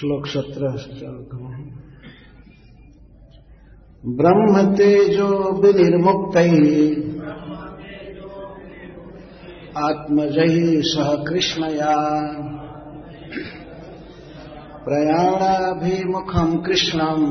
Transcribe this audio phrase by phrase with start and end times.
[0.00, 0.70] श्लोक सत्रह
[4.06, 6.36] ब्रह्म तेजो विनिर्मुक्त।
[9.76, 11.96] आत्मजयी सह कृष्णया।
[14.84, 17.24] प्रयाणाभिमुखम कृष्णम।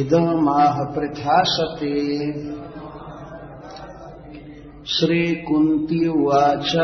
[0.00, 2.18] इदमाह पृथा सती।
[4.86, 6.76] श्रीकुन्ती उवाच।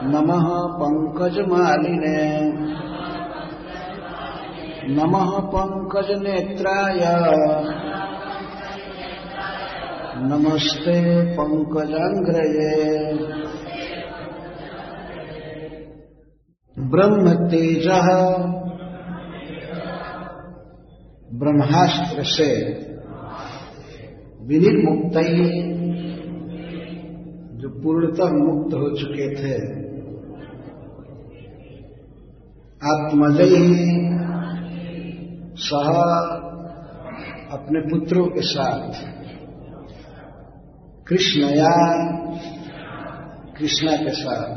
[0.04, 0.46] नमः
[0.80, 2.20] पङ्कजमालिने
[4.96, 7.02] नमः पङ्कजनेत्राय
[10.30, 10.96] नमस्ते
[11.36, 12.76] पङ्कजाङ्ग्रये
[16.80, 18.08] ब्रह्म तेजः
[21.34, 22.52] ब्रह्मास्त्र से
[24.48, 25.20] विनिर्मुक्त
[27.60, 29.89] जो पूर्णतः मुक्त हो चुके थे।
[32.90, 34.00] आत्मजयी।
[35.56, 36.02] सह
[37.52, 38.94] अपने पुत्रों के साथ।
[41.08, 41.96] कृष्णया,
[43.60, 44.56] कृष्णा के साथ,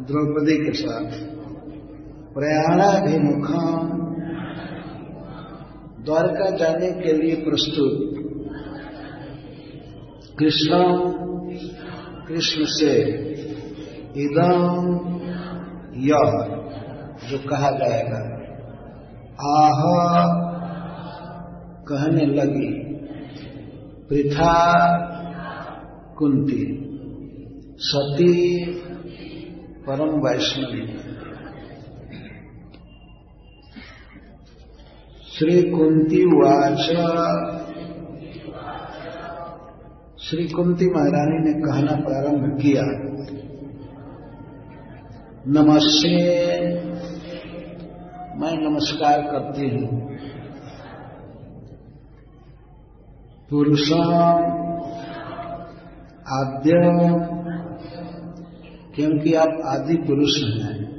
[0.00, 1.10] द्रौपदी के साथ।
[2.34, 3.46] प्रयाणाभिमुख,
[6.04, 8.10] द्वारका जाने के लिए प्रस्तुत।
[10.38, 10.70] कृष्ण
[12.28, 12.94] कृष्ण से
[14.16, 14.54] इदम
[15.96, 16.20] यह
[17.30, 18.18] जो कहा जाएगा।
[19.50, 19.80] आह,
[21.82, 22.84] कहने लगी,
[24.10, 24.54] पृथा
[26.18, 26.80] कुंती,
[27.78, 28.66] सती
[29.86, 30.86] परम वैष्णवी।
[35.32, 36.78] श्री कुंती वाच।
[40.20, 42.82] श्री कुंती महारानी ने कहना प्रारंभ किया।
[45.48, 46.93] नमस्ते।
[48.34, 50.16] मैं नमस्कार करती हूँ।
[53.50, 54.14] पुरुषों,
[56.40, 56.72] आद्य,
[58.94, 60.96] क्योंकि आप आदि पुरुष हैं।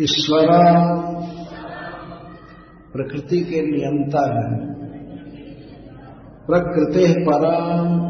[0.00, 0.46] ईश्वर,
[2.92, 4.74] प्रकृति के नियंता है।
[6.50, 8.04] प्रकृति परम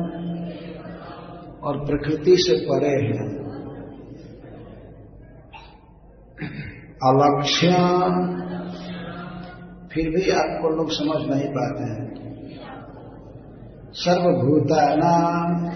[1.62, 3.44] और प्रकृति से परे है।
[7.04, 7.68] अलक्ष्य।
[9.92, 12.14] फिर भी आपको लोग समझ नहीं पाते हैं।
[13.92, 15.70] सर्वभूतानाम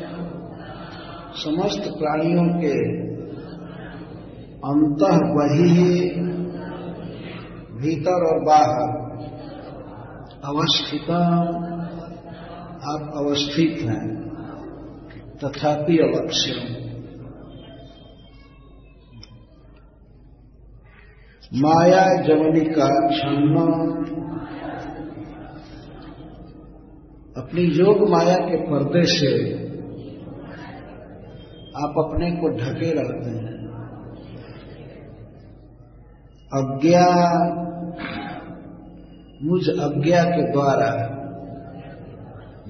[1.34, 3.08] समस्त प्राणियों के
[4.58, 5.02] अंत
[5.36, 6.10] वही
[7.80, 8.88] भीतर और बाहर
[10.44, 11.10] अवस्थित।
[12.84, 14.18] आप अवस्थित हैं।
[15.44, 16.50] तथापि अलक्ष्य
[21.54, 23.60] माया जवनी का छन्न
[27.36, 29.30] अपनी योग माया के पर्दे से
[31.76, 33.56] आप अपने को ढके रहते हैं।
[36.52, 37.06] अज्ञा,
[39.42, 40.90] मुझ अज्ञा के द्वारा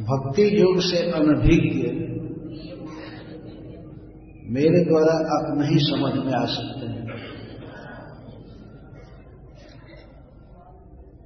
[0.02, 1.88] भक्ति योग से अनभिज्ञ
[4.50, 7.07] मेरे द्वारा आप नहीं समझ में आ सकते हैं।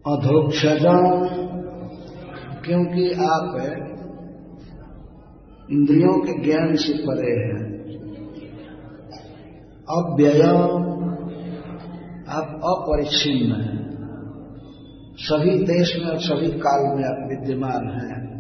[0.07, 0.95] अधोक्षजा
[2.61, 3.57] क्योंकि आप
[5.71, 7.69] इंद्रियों के ज्ञान से परे हैं।
[9.91, 10.43] अव्यय
[12.29, 13.83] आप अपरिच्छिन्न हैं।
[15.17, 18.33] सभी देश में और सभी काल में आप विद्यमान हैं।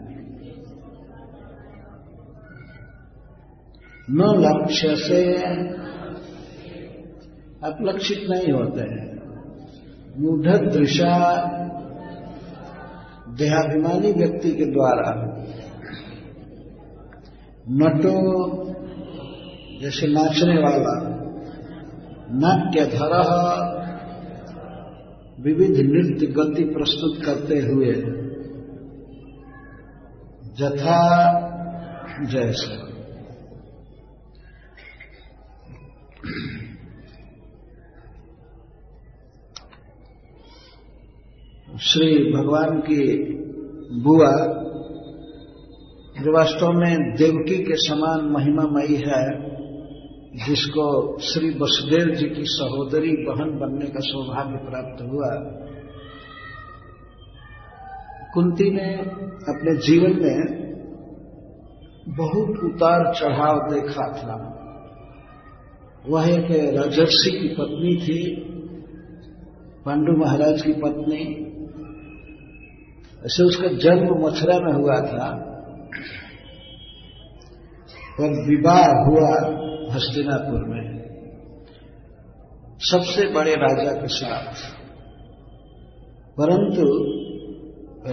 [4.10, 5.36] न लक्ष्य से
[7.66, 9.11] आप लक्षित नहीं होते हैं।
[10.18, 11.36] मूढ़ दृशा
[13.28, 15.36] देहाभिमानी व्यक्ति के द्वारा
[17.70, 18.46] नटो,
[19.82, 21.12] जैसे नाचने वाला
[22.34, 23.12] नाट्य नाट्यधर
[25.40, 27.94] विविध नृत्य गति प्रस्तुत करते हुए,
[30.58, 31.30] जथा,
[32.24, 32.91] जैसे।
[41.80, 43.32] श्री भगवान की
[44.00, 44.62] बुआ
[46.32, 49.40] वास्तव में देवकी के समान महिमामयी है,
[50.46, 55.30] जिसको श्री वसुदेव जी की सहोदरी बहन बनने का सौभाग्य प्राप्त हुआ।
[58.34, 58.94] कुंती ने
[59.48, 60.62] अपने जीवन में
[62.08, 64.58] बहुत उतार चढ़ाव देखा था।
[66.08, 68.36] वह एक राजर्षि की पत्नी थी,
[69.84, 71.51] पांडु महाराज की पत्नी।
[73.22, 75.48] ऐसे उसका जन्म मथुरा में हुआ था।
[78.20, 79.62] और विवाह हुआ
[79.94, 81.02] हस्तिनापुर में।
[82.78, 84.54] सबसे बड़े राजा के साथ।
[86.40, 86.82] परंतु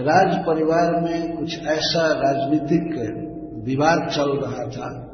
[0.00, 3.16] राज परिवार में कुछ ऐसा राजनीतिक
[3.64, 5.06] विवाद चल रहा था,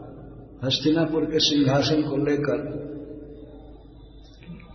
[0.64, 2.86] हस्तिनापुर के सिंहासन को लेकर,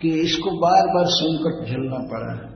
[0.01, 2.50] कि इसको बार बार संकट झेलना पड़ा। है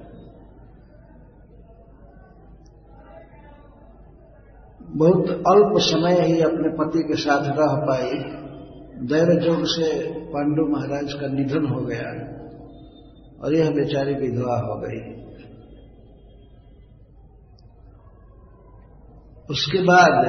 [4.90, 8.12] बहुत अल्प समय ही अपने पति के साथ रह पाई।
[9.08, 9.90] दैव जोग से
[10.28, 12.12] पांडु महाराज का निधन हो गया
[13.44, 15.02] और यह बेचारी विधवा हो गई।
[19.50, 20.26] उसके बाद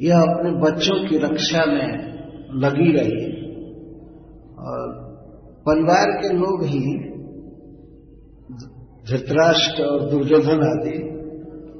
[0.00, 1.88] यह अपने बच्चों की रक्षा में
[2.54, 3.24] लगी रही
[4.58, 4.94] और
[5.66, 6.80] परिवार के लोग ही
[9.10, 11.15] धृतराष्ट्र और दुर्योधन आदि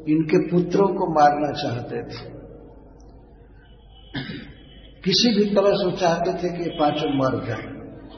[0.08, 2.24] इनके पुत्रों को मारना चाहते थे।
[5.04, 7.66] किसी भी तरह से चाहते थे कि पाँचों मर जाए,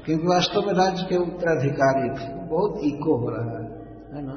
[0.04, 3.64] क्योंकि वास्तव में राज्य के उत्तराधिकारी थे। बहुत इको हो रहा है
[4.08, 4.36] है ना?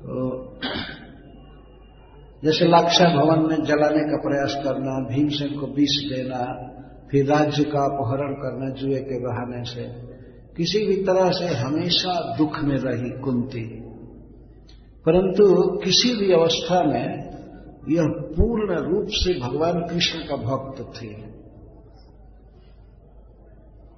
[0.00, 0.14] तो
[2.44, 6.40] जैसे लाक्षा भवन में जलाने का प्रयास करना, भीमसेन को विष देना,
[7.10, 9.84] फिर राज्य का अपहरण करना जुए के बहाने से
[10.56, 13.80] किसी भी तरह से हमेशा दुख में रही कुंती।
[15.06, 17.24] परंतु किसी भी अवस्था में
[17.88, 18.02] यह
[18.36, 21.34] पूर्ण रूप से भगवान कृष्ण का भक्त थे।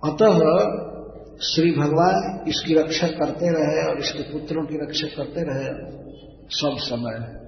[0.04, 0.38] अतः
[1.42, 5.96] श्री भगवान इसकी रक्षा करते रहे और इसके पुत्रों की रक्षा करते रहे
[6.50, 7.46] सब समय।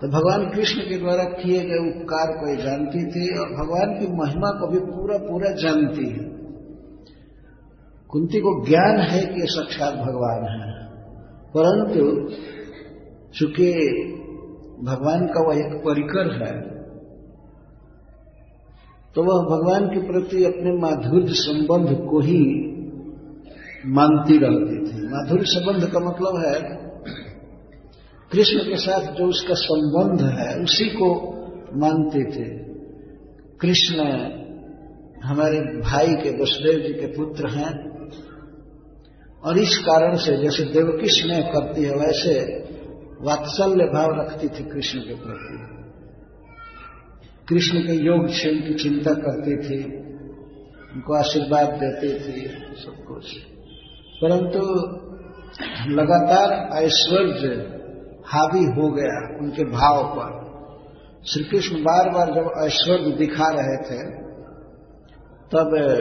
[0.00, 4.50] तो भगवान कृष्ण के द्वारा किए गए उपकार को जानती थी और भगवान की महिमा
[4.50, 6.35] को भी पूरा पूरा जानती है।
[8.16, 10.74] कुंती को ज्ञान है कि साक्षात भगवान है।
[11.56, 12.04] परंतु
[13.38, 13.72] चूँकि
[14.84, 16.76] भगवान का वह एक परिकर है
[19.14, 22.40] तो वह भगवान के प्रति अपने माधुर्य संबंध को ही
[23.86, 26.60] मानती रहती थी। माधुर्य संबंध का मतलब है,
[28.32, 31.32] कृष्ण के साथ जो उसका संबंध है, उसी को
[31.76, 32.48] मानते थे।
[33.60, 34.08] कृष्ण
[35.24, 37.85] हमारे भाई के वसुदेव जी के पुत्र हैं
[39.46, 42.62] और इस कारण से जैसे देवकी स्नेह करती है वैसे
[43.20, 45.76] वात्सल्य भाव रखती थी कृष्ण के प्रति।
[47.48, 49.84] कृष्ण के योग क्षेम की चिंता करती थी,
[50.94, 53.36] उनको आशीर्वाद देती थी, सब कुछ।
[54.24, 54.58] परंतु
[55.90, 57.76] लगातार ऐश्वर्य
[58.26, 60.46] हावी हो गया उनके भाव पर।
[61.32, 64.10] श्री कृष्ण बार बार जब ऐश्वर्य दिखा रहे थे,
[65.54, 65.92] तब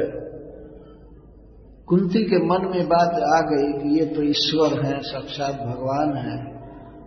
[1.88, 6.38] कुंती के मन में बात आ गई कि ये तो ईश्वर हैं, साक्षात भगवान हैं,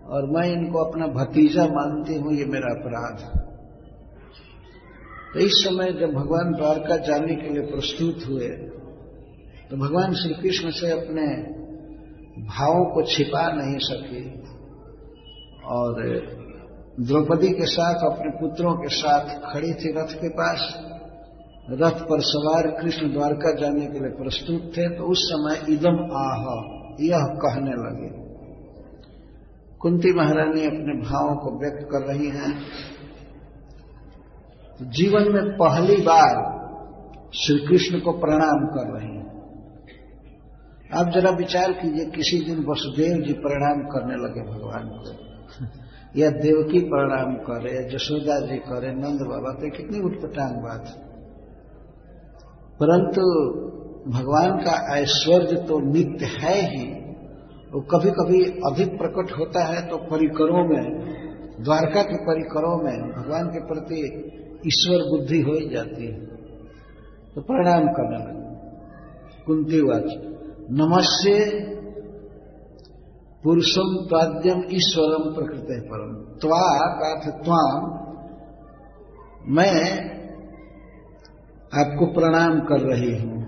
[0.09, 3.25] और मैं इनको अपना भतीजा मानती हूँ, ये मेरा अपराध
[5.33, 8.49] तो इस समय जब भगवान द्वारका जाने के लिए प्रस्तुत हुए
[9.71, 11.27] तो भगवान श्री कृष्ण से अपने
[12.49, 14.23] भावों को छिपा नहीं सके,
[15.71, 16.01] और
[17.01, 20.63] द्रौपदी के साथ, अपने पुत्रों के साथ खड़ी थी रथ के पास।
[21.71, 26.45] रथ पर सवार कृष्ण द्वारका जाने के लिए प्रस्तुत थे तो उस समय इदम आह,
[27.01, 28.29] यह कहने लगे।
[29.79, 32.61] कुंती महारानी अपने भावों को व्यक्त कर रही हैं।
[34.83, 36.59] जीवन में पहली बार
[37.35, 39.19] श्री कृष्ण को प्रणाम कर रही हैं।
[40.95, 45.13] आप जरा विचार कीजिए, किसी दिन वसुदेव जी प्रणाम करने लगे भगवान को।
[46.21, 51.05] या देवकी प्रणाम करे, या जशोदा जी करे, नंद बाबा तो कितनी उठपटांग बात
[52.83, 53.23] परंतु
[54.11, 56.85] भगवान का ऐश्वर्य तो नित्य है ही,
[57.73, 60.85] वो कभी कभी अधिक प्रकट होता है तो परिकरों में,
[61.65, 64.01] द्वारका के परिकरों में भगवान के प्रति
[64.67, 66.27] ईश्वर बुद्धि हो ही जाती है।
[67.35, 68.39] तो प्रणाम करने लगे।
[69.47, 70.05] कुंती वाच
[70.71, 71.35] नमस्ते
[73.45, 76.63] पुरुषम ताद्यम ईश्वरम प्रकृत परम त्वा
[76.95, 77.65] का
[79.49, 80.18] मैं
[81.75, 83.39] आपको प्रणाम कर रही हूँ।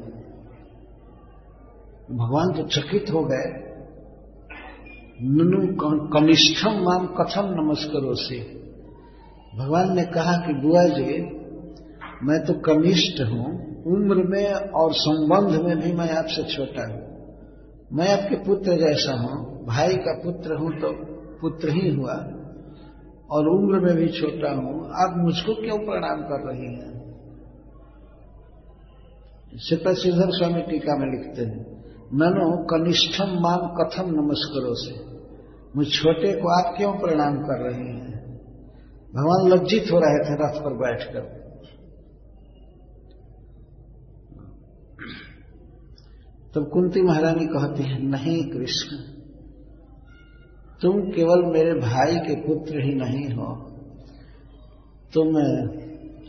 [2.16, 3.70] भगवान तो चकित हो गए।
[5.22, 5.76] ननु
[6.08, 8.40] कनिष्ठम माम कथम नमस्करो से
[9.58, 11.22] भगवान ने कहा कि बुआ जी,
[12.22, 13.46] मैं तो कनिष्ठ हूँ,
[13.84, 17.00] उम्र में और संबंध में भी मैं आपसे छोटा हूँ।
[17.92, 20.92] मैं आपके पुत्र जैसा हूँ, भाई का पुत्र हूँ तो
[21.40, 22.14] पुत्र ही हुआ।
[23.30, 26.89] और उम्र में भी छोटा हूँ। आप मुझको क्यों प्रणाम कर रही हैं?
[29.50, 31.62] श्रीधर स्वामी टीका में लिखते हैं,
[32.14, 34.92] ननो कनिष्ठम माम कथम नमस्करो से
[35.76, 38.20] मुझ छोटे को आप क्यों प्रणाम कर रहे हैं?
[39.14, 41.20] भगवान लज्जित हो रहे थे, रथ पर बैठकर।
[46.54, 48.96] तब कुंती महारानी कहती है, नहीं कृष्ण,
[50.82, 53.52] तुम केवल मेरे भाई के पुत्र ही नहीं हो।
[55.14, 55.36] तुम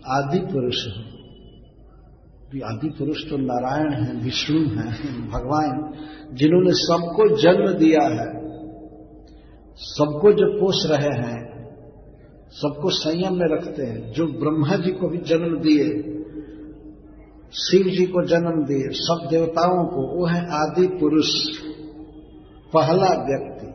[0.08, 1.11] आदि पुरुष हो।
[2.60, 4.91] आदि पुरुष तो नारायण है, विष्णु है,
[5.27, 5.93] भगवान,
[6.34, 8.41] जिन्होंने सबको जन्म दिया है,
[9.77, 11.70] सबको जो पोष रहे हैं,
[12.50, 15.86] सबको संयम में रखते हैं, जो ब्रह्मा जी को भी जन्म दिए,
[17.53, 21.58] शिव जी को जन्म दिए, सब देवताओं को, वो है आदि पुरुष,
[22.74, 23.67] पहला व्यक्ति।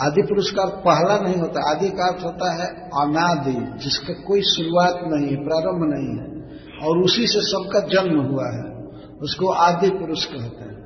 [0.00, 4.94] आदि पुरुष का पहला नहीं होता, आदि का अर्थ होता है अनादि, जिसका कोई शुरुआत
[5.02, 6.35] नहीं है प्रारंभ नहीं है।
[6.82, 8.76] और उसी से सबका जन्म हुआ है।
[9.22, 10.76] उसको आदि पुरुष कहते हैं।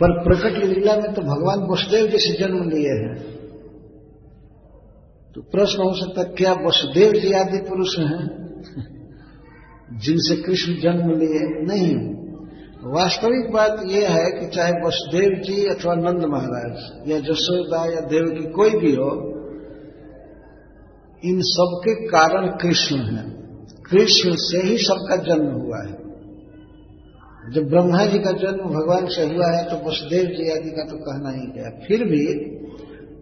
[0.00, 3.36] पर प्रकट लीला में तो भगवान वसुदेव जैसे जन्म लिए हैं।
[5.34, 8.46] तो प्रश्न हो सकता है, क्या वसुदेव जी आदि पुरुष हैं?
[9.98, 12.16] जिनसे कृष्ण जन्म लिए नहीं।
[12.92, 18.24] वास्तविक बात यह है कि चाहे वसुदेव जी अथवा नंद महाराज या जसोदा या देव
[18.24, 19.35] की कोई भी हो
[21.24, 23.24] इन सबके कारण कृष्ण है।
[23.90, 26.06] कृष्ण से ही सबका जन्म हुआ है।
[27.52, 30.96] जब ब्रह्मा जी का जन्म भगवान से हुआ है तो वसुदेव जी आदि का तो
[30.96, 32.26] कहना ही गया। फिर भी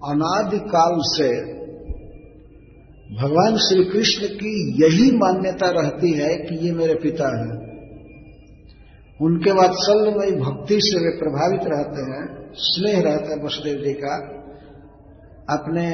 [0.04, 1.28] अनादिकाल से
[3.22, 7.64] भगवान श्री कृष्ण की यही मान्यता रहती है कि ये मेरे पिता हैं।
[9.20, 12.24] उनके वात्सल्यमयी भक्ति से वे प्रभावित रहते हैं,
[12.54, 14.14] स्नेह रहता है वसुदेव जी का।
[15.50, 15.86] आपने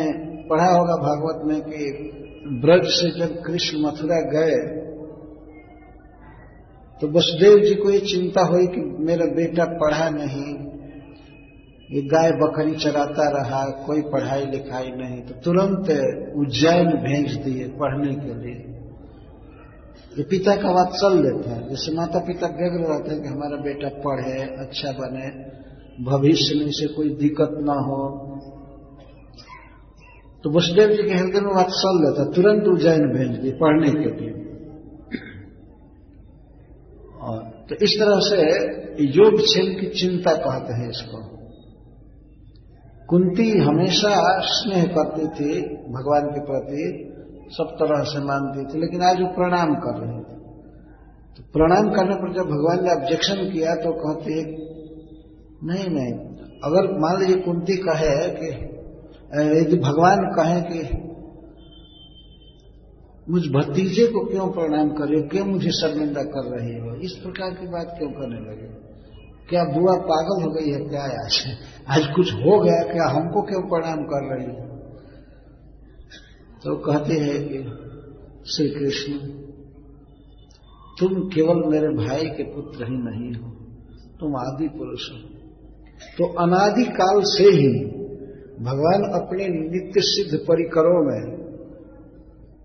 [0.51, 1.89] पढ़ा होगा भागवत में कि
[2.63, 4.55] ब्रज से जब कृष्ण मथुरा गए
[7.01, 10.51] तो वसुदेव जी को ये चिंता हुई कि मेरा बेटा पढ़ा नहीं,
[11.89, 15.89] ये गाय बकरी चराता रहा, कोई पढ़ाई लिखाई नहीं तो तुरंत
[16.39, 18.59] उज्जैन भेज दिए पढ़ने के लिए।
[20.13, 23.63] ये पिता का बात चल लेता है। जैसे माता पिता व्यग्र रहते हैं कि हमारा
[23.63, 25.27] बेटा पढ़े अच्छा बने,
[26.05, 28.01] भविष्य में इसे कोई दिक्कत ना हो
[30.45, 34.33] तो वसुदेव जी के हृदय में चल लेता तुरंत उज्जैन भेज दिए, पढ़ने के लिए।
[37.23, 38.39] और तो इस तरह से
[39.13, 41.21] योग क्षेम की चिंता कहते हैं इसको।
[43.09, 44.15] कुंती हमेशा
[44.49, 45.53] स्नेह करती थी,
[45.91, 46.83] भगवान के प्रति
[47.53, 50.39] सब तरह से मानती थी, लेकिन आज वो प्रणाम कर रहे थे।
[51.37, 54.35] तो प्रणाम करने पर जब भगवान ने ऑब्जेक्शन किया तो कहती
[55.63, 56.13] नहीं नहीं,
[56.65, 58.51] अगर मान लीजिए कुंती कहे कि
[59.35, 61.11] यदि भगवान कहें कि
[63.33, 65.29] मुझ भतीजे को क्यों प्रणाम कर रहे हो?
[65.29, 66.95] क्यों मुझे शर्मिंदा कर रही हो?
[66.95, 68.67] इस प्रकार की बात क्यों करने लगे?
[69.49, 71.59] क्या बुआ पागल हो गई है क्या आज?
[71.89, 73.09] आज कुछ हो गया क्या?
[73.09, 74.71] हमको क्यों प्रणाम कर रही है?
[76.59, 77.59] तो कहते हैं कि,
[78.51, 79.13] श्री कृष्ण,
[80.99, 83.51] तुम केवल मेरे भाई के पुत्र ही नहीं हो,
[84.21, 85.19] तुम आदि पुरुष हो।
[86.19, 88.00] तो अनादि काल से ही
[88.61, 91.51] भगवान अपने नित्य सिद्ध परिकरों में,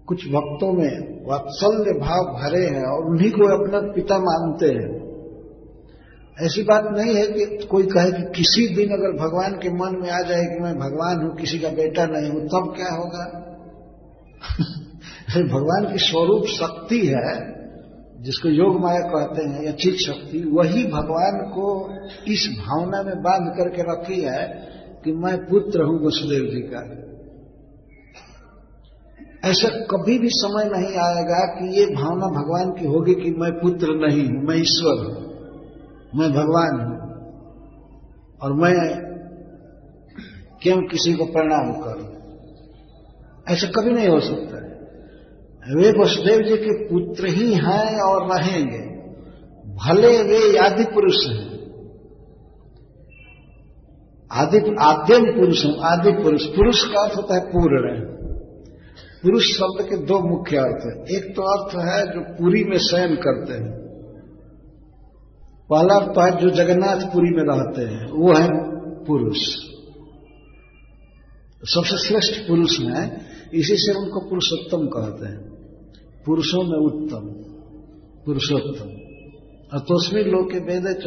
[0.05, 5.05] कुछ भक्तों में वात्सल्य भाव भरे हैं और उन्हीं को अपना पिता मानते हैं।
[6.41, 10.09] ऐसी बात नहीं है कि कोई कहे कि किसी दिन अगर भगवान के मन में
[10.09, 13.41] आ जाए कि मैं भगवान हूँ, किसी का बेटा नहीं हूँ, तब क्या होगा?
[15.53, 17.55] भगवान की स्वरूप शक्ति है,
[18.21, 21.89] जिसको योग माया कहते हैं, या चित शक्ति, वही भगवान को
[22.31, 24.74] इस भावना में बाँध करके रखी है
[25.05, 26.81] कि मैं पुत्र हूँ वसुदेव जी का।
[29.49, 33.95] ऐसा कभी भी समय नहीं आएगा कि ये भावना भगवान की होगी कि मैं पुत्र
[33.95, 35.25] नहीं हूँ, मैं ईश्वर हूँ,
[36.15, 36.95] मैं भगवान हूँ।
[38.41, 38.73] और मैं
[40.61, 42.09] क्यों किसी को प्रणाम करूँ?
[43.49, 44.55] ऐसा कभी नहीं हो सकता
[45.75, 48.81] वे वसुदेव जी के पुत्र ही हैं और रहेंगे।
[49.75, 51.54] भले वे आदि पुरुष हैं।
[54.35, 58.15] आदि आद्यम पुरुष आदि पुरुष। पुरुष का अर्थ होता है पूर्ण।
[59.23, 63.15] पुरुष शब्द के दो मुख्य अर्थ है। एक तो अर्थ है जो पुरी में शयन
[63.15, 63.85] करते हैं।
[65.69, 68.47] पहला अर्थ है जो जगन्नाथपुरी में रहते हैं। वो है
[69.05, 69.39] पुरुष।
[71.63, 73.21] सबसे श्रेष्ठ पुरुष है।
[73.53, 75.49] इसी से उनको पुरुषोत्तम कहते हैं।
[76.25, 77.25] पुरुषों में उत्तम।
[78.25, 78.89] पुरुषोत्तम।
[79.77, 81.03] अतोस्मी लोग के वेद च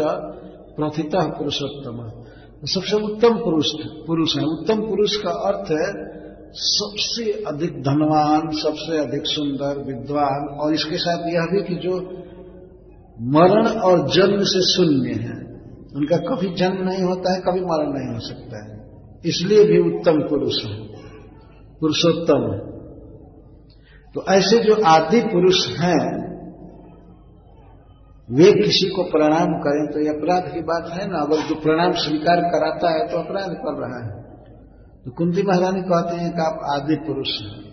[0.76, 2.27] प्रथिता पुरुषोत्तम।
[2.64, 3.66] सबसे उत्तम पुरुष
[4.06, 6.18] पुरुष है। उत्तम पुरुष का अर्थ है,
[6.52, 11.94] सबसे अधिक धनवान, सबसे अधिक सुंदर, विद्वान, और इसके साथ यह भी कि जो
[13.20, 15.48] मरण और जन्म से शून्य है,
[15.96, 18.78] उनका कभी जन्म नहीं होता है, कभी मरण नहीं हो सकता है।
[19.26, 20.88] इसलिए भी उत्तम पुरुष है।
[21.80, 22.68] पुरुषोत्तम। है
[24.14, 26.27] तो ऐसे जो आदि पुरुष हैं
[28.30, 31.18] वे किसी को प्रणाम करें तो यह अपराध की बात है ना?
[31.18, 34.22] अगर जो प्रणाम स्वीकार कराता है तो अपराध कर रहा है।
[35.04, 37.68] तो कुंती महारानी कहते हैं कि आप आदि पुरुष हैं।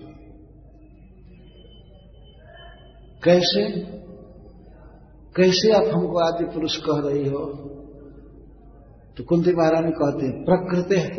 [3.23, 3.81] कैसे?
[5.35, 7.71] कैसे आप हमको आदि पुरुष कह रही हो?
[9.17, 11.09] तो कुंती महारानी कहते हैं, प्रकृति है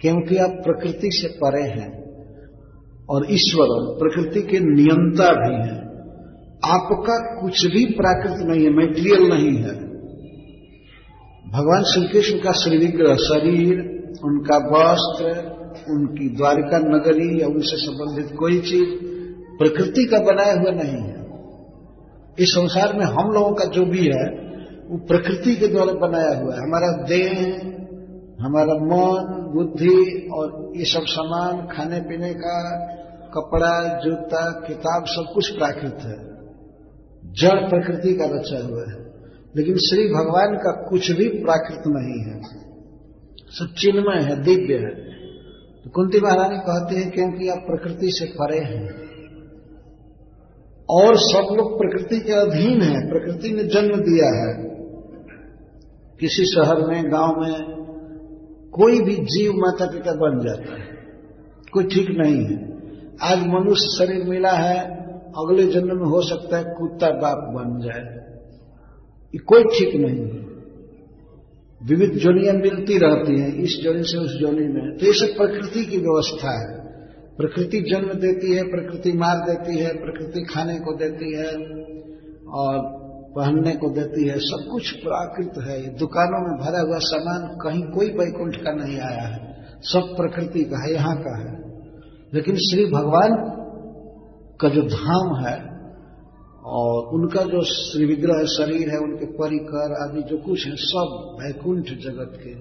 [0.00, 1.90] क्योंकि आप प्रकृति से परे हैं
[3.10, 5.85] और ईश्वर प्रकृति के नियंता भी हैं।
[6.66, 9.86] आपका कुछ भी प्राकृत नहीं है मेटीरियल नहीं है।
[11.52, 13.74] भगवान श्री कृष्ण का श्रीविग्रह शरीर,
[14.24, 15.56] उनका वस्त्र,
[15.90, 19.06] उनकी द्वारिका नगरी या उनसे संबंधित कोई चीज़
[19.58, 21.16] प्रकृति का बनाया हुआ नहीं है।
[22.38, 24.46] इस संसार में हम लोगों का जो भी है,
[24.90, 27.60] वो प्रकृति के द्वारा बनाया हुआ है। हमारा देह,
[28.40, 32.86] हमारा मन, बुद्धि और ये सब सामान खाने पीने का
[33.34, 36.25] कपड़ा, जूता, किताब सब कुछ प्राकृत है।
[37.40, 39.06] जड़ प्रकृति का रचा हुआ है।
[39.56, 42.42] लेकिन श्री भगवान का कुछ भी प्राकृत नहीं है।
[43.50, 45.16] सब चिन्मय है, दिव्य है।
[45.84, 49.06] तो कुंती महारानी कहते हैं, क्योंकि आप प्रकृति से परे हैं
[50.90, 54.76] और सब लोग प्रकृति के अधीन है। प्रकृति ने जन्म दिया है।
[56.20, 57.76] किसी शहर में, गाँव में
[58.70, 60.88] कोई भी जीव माता पिता बन जाता है।
[61.72, 62.76] कोई ठीक नहीं है।
[63.22, 65.05] आज मनुष्य शरीर मिला है
[65.38, 68.26] अगले जन्म में हो सकता है कुत्ता बाप बन जाए।
[69.34, 70.46] ये कोई ठीक नहीं है।
[71.82, 75.84] विविध जोनियाँ मिलती रहती हैं इस जोनी से उस जोनी में। तो ये सब प्रकृति
[75.84, 76.86] की व्यवस्था है।
[77.36, 81.48] प्रकृति जन्म देती है, प्रकृति मार देती है, प्रकृति खाने को देती है
[82.48, 87.82] और पहनने को देती है। सब कुछ प्राकृत है। दुकानों में भरा हुआ सामान कहीं
[87.82, 91.56] कोई वैकुंठ का नहीं आया है। सब प्रकृति का है, यहाँ का है।
[92.34, 93.62] लेकिन श्री भगवान
[94.60, 95.76] का जो धाम है
[96.64, 101.84] और उनका जो श्री विग्रह शरीर है, उनके परिकर आदि जो कुछ है, सब वैकुंठ
[101.84, 102.54] जगत के।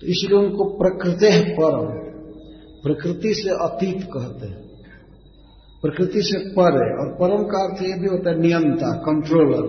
[0.00, 2.14] तो इसलिए उनको प्रकृति है परम।
[2.82, 4.64] प्रकृति से अतीत कहते हैं।
[5.82, 9.62] प्रकृति से पर। है और परम का अर्थ यह भी होता है नियंता कंट्रोलर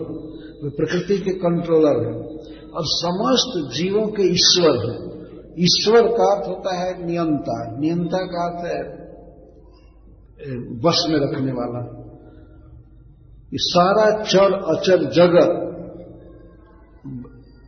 [0.63, 2.21] वे प्रकृति के कंट्रोलर है।
[2.69, 5.15] और समस्त जीवों के ईश्वर है।
[5.63, 9.04] ईश्वर का अर्थ होता है नियंता। नियंता का अर्थ है
[10.57, 12.05] बस में रखने वाला।
[13.51, 15.61] कि सारा चर अचर जगत,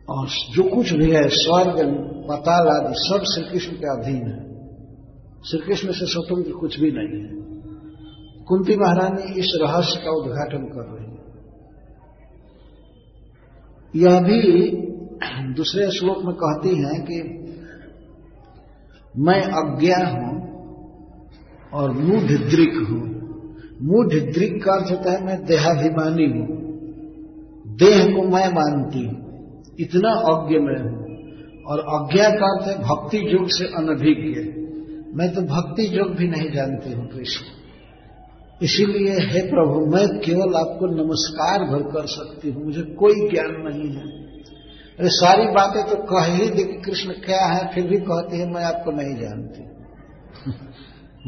[0.08, 1.88] और जो कुछ भी है, स्वर्ग,
[2.30, 4.48] पताल आदि, सब श्री कृष्ण के अधीन है।
[5.50, 7.38] श्री कृष्ण से स्वतंत्र कुछ भी नहीं है।
[8.44, 11.18] कुंती महारानी इस रहस्य का उद्घाटन कर रही है।
[13.96, 14.70] यह भी
[15.54, 17.38] दूसरे श्लोक में कहती हैं कि,
[19.16, 20.27] मैं अज्ञा हूँ
[21.72, 23.18] और मूढ़ हूँ।
[23.82, 24.06] मूढ़
[24.58, 26.58] का अर्थ होता है मैं देहाभिमानी हूँ।
[27.76, 29.28] देह को मैं मानती हूँ।
[29.80, 31.08] इतना अज्ञ मैं हूँ।
[31.66, 34.58] और अज्ञा का अर्थ है भक्ति योग से अनभिज्ञ।
[35.14, 37.58] मैं तो भक्ति योग भी नहीं जानती हूँ कृष्ण।
[38.62, 43.90] इसीलिए, हे प्रभु, मैं केवल आपको नमस्कार भर कर सकती हूँ। मुझे कोई ज्ञान नहीं
[43.90, 44.02] है।
[44.98, 48.64] अरे, सारी बातें तो कह ही दे कृष्ण क्या है, फिर भी कहती है, मैं
[48.64, 49.60] आपको नहीं जानती।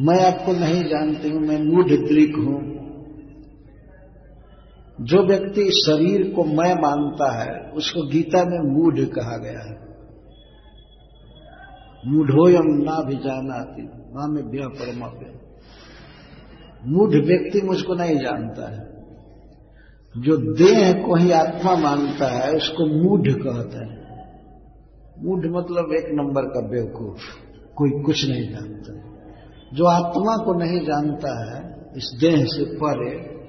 [0.00, 2.80] मैं आपको नहीं जानती हूँ, मैं मूढ़ द्रिक हूँ।
[5.00, 9.90] जो व्यक्ति शरीर को मैं मानता है, उसको गीता में मूढ़ कहा गया है।
[12.06, 13.76] मूढ़ोयम ना भी जाना
[14.14, 15.40] माँ में ब्या परमाव्य
[16.86, 18.90] मूढ़ व्यक्ति मुझको नहीं जानता है।
[20.16, 24.00] जो देह को ही आत्मा मानता है, उसको मूढ़ कहते हैं।
[25.24, 27.20] मूढ़ मतलब एक नंबर का बेवकूफ़,
[27.74, 29.09] कोई कुछ नहीं जानता
[29.74, 33.40] जो आत्मा को नहीं जानता है, इस देह से परे,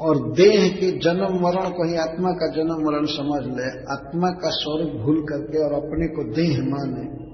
[0.00, 4.48] और देह के जन्म मरण को ही आत्मा का जन्म मरण समझ ले, आत्मा का
[4.48, 7.26] स्वरूप भूल करके और अपने को देह माने।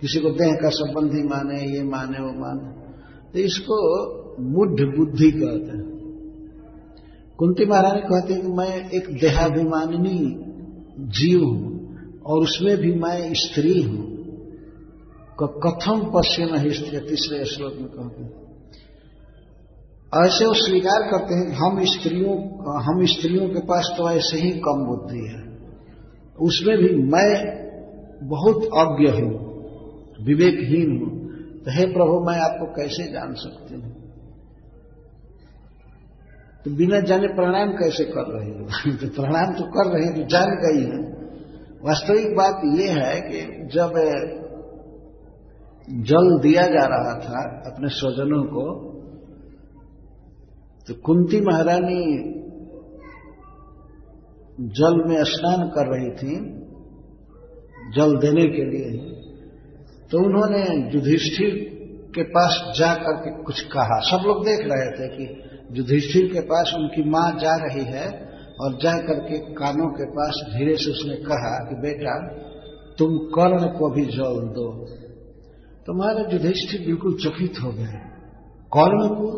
[0.00, 2.92] किसी को देह का संबंधी माने, ये माने, वो माने।
[3.32, 3.78] तो इसको
[4.40, 5.98] मुढ़ बुद्धि कहते हैं।
[7.38, 10.44] कुंती महारानी कहते हैं कि मैं एक देहाभिमानिनी
[11.00, 11.78] जीव हूँ,
[12.22, 14.17] और उसमें भी मैं स्त्री हूँ।
[15.42, 18.48] कथम पश्चिम स्त्री तीसरे श्लोक में कहते हैं
[20.26, 22.36] ऐसे वो स्वीकार करते हैं, हम स्त्रियों
[22.82, 25.58] हम स्त्रियों के पास तो ऐसे ही कम बुद्धि है।
[26.40, 27.58] उसमें भी मैं
[28.28, 29.64] बहुत अज्ञ हूँ,
[30.24, 33.92] विवेकहीन हूँ। तो हे प्रभु, मैं आपको कैसे जान सकती हूँ?
[36.64, 38.64] तो बिना जाने प्रणाम कैसे कर रही हो?
[38.96, 41.12] तो प्रणाम तो कर रहे हैं तो जान गई है।
[41.84, 44.14] वास्तविक बात यह है कि जब
[45.90, 48.88] जल दिया जा रहा था अपने स्वजनों को
[50.88, 52.34] तो कुंती महारानी
[54.60, 56.36] जल में स्नान कर रही थी,
[57.96, 59.14] जल देने के लिए।
[60.10, 61.78] तो उन्होंने युधिष्ठिर
[62.14, 66.72] के पास जा करके कुछ कहा। सब लोग देख रहे थे कि युधिष्ठिर के पास
[66.76, 68.06] उनकी माँ जा रही है
[68.60, 72.28] और जा करके कानों के पास धीरे से उसने कहा कि, बेटा,
[72.98, 74.86] तुम कर्ण को भी जल दो।
[75.88, 77.92] तो महाराज युधिष्ठिर बिल्कुल चकित हो गए।
[78.76, 79.30] कर्ण को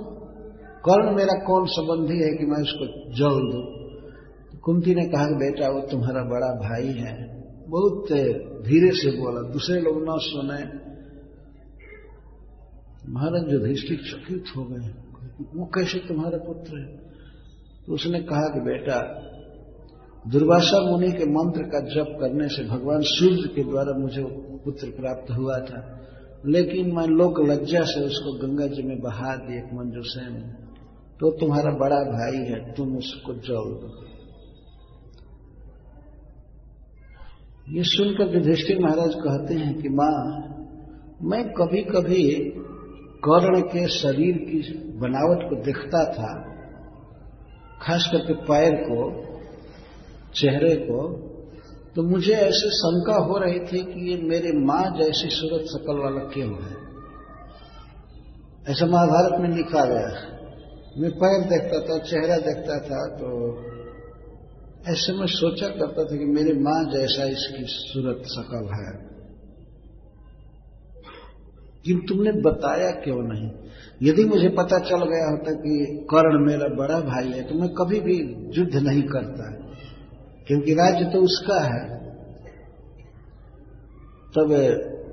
[0.88, 3.62] कर्ण मेरा कौन संबंधी है कि मैं उसको जल दू?
[4.52, 8.06] तो कुंती ने कहा, बेटा, वो तुम्हारा बड़ा भाई है। बहुत
[8.66, 10.90] धीरे से बोला, दूसरे लोग न सुने।
[13.12, 14.88] महाराज युधिष्ठिर चकित हो गए।
[15.54, 16.96] वो कैसे तुम्हारा पुत्र है?
[17.86, 19.00] तो उसने कहा कि, बेटा,
[20.28, 24.22] दुर्वासा मुनि के मंत्र का जप करने से भगवान सूर्य के द्वारा मुझे
[24.64, 25.96] पुत्र प्राप्त हुआ था।
[26.46, 30.34] लेकिन मैं लोक लज्जा से उसको गंगा जी में बहा दी, एक मंजूसेन
[31.20, 33.88] तो तुम्हारा बड़ा भाई है, तुम उसको जल दो।
[37.68, 40.16] ये सुनकर युधिष्ठिर महाराज कहते हैं कि, माँ,
[41.22, 42.22] मैं कभी कभी
[43.24, 44.60] कर्ण के शरीर की
[44.98, 46.32] बनावट को देखता था,
[47.82, 49.30] खास करके पैर को,
[50.34, 51.29] चेहरे को
[51.96, 56.20] तो मुझे ऐसे शंका हो रही थी कि ये मेरे माँ जैसी सूरत शकल वाला
[56.20, 56.74] क्यों है?
[58.68, 60.10] ऐसा महाभारत में लिखा गया
[60.98, 63.30] मैं पैर देखता था, चेहरा देखता था तो
[64.92, 68.92] ऐसे में सोचा करता था कि मेरी माँ जैसा इसकी सूरत सकल है।
[71.84, 73.50] कि तुमने बताया क्यों नहीं?
[74.02, 78.00] यदि मुझे पता चल गया होता कि कर्ण मेरा बड़ा भाई है तो मैं कभी
[78.00, 78.16] भी
[78.58, 79.69] युद्ध नहीं करता।
[80.50, 81.98] क्योंकि राज्य तो उसका है।
[84.30, 84.48] तब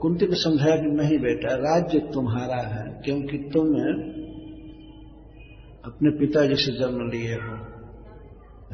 [0.02, 3.68] कुंती ने समझाया कि नहीं बेटा, राज्य तुम्हारा है, क्योंकि तुम
[5.86, 7.78] अपने पिताजी से जन्म लिए हो।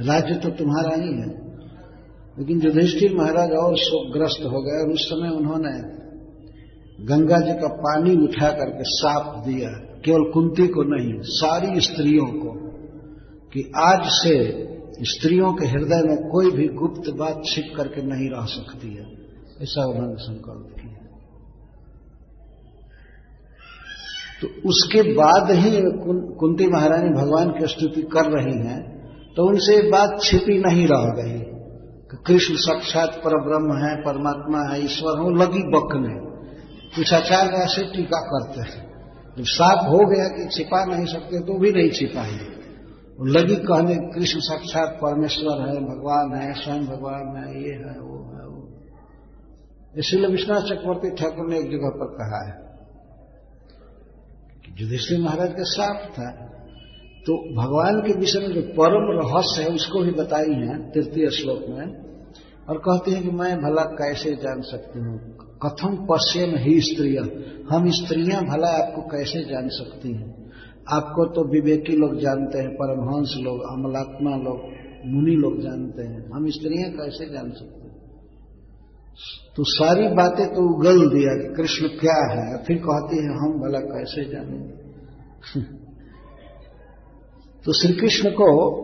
[0.08, 1.44] राज्य तो तुम्हारा ही है।
[2.40, 6.04] लेकिन युधिष्ठिर महाराज और शोकग्रस्त हो गए और उस समय उन्होंने
[7.06, 9.70] गंगा जी का पानी उठा करके साफ़ दिया,
[10.06, 12.54] केवल कुंती को नहीं, सारी स्त्रियों को,
[13.54, 14.64] कि आज से
[15.10, 19.06] स्त्रियों के हृदय में कोई भी गुप्त बात छिप करके नहीं रह सकती है,
[19.62, 21.00] ऐसा उन्होंने संकल्प किया।
[24.42, 25.82] तो उसके बाद ही
[26.38, 28.82] कुंती महारानी भगवान की स्तुति कर रही हैं
[29.36, 31.42] तो उनसे बात छिपी नहीं रह गई
[32.28, 36.16] कृष्ण साक्षात पर ब्रह्म है, परमात्मा है, ईश्वर हो लगी बकने
[36.96, 38.82] कुछ आचार्य ऐसे टीका करते हैं,
[39.38, 42.53] जब साफ़ हो गया कि छिपा नहीं सकते तो भी नहीं छिपाएँगे।
[43.22, 48.48] लगी कहने, कृष्ण साक्षात परमेश्वर है, भगवान है, स्वयं भगवान है, ये है, वो है,
[48.48, 48.70] वो।
[49.98, 52.78] इसलिए विश्वनाथ चक्रवर्ती ठाकुर ने एक जगह पर कहा है
[54.66, 56.32] कि युधिष्ठिर महाराज का साफ़ था।
[57.26, 61.60] तो भगवान के विषय में जो परम रहस्य है, उसको भी बताई है तृतीय श्लोक
[61.70, 62.04] में
[62.70, 65.20] और कहते हैं कि मैं भला कैसे जान सकती हूँ?
[65.66, 67.20] कथम पश्चिम ही स्त्रिय।
[67.72, 70.43] हम स्त्रियाँ भला आपको कैसे जान सकती हैं?
[70.92, 74.62] आपको तो विवेकी लोग जानते हैं, परमहंस लोग, अमलात्मा लोग,
[75.06, 77.94] मुनि लोग जानते हैं। हम स्त्रियाँ कैसे जान सकते हैं?
[79.56, 83.80] तो सारी बातें तो उगल दिया कि कृष्ण क्या है, फिर कहती है, हम भला
[83.80, 84.84] कैसे जानेंगे?
[87.66, 88.84] तो श्री कृष्ण को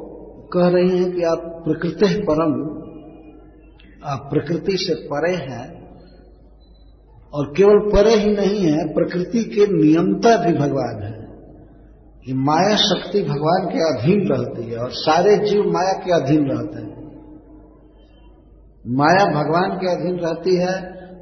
[0.53, 2.79] कह रही हैं कि आप प्रकृति परम।
[4.05, 5.79] आप प्रकृति से परे हैं
[7.33, 11.18] और केवल परे ही नहीं है, प्रकृति के नियमता भी भगवान है।
[12.29, 16.81] ये माया शक्ति भगवान के अधीन रहती है और सारे जीव माया के अधीन रहते
[16.81, 16.99] हैं।
[18.87, 20.73] माया भगवान के अधीन रहती है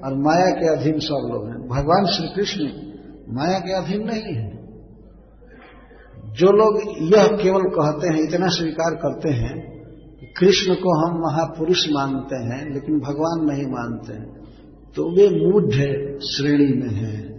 [0.05, 2.63] और माया के अधीन सब लोग हैं। भगवान श्री कृष्ण
[3.29, 4.57] माया के अधीन नहीं है।
[6.33, 6.81] जो लोग
[7.13, 9.83] यह केवल कहते हैं, इतना स्वीकार करते हैं
[10.19, 14.37] कि कृष्ण को हम महापुरुष मानते हैं, लेकिन भगवान नहीं मानते हैं।
[14.95, 15.73] तो वे मूढ़
[16.19, 17.36] श्रेणी में हैं।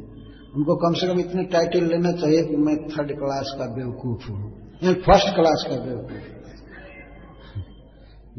[0.56, 4.52] उनको कम से कम इतने टाइटल लेना चाहिए कि मैं थर्ड क्लास का बेवकूफ़ हूँ।
[4.84, 6.36] या फ़र्स्ट क्लास का बेवकूफ़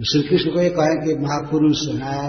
[0.03, 2.25] श्री कृष्ण को ये कहें कि महापुरुष है,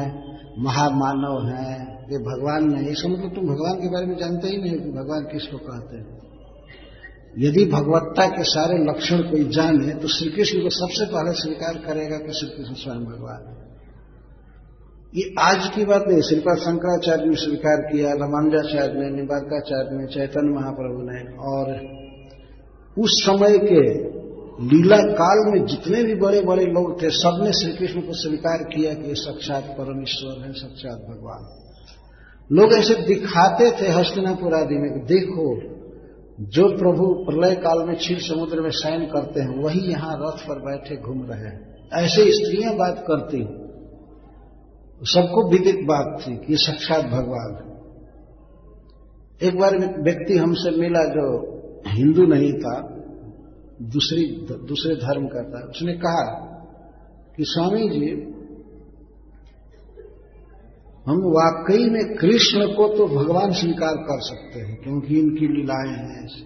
[0.58, 1.74] महामानव है,
[2.12, 5.22] ये भगवान नहीं इसका मतलब तुम भगवान के बारे में जानते ही नहीं कि भगवान
[5.22, 6.20] किसको कहते हैं।
[7.38, 12.16] यदि भगवत्ता के सारे लक्षण कोई जाने तो श्री कृष्ण को सबसे पहले स्वीकार करेगा
[12.16, 13.59] कि श्री कृष्ण स्वयं भगवान है।
[15.14, 20.54] ये आज की बात नहीं, श्रीपाद शंकराचार्य ने स्वीकार किया रामानुजाचार्य ने निबारकाचार्य ने, चैतन्य
[20.54, 21.80] महाप्रभु ने, और
[23.04, 23.94] उस समय के
[24.64, 28.94] लीला काल में जितने भी बड़े बड़े लोग थे, सबने श्री कृष्ण को स्वीकार किया
[28.94, 31.46] कि साक्षात परमेश्वर है, साक्षात भगवान।
[32.52, 35.60] लोग ऐसे दिखाते थे हस्तिनापुर आदि में देखो,
[36.40, 40.54] जो प्रभु प्रलय काल में क्षीर समुद्र में शयन करते हैं, वही यहाँ रथ पर
[40.54, 43.59] बैठे घूम रहे हैं। ऐसे स्त्रियाँ बात करती हैं।
[45.02, 47.66] सबको विदित बात थी कि साक्षात भगवान
[49.42, 51.26] एक बार व्यक्ति हमसे मिला जो
[51.86, 52.80] हिंदू नहीं था,
[53.82, 56.24] दूसरी, दूसरे धर्म का था। उसने कहा
[57.36, 58.10] कि स्वामी जी,
[61.06, 66.24] हम वाकई में कृष्ण को तो भगवान स्वीकार कर सकते हैं, क्योंकि इनकी लीलाएँ हैं
[66.24, 66.42] ऐसे।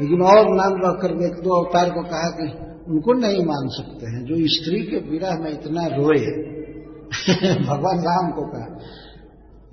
[0.00, 2.52] लेकिन और नाम रखकर एक दो अवतार को कहा कि
[2.92, 6.57] उनको नहीं मान सकते हैं, जो स्त्री के विरह में इतना रोए
[7.66, 8.78] भगवान राम को कहा।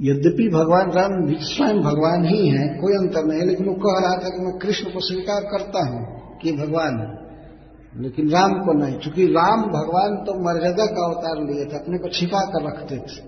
[0.01, 4.15] यद्यपि भगवान राम स्वयं भगवान ही है, कोई अंतर नहीं है लेकिन वो कह रहा
[4.15, 7.25] था कि मैं कृष्ण को स्वीकार करता हूँ कि भगवान है।
[8.03, 12.09] लेकिन राम को नहीं क्योंकि राम भगवान तो मर्यादा का अवतार लिए थे, अपने को
[12.09, 13.25] छिपा कर रखते थे।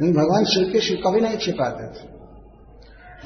[0.00, 2.12] लेकिन भगवान श्री कृष्ण कभी नहीं छिपाते थे।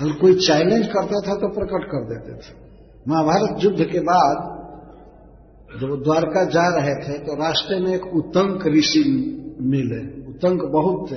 [0.00, 2.66] अगर कोई चैलेंज करता था तो प्रकट कर देते थे।
[3.08, 4.56] महाभारत युद्ध के बाद
[5.80, 11.16] जब द्वारका जा रहे थे तो रास्ते में एक उत्तंक ऋषि मिले। उतंक बहुत थे,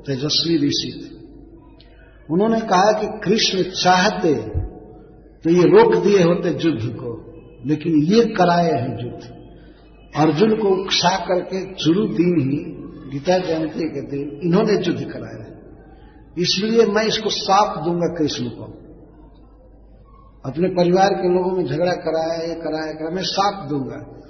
[0.00, 1.20] तेजस्वी ऋषि थे।
[2.30, 4.34] उन्होंने कहा कि कृष्ण चाहते
[5.44, 7.32] तो ये रोक दिए होते युद्ध को,
[7.66, 9.34] लेकिन ये कराए हैं युद्ध।
[10.16, 12.58] अर्जुन को उकसा करके शुरू दिन ही
[13.10, 15.46] गीता जयंती के दिन इन्होंने युद्ध कराया।
[16.38, 18.64] इसलिए मैं इसको साफ़ दूँगा कृष्ण को।
[20.50, 24.20] अपने परिवार के लोगों में झगड़ा कराया ये कराया कराया मैं साफ़ दूँगा।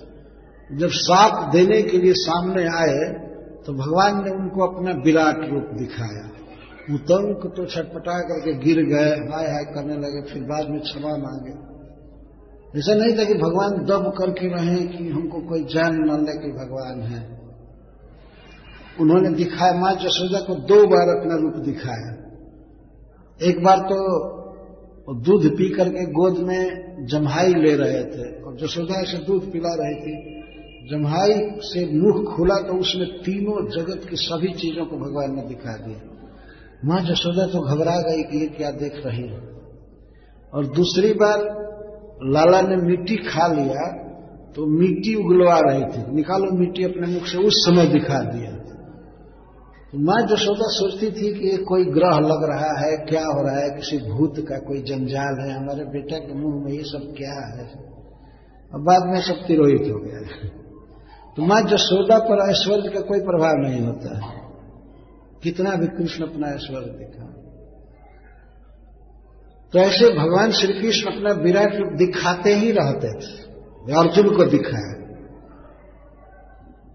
[0.73, 3.30] जब साफ़ देने के लिए सामने आए
[3.67, 6.31] तो भगवान ने उनको अपना विराट रूप दिखाया।
[6.95, 11.71] उतंक तो छटपटा करके गिर गए, हाय हाय करने लगे, फिर बाद में क्षमा मांगे।
[12.79, 16.53] ऐसा नहीं था कि भगवान दब करके रहे कि हमको कोई जान न ले कि
[16.53, 17.41] भगवान है।
[19.01, 22.17] उन्होंने दिखाया, माँ जसोदा को दो बार अपना रूप दिखाया।
[23.41, 23.97] एक बार तो
[25.15, 29.95] दूध पी करके गोद में जम्हाई ले रहे थे, और जसोदा से दूध पिला रही
[29.95, 30.30] थी।
[30.91, 35.77] जम्हाई से मुख खुला तो उसमें तीनों जगत की सभी चीज़ों को भगवान ने दिखा
[35.77, 36.01] दिया।
[36.85, 39.41] माँ जसोदा तो घबरा गई कि ये क्या देख रही है।
[40.53, 41.39] और दूसरी बार
[42.25, 44.07] लाला ने मिट्टी खा लिया
[44.57, 48.51] तो मिट्टी उगलवा रही थी। निकालो मिट्टी अपने मुख से, उस समय दिखा दिया।
[49.93, 53.61] तो माँ जसोदा सोचती थी कि ये कोई ग्रह लग रहा है, क्या हो रहा
[53.61, 57.37] है, किसी भूत का कोई जंजाल है, हमारे बेटा के मुँह में ये सब क्या
[57.47, 57.67] है।
[58.75, 60.60] अब बाद में सब तिरोहित हो गया।
[61.41, 64.41] माँ जसोदा पर ऐश्वर्य का कोई प्रभाव नहीं होता। है
[65.43, 67.27] कितना भी कृष्ण अपना ऐश्वर्य दिखा।
[69.73, 73.51] तो ऐसे भगवान श्री कृष्ण अपना विराट रूप दिखाते ही रहते थे।
[73.93, 75.01] अर्जुन को दिखाया।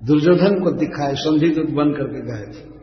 [0.04, 2.76] दुर्योधन को दिखाए संधि दूत बन करके गए थे।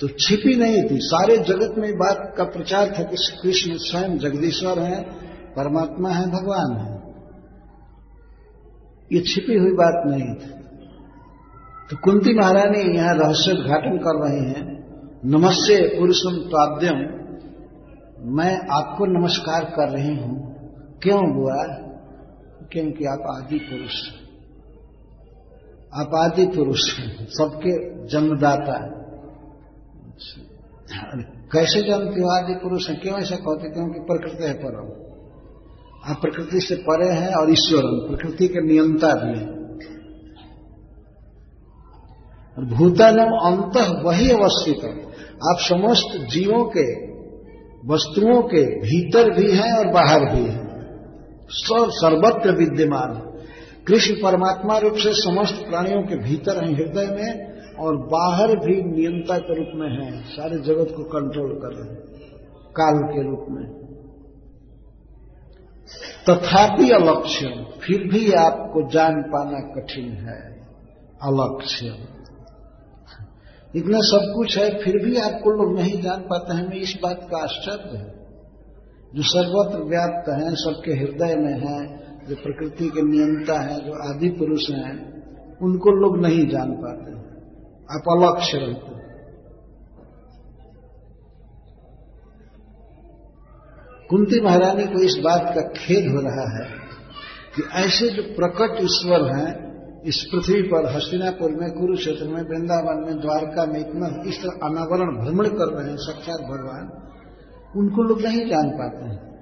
[0.00, 4.18] तो छिपी नहीं थी। सारे जगत में बात का प्रचार था कि श्री कृष्ण स्वयं
[4.18, 5.02] जगदीश्वर है,
[5.50, 7.01] परमात्मा है, भगवान है।
[9.12, 10.50] ये छिपी हुई बात नहीं थी
[11.90, 14.62] तो कुंती महारानी यहाँ रहस्य उद्घाटन कर रहे हैं।
[15.26, 17.00] नमस्ते पुरुषम ताद्यम
[18.36, 20.34] मैं आपको नमस्कार कर रही हूँ।
[21.02, 21.60] क्यों बुआ
[22.72, 24.00] क्योंकि आप आदि पुरुष
[25.94, 27.72] आप आदि पुरुष हैं। सबके
[28.06, 28.76] जन्मदाता
[31.52, 32.98] कैसे जन्म क्यों आदि पुरुष हैं?
[33.00, 34.86] क्यों ऐसा कहते क्योंकि प्रकृति है परम।
[36.10, 39.62] आप प्रकृति से परे हैं और ईश्वर प्रकृति के नियंता भी हैं।
[42.76, 47.12] भूतानम अंत वही अवस्थित है। आप समस्त जीवों के,
[47.92, 50.72] वस्तुओं के भीतर भी हैं और बाहर भी हैं।
[51.50, 53.32] सब सर्वत्र विद्यमान
[53.86, 59.38] कृष्ण परमात्मा रूप से समस्त प्राणियों के भीतर हैं हृदय में और बाहर भी नियंता
[59.38, 62.02] के रूप में हैं। सारे जगत को कंट्रोल कर रहे हैं।
[62.70, 63.81] काल के रूप में।
[66.30, 67.46] तथापि अलक्ष्य
[67.82, 70.52] फिर भी आपको जान पाना कठिन है।
[71.22, 71.86] अलक्ष्य
[73.76, 77.42] इतना सब कुछ है, फिर भी आपको लोग नहीं जान पाते हैं। इस बात का
[77.42, 78.22] आश्चर्य है।
[79.14, 81.96] जो सर्वत्र व्याप्त हैं, सबके हृदय में है,
[82.28, 85.12] जो प्रकृति के नियंता है, जो आदि पुरुष हैं,
[85.62, 87.12] उनको लोग नहीं जान पाते।
[87.94, 89.01] आप अलक्ष्य रहते
[94.12, 96.70] कुंती महारानी को इस बात का खेद हो रहा है
[97.56, 99.72] कि ऐसे जो प्रकट ईश्वर हैं,
[100.02, 105.24] इस पृथ्वी पर, हस्तिनापुर में, कुरुक्षेत्र में, वृंदावन में, द्वारका में, इतना इस तरह अनावरण
[105.24, 107.08] भ्रमण कर रहे हैं साक्षात भगवान,
[107.76, 109.32] उनको लोग नहीं जान पाते हैं।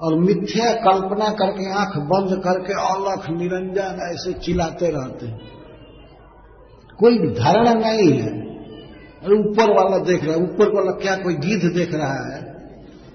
[0.00, 5.40] और मिथ्या कल्पना करके, आँख बंद करके, अलख निरंजन ऐसे चिल्लाते रहते हैं।
[6.98, 8.28] कोई धारणा नहीं है।
[9.24, 12.53] अरे ऊपर वाला देख रहा है, ऊपर वाला क्या कोई गिद्ध देख रहा है?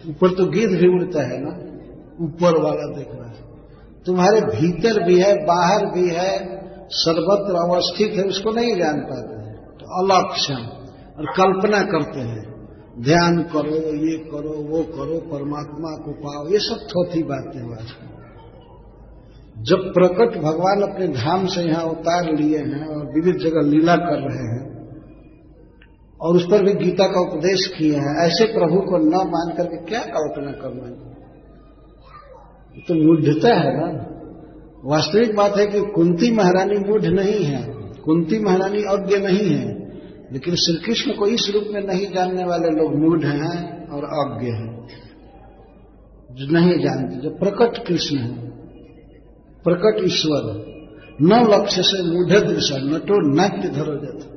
[0.10, 1.52] ऊपर तो गिद्ध भी उड़ता है ना,
[2.26, 3.44] ऊपर वाला देख रहा है।
[4.06, 6.60] तुम्हारे भीतर भी है, बाहर भी है,
[6.92, 10.62] सर्वत्र अवस्थित है, उसको नहीं जान पाते हैं। तो अलक्षण
[11.18, 12.50] और कल्पना करते हैं।
[13.02, 18.10] ध्यान करो, ये करो, वो करो, परमात्मा को पाओ, ये सब थोथी बातें आजकल
[19.64, 24.30] जब प्रकट भगवान अपने धाम से यहाँ उतार लिए हैं और विविध जगह लीला कर
[24.30, 24.69] रहे हैं
[26.22, 29.86] और उस पर भी गीता का उपदेश किए हैं। ऐसे प्रभु को न मान करके
[29.86, 31.10] क्या कल्पना करना है?
[32.88, 34.06] तो मूढ़ता है ना।
[34.86, 37.68] वास्तविक बात है कि कुंती महारानी मूढ़ नहीं है,
[38.06, 39.68] कुंती महारानी अज्ञ नहीं है,
[40.34, 44.48] लेकिन श्री कृष्ण को इस रूप में नहीं जानने वाले लोग मूढ़ हैं और अज्ञ
[44.48, 44.88] हैं।
[46.32, 48.50] जो नहीं जानते, जो प्रकट कृष्ण है,
[49.64, 50.66] प्रकट ईश्वर,
[51.22, 54.29] न लक्ष्य से मूढ़ दृश्य, नटो नाट्य धरो जाता।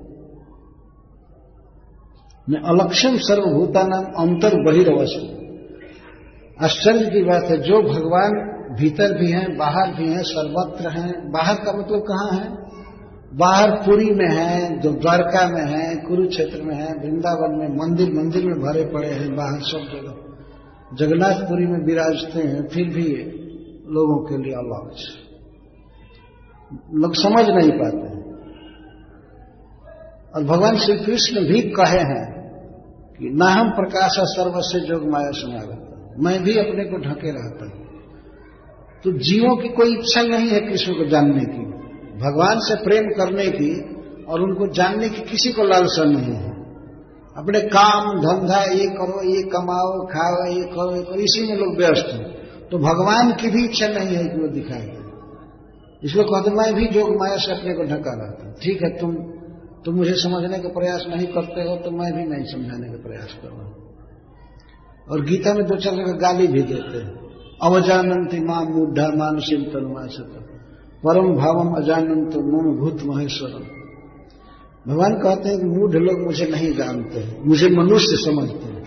[2.50, 5.38] मैं अलक्षण सर्वभूता नाम अंतर बहिर्वस्त
[6.62, 8.31] आश्चर्य की बात है, जो भगवान
[8.81, 12.50] भीतर भी हैं, बाहर भी हैं, सर्वत्र हैं, बाहर का मतलब कहाँ है?
[13.35, 18.44] बाहर पुरी में है जो द्वारका में है, कुरुक्षेत्र में है, वृंदावन में, मंदिर मंदिर
[18.44, 20.14] में भरे पड़े हैं, बाहर सब जगह।
[20.96, 23.09] जगन्नाथपुरी में विराजते हैं, फिर भी
[23.88, 24.94] लोगों के लिए अलग
[26.94, 28.22] लोग समझ नहीं पाते हैं।
[30.37, 32.32] और भगवान श्री कृष्ण भी कहे हैं
[33.18, 37.64] कि ना हम प्रकाश सर्व से जोग माया समागत मैं भी अपने को ढके रहता
[37.64, 37.83] हूँ।
[39.05, 41.64] तो जीवों की कोई इच्छा नहीं है कृष्ण को जानने की।
[42.18, 43.70] भगवान से प्रेम करने की
[44.25, 46.51] और उनको जानने की किसी को लालसा नहीं है।
[47.37, 51.76] अपने काम, धंधा, ये करो, ये कमाओ, खाओ, ये करो ये करो, इसी में लोग
[51.76, 52.24] व्यस्त हैं।
[52.68, 55.03] तो भगवान की भी इच्छा नहीं है कि वो दिखाए
[56.05, 59.14] इसलिए कहते मैं भी जोग माया से अपने को ढका रहता हूँ। ठीक है, तुम
[59.85, 63.33] तुम मुझे समझने का प्रयास नहीं करते हो तो मैं भी नहीं समझाने का प्रयास
[63.43, 63.51] कर
[65.11, 67.12] और गीता में दो चार जगह गाली भी देते हैं।
[67.62, 70.30] अवजानंती माँ मूढ़ा मानसिम तनुमाशत
[71.05, 73.64] परम भावम अजानंत मम भूत महेश्वरम।
[74.87, 78.85] भगवान कहते हैं कि मूढ़ लोग मुझे नहीं जानते, मुझे मनुष्य समझते हैं।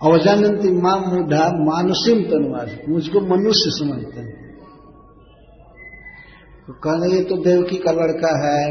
[0.00, 4.41] अवजानंती माँ मूढ़ा मानसिम तनुवास मुझको मनुष्य समझते हैं।
[6.68, 8.66] तो कहना ये तो देवकी का लड़का है,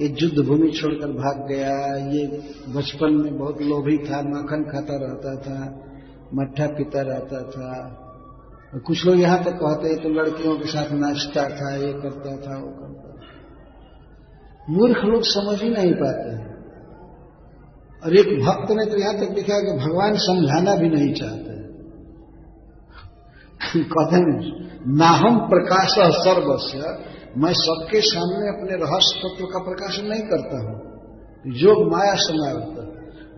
[0.00, 1.74] ये युद्ध भूमि छोड़कर भाग गया,
[2.08, 2.26] ये
[2.74, 5.58] बचपन में बहुत लोभी था, माखन खाता रहता था,
[6.34, 7.72] मट्ठा पीता रहता था।
[8.84, 12.58] कुछ लोग यहाँ तक कहते हैं तो लड़कियों के साथ नाचता था, ये करता था,
[12.58, 13.18] वो करता था।
[14.70, 16.32] मूर्ख लोग समझ ही नहीं पाते
[18.02, 21.56] और एक भक्त ने तो यहाँ तक लिखा कि भगवान समझाना भी नहीं चाहते
[23.84, 24.18] कहते
[24.96, 26.82] नाहम प्रकाश सर्वस्व
[27.38, 30.76] मैं सबके सामने अपने रहस्य तत्व का प्रकाशन नहीं करता हूँ।
[31.56, 32.88] योग माया समावता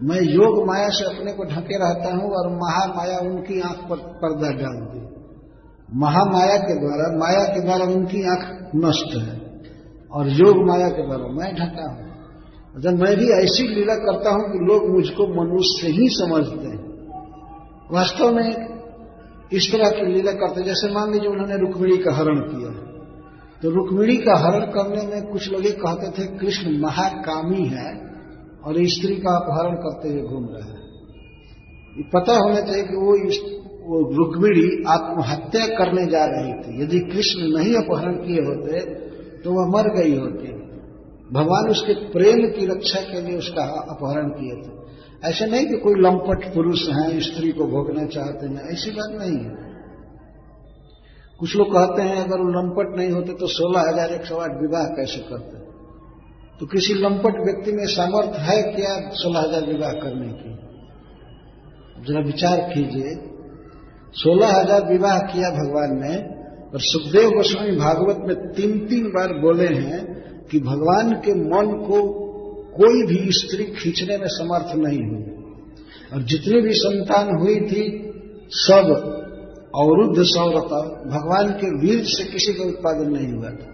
[0.03, 4.51] मैं योग माया से अपने को ढके रहता हूँ और महामाया उनकी आँख पर पर्दा
[4.51, 5.01] डालती
[5.97, 9.41] महामाया के द्वारा, माया के द्वारा उनकी आँख नष्ट है
[10.13, 14.45] और योग माया के द्वारा मैं ढका हूँ। जब मैं भी ऐसी लीला करता हूँ
[14.53, 16.81] कि लोग मुझको मनुष्य ही समझते हैं।
[17.93, 18.49] वास्तव में
[19.53, 22.90] इस तरह की लीला करते जैसे मान लीजिए उन्होंने रुक्मिणी का हरण किया।
[23.63, 27.91] तो रुक्मिणी का हरण करने में कुछ लोग कहते थे, कृष्ण महाकामी है
[28.65, 33.17] और स्त्री का अपहरण करते हुए घूम रहे हैं। पता होना चाहिए कि वो
[33.81, 38.81] वो रुक्मिणी आत्महत्या करने जा रही थी। यदि कृष्ण नहीं अपहरण किए होते
[39.41, 40.53] तो वह मर गई होती।
[41.33, 44.79] भगवान उसके प्रेम की रक्षा के लिए उसका अपहरण किए थे।
[45.29, 49.39] ऐसे नहीं कि कोई लंपट पुरुष है, स्त्री को भोगना चाहते हैं। ऐसी बात नहीं
[49.39, 49.70] है।
[51.41, 54.57] कुछ लोग कहते हैं, अगर वो लंपट नहीं होते तो सोलह हज़ार एक सौ आठ
[54.61, 55.59] विवाह कैसे करते
[56.61, 60.51] तो किसी लंपट व्यक्ति में सामर्थ्य है क्या सोलह हज़ार विवाह करने की?
[62.01, 63.15] जरा विचार कीजिए।
[64.15, 66.15] सोलह हज़ार विवाह किया भगवान ने
[66.69, 70.01] और सुखदेव गोस्वामी भागवत में तीन तीन बार बोले हैं
[70.47, 72.03] कि भगवान के मन को
[72.75, 75.25] कोई भी स्त्री खींचने में समर्थ नहीं हुई।
[76.13, 77.83] और जितनी भी संतान हुई थी,
[78.59, 78.93] सब
[79.75, 83.67] अवरुद्ध सौरता भगवान के वीर से किसी का उत्पादन नहीं हुआ था।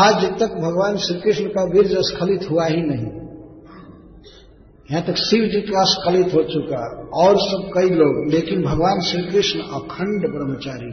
[0.00, 3.10] आज तक भगवान श्री कृष्ण का वीर स्खलित हुआ ही नहीं।
[4.88, 6.82] यहाँ तक शिव जी का स्खलित हो चुका
[7.18, 10.92] और सब कई लोग, लेकिन भगवान श्री कृष्ण अखंड ब्रह्मचारी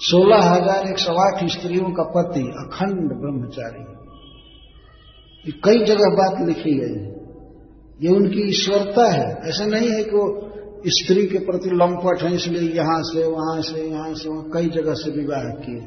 [0.00, 3.82] सोलह हज़ार एक सौ आठ स्त्रियों का पति अखंड ब्रह्मचारी
[5.64, 7.08] कई जगह बात लिखी गई है।
[8.00, 10.24] ये उनकी ईश्वरता है। ऐसा नहीं है कि वो
[10.86, 14.94] स्त्री के प्रति लंपट है, इसलिए यहाँ से, वहाँ से, यहाँ से, वहाँ कई जगह
[14.94, 15.80] से विवाह किए।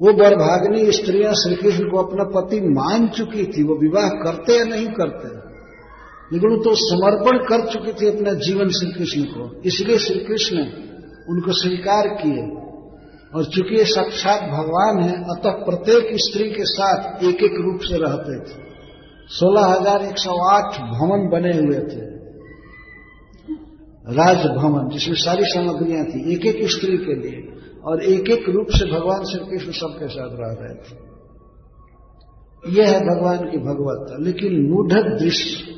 [0.00, 4.86] वो बरभागनी स्त्रियाँ श्रीकृष्ण को अपना पति मान चुकी थी, वो विवाह करते या नहीं
[4.86, 5.50] करते?
[6.32, 10.56] लेकिन वो तो समर्पण कर चुकी थी अपना जीवन श्री कृष्ण को, इसलिए श्री कृष्ण
[11.28, 12.56] उनको स्वीकार किए।
[13.34, 17.98] और चूँकि ये साक्षात भगवान है, अतः प्रत्येक स्त्री के साथ एक एक रूप से
[17.98, 18.70] रहते थे।
[19.28, 22.09] सोलह हज़ार एक सौ आठ भवन बने हुए थे।
[24.08, 27.48] राजभवन, जिसमें सारी सामग्रियाँ थी एक एक स्त्री के लिए,
[27.84, 31.10] और एक एक रूप से भगवान श्री कृष्ण सबके साथ रह रहे थे।
[32.76, 35.74] यह है भगवान की भगवत लेकिन मूढ़ दृश्य,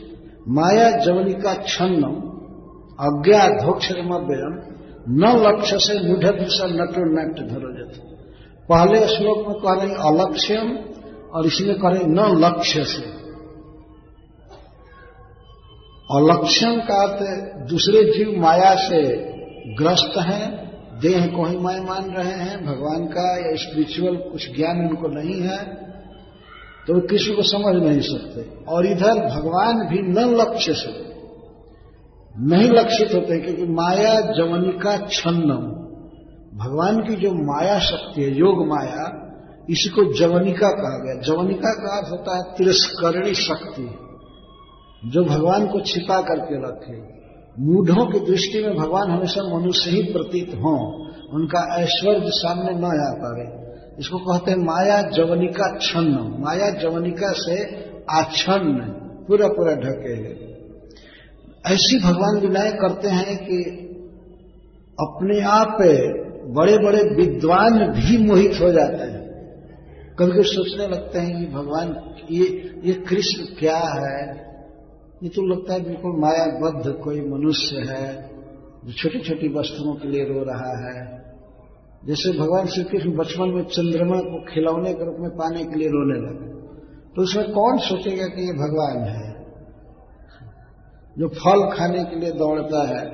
[0.48, 2.02] माया जवनिका छन्न
[3.00, 4.72] अज्ञा धोक्षरमव्ययम
[5.08, 8.02] न लक्ष्य से मूढ़ दृश्य नटो नट धरोजत।
[8.68, 10.78] पहले श्लोक में कह रहे अलक्ष्यम,
[11.32, 13.21] और इसमें कह रहे न लक्ष्य से।
[16.09, 17.20] अलक्ष्यम का अर्थ
[17.68, 19.03] दूसरे जीव माया से
[19.74, 20.46] ग्रस्त हैं,
[21.00, 25.40] देह को ही माय मान रहे हैं, भगवान का या स्पिरिचुअल कुछ ज्ञान उनको नहीं
[25.42, 25.59] है
[26.88, 30.92] तो किसी को समझ नहीं सकते। और इधर भगवान भी न लक्ष्य से,
[32.44, 35.64] नहीं लक्षित होते, क्योंकि माया जवनिका छन्नम।
[36.59, 39.05] भगवान की जो माया शक्ति है, योग माया,
[39.70, 43.84] इसी को जवनिका कहा गया। जवनिका का अर्थ होता है तिरस्करणी शक्ति।
[45.07, 47.22] जो भगवान को छिपा करके रखे।
[47.59, 53.12] मूढ़ों की दृष्टि में भगवान हमेशा मनुष्य ही प्रतीत हों। उनका ऐश्वर्य सामने न आ
[53.12, 53.62] पावे।
[53.98, 57.64] इसको कहते हैं माया जवनिका छन्न माया जवनिका से
[58.11, 58.80] आच्छन्न
[59.28, 60.53] पूरा पूरा ढके है
[61.66, 63.88] ऐसी भगवान विनाय करते हैं कि
[65.00, 65.76] अपने आप
[66.55, 69.22] बड़े बड़े विद्वान भी मोहित हो जाते हैं।
[70.18, 72.44] कभी कभी सोचने लगते हैं कि भगवान, ये
[72.84, 74.51] ये कृष्ण क्या है?
[75.22, 78.06] ये तो लगता है बिल्कुल मायाबद्ध कोई मनुष्य है,
[78.84, 81.02] जो छोटी छोटी वस्तुओं के लिए रो रहा है।
[82.06, 85.88] जैसे भगवान श्री कृष्ण बचपन में चंद्रमा को खिलौने के रूप में पाने के लिए
[85.88, 86.50] रोने लगे
[87.16, 89.30] तो उसमें कौन सोचेगा कि ये भगवान है?
[91.18, 93.04] जो फल खाने के लिए दौड़ता है।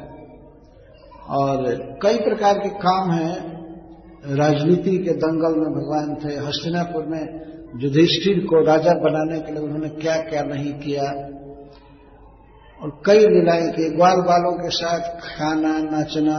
[1.28, 1.64] और
[2.02, 3.58] कई प्रकार के काम हैं।
[4.36, 7.22] राजनीति के दंगल में भगवान थे, हस्तिनापुर में
[7.82, 11.10] युधिष्ठिर को राजा बनाने के लिए उन्होंने क्या क्या नहीं किया।
[12.82, 16.38] और कई लीलाएँ की। ग्वाल बालों के साथ खाना, नाचना,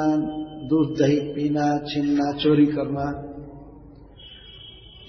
[0.67, 3.25] दूध दही पीना, छीनना, चोरी करना।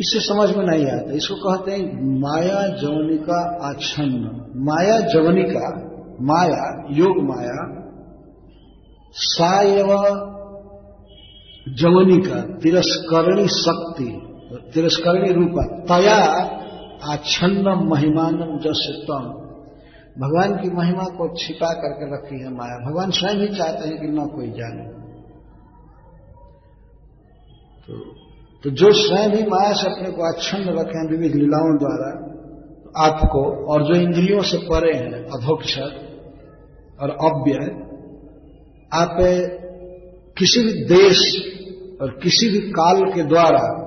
[0.01, 5.91] इससे समझ में नहीं आता। इसको कहते हैं माया जवनिका आच्छन्न। माया जवनिका
[6.23, 7.87] माया, योग माया,
[9.13, 9.87] सायव
[11.69, 14.23] जवनी का, तिरस्करणी शक्ति,
[14.75, 16.17] तिरस्करणी रूपा, तया
[17.13, 19.50] आच्छन्नम महिमानम जस तम
[20.21, 24.07] भगवान की महिमा को छिपा करके रखी है माया। भगवान स्वयं ही चाहते हैं कि
[24.07, 25.01] न कोई जाने।
[27.87, 28.05] तो,
[28.65, 32.31] तो जो स्वयं ही माया से अपने को आच्छन्न रखे हैं विविध लीलाओं द्वारा
[32.97, 36.11] आपको और जो इंद्रियों से परे हैं अधोक्षर
[37.01, 37.91] और अव्यय
[38.93, 39.17] आप
[40.39, 41.43] किसी भी देश
[42.01, 43.87] और किसी भी काल के द्वारा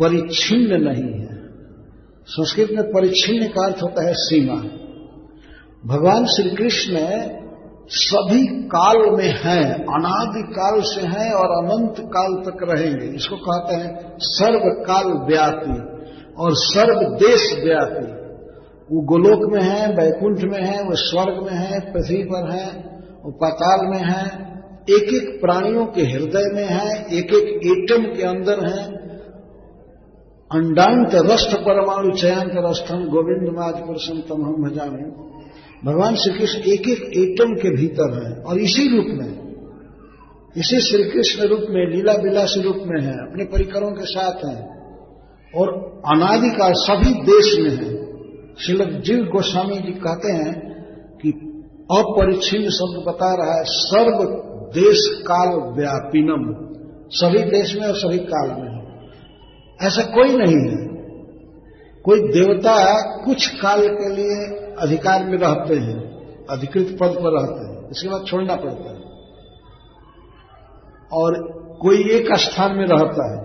[0.00, 1.48] परिच्छिन्न नहीं है।
[2.26, 4.83] संस्कृत में परिच्छिन्न का अर्थ होता है सीमा।
[5.86, 6.98] भगवान श्री कृष्ण
[7.88, 13.74] सभी काल में हैं, अनादि काल से हैं और अनंत काल तक रहेंगे। इसको कहते
[13.74, 15.76] हैं सर्व काल व्यापी
[16.34, 18.06] और सर्व देश व्यापी।
[18.94, 22.66] वो गोलोक में है बैकुंठ में है, वो स्वर्ग में है, पृथ्वी पर है,
[23.24, 24.24] वो पाताल में है
[24.90, 29.04] एक एक प्राणियों के हृदय में है एक एक एटम के अंदर है।
[30.50, 35.33] अंडांत रष्ट परमाणु, चयांत रस्थम, गोविंद माज पुरुषम तम हम भजामे
[35.84, 39.32] भगवान श्री कृष्ण एक एक एटम के भीतर है और इसी रूप में,
[40.56, 44.56] इसी श्री कृष्ण रूप में लीला विलासी रूप में है, अपने परिकरों के साथ है
[45.54, 45.68] और
[46.06, 47.94] अनादिकाल सभी देश में है।
[48.54, 50.54] श्रील जीव गोस्वामी जी कहते हैं
[51.22, 51.30] कि
[51.90, 54.24] अपरिच्छिन्न शब्द बता रहा है, सर्व
[54.80, 56.50] देश काल व्यापिनम।
[57.10, 58.74] सभी देश में और सभी काल में
[59.80, 60.84] ऐसा कोई नहीं है।
[62.04, 62.74] कोई देवता
[63.24, 65.98] कुछ काल के लिए अधिकार में रहते हैं,
[66.46, 69.02] अधिकृत पद पर रहते हैं, इसके बाद छोड़ना पड़ता है।
[71.12, 71.36] और
[71.80, 73.42] कोई एक स्थान में रहता है,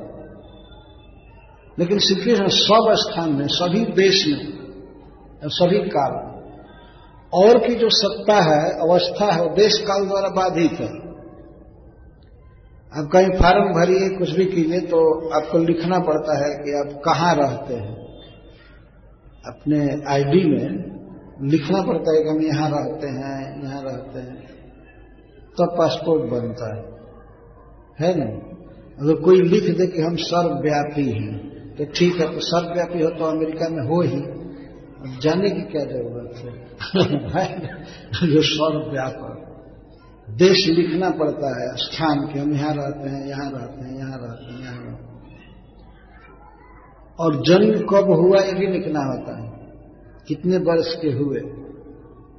[1.79, 4.41] लेकिन श्री कृष्ण सब स्थान में, सभी देश में,
[5.45, 6.17] सभी काल
[7.33, 10.91] और की जो सत्ता है, अवस्था है, वो देश काल द्वारा बाधित है।
[12.93, 14.99] आप कहीं फार्म भरिए, कुछ भी कीजिए तो
[15.29, 17.95] आपको लिखना पड़ता है कि आप कहाँ रहते हैं।
[19.45, 20.98] अपने आईडी में
[21.41, 26.75] लिखना पड़ता है कि हम यहाँ रहते हैं, यहाँ रहते हैं। तब तो पासपोर्ट बनता
[26.75, 26.99] है।
[27.99, 28.49] है ना
[29.01, 33.25] अगर कोई लिख दे कि हम सर्वव्यापी हैं तो ठीक है तो सर्वव्यापी हो तो
[33.25, 36.63] अमेरिका में हो ही। अब जाने की क्या ज़रूरत है?
[38.33, 39.45] जो सर्वव्यापक।
[40.29, 44.53] देश लिखना पड़ता है, स्थान के हम यहाँ रहते हैं, यहाँ रहते हैं, यहाँ रहते
[44.53, 45.09] हैं, यहाँ रहते हैं।
[47.19, 49.58] और जन्म कब हुआ ये भी लिखना होता है।
[50.29, 51.39] कितने वर्ष के हुए।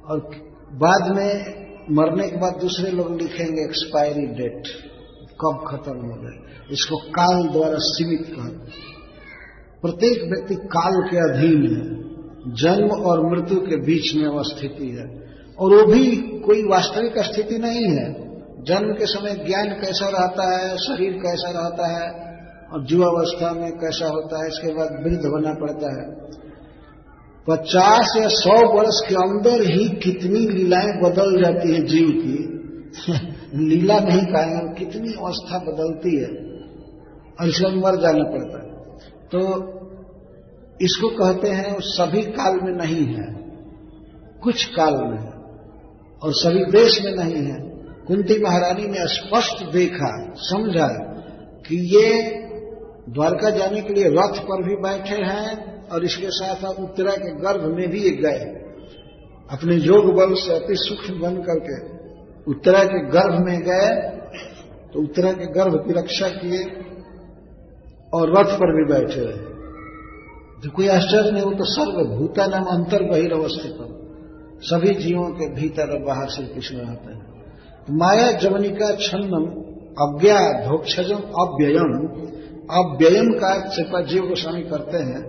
[0.07, 0.31] और
[0.73, 1.61] बाद में
[1.91, 4.63] मरने के बाद दूसरे लोग लिखेंगे एक्सपायरी डेट
[5.41, 6.39] कब खत्म हो गए।
[6.71, 8.69] इसको काल द्वारा सीमित कर
[9.81, 12.01] प्रत्येक व्यक्ति काल के अधीन है,
[12.55, 15.21] जन्म और मृत्यु के बीच में वह स्थिति है।
[15.59, 18.13] और वो भी कोई वास्तविक स्थिति नहीं है।
[18.63, 22.11] जन्म के समय ज्ञान कैसा रहता है, शरीर कैसा रहता है,
[22.73, 26.31] और जीवावस्था में कैसा होता है, इसके बाद वृद्ध होना पड़ता है।
[27.47, 32.51] पचास या सौ वर्ष के अंदर ही कितनी लीलाएँ बदल जाती है जीव की।
[33.65, 36.27] लीला नहीं कहेंगे कितनी अवस्था बदलती है।
[37.41, 39.39] और इसमें मर जाना पड़ता है। तो
[40.81, 43.41] इसको कहते हैं सभी काल में नहीं है।
[44.43, 45.31] कुछ काल में है।
[46.23, 47.71] और सभी देश में नहीं है।
[48.07, 50.87] कुंती महारानी ने स्पष्ट देखा, समझा
[51.67, 52.23] कि ये
[53.09, 57.31] द्वारका जाने के लिए रथ पर भी बैठे हैं और इसके साथ साथ उत्तरा के
[57.39, 58.43] गर्भ में भी गए।
[59.49, 61.79] अपने योग बल से अति सूक्ष्म बन करके
[62.51, 63.89] उत्तरा के गर्भ में गए
[64.93, 66.63] तो उत्तरा के गर्भ की रक्षा किए
[68.13, 69.49] और रथ पर भी बैठे रहे।
[70.63, 73.77] जो कोई आश्चर्य नहीं हो तो सर्वभूता नाम अंतर बहिर्वस्थित
[74.63, 77.21] सभी जीवों के भीतर और बाहर श्री कृष्ण रहते हैं।
[77.87, 79.45] तो माया जवनिका छन्नम
[79.97, 81.95] अज्ञा धोक्षजम अव्ययम।
[82.73, 85.21] अव्ययम का कृपा जीव गोस्वामी करते हैं।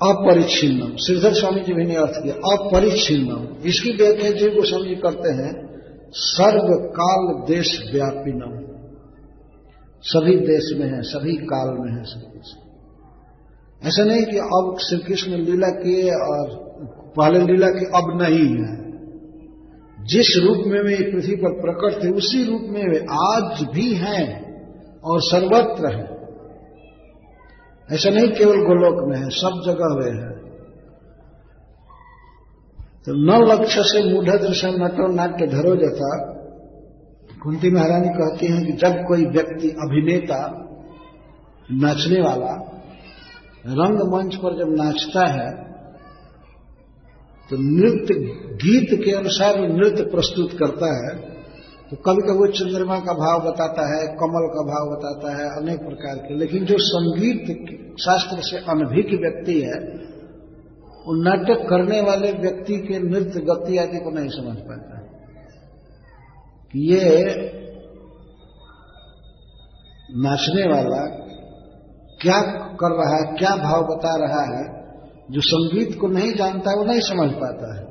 [0.00, 5.32] अपरिच्छिन्नम। श्रीधर स्वामी जी भी ने अर्थ किया अपरिच्छिन्नम। इसकी व्याख्या जीव गोस्वामी जी करते
[5.32, 5.52] हैं
[6.12, 8.56] सर्व काल देश व्यापिनम
[10.04, 14.98] सभी देश में है, सभी काल में है श्री कृष्ण ऐसा नहीं कि अब श्री
[14.98, 16.54] कृष्ण लीला किए और
[17.16, 18.76] पहले लीला की अब नहीं है।
[20.06, 24.26] जिस रूप में वे पृथ्वी पर प्रकट थे, उसी रूप में वे आज भी हैं
[25.00, 26.17] और सर्वत्र हैं।
[27.90, 30.32] ऐसा नहीं केवल गोलोक में है, सब जगह वे हैं।
[33.06, 36.10] तो न लक्ष्य से मूढ़ दृश्य नटो नाट्य धरो जता
[37.42, 40.38] कुंती महारानी कहती हैं कि जब कोई व्यक्ति अभिनेता,
[41.72, 42.52] नाचने वाला
[43.66, 45.50] रंगमंच पर जब नाचता है
[47.50, 48.14] तो नृत्य
[48.56, 51.27] गीत के अनुसार नृत्य प्रस्तुत करता है
[51.90, 56.16] तो कभी कभी चंद्रमा का भाव बताता है, कमल का भाव बताता है, अनेक प्रकार
[56.16, 57.46] के। लेकिन जो संगीत
[58.00, 59.78] शास्त्र से अनभिक व्यक्ति है,
[61.06, 64.98] वो नाटक करने वाले व्यक्ति के नृत्य गति आदि को नहीं समझ पाता
[66.76, 67.24] ये
[70.16, 71.00] नाचने वाला
[72.22, 72.40] क्या
[72.74, 74.64] कर रहा है, क्या भाव बता रहा है,
[75.30, 77.87] जो संगीत को नहीं जानता है वो नहीं समझ पाता है।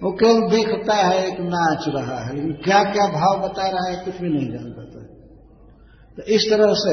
[0.00, 4.04] वो केवल देखता है, एक नाच रहा है, लेकिन क्या क्या भाव बता रहा है
[4.04, 5.02] कुछ भी नहीं जान पाता
[6.18, 6.92] तो इस तरह से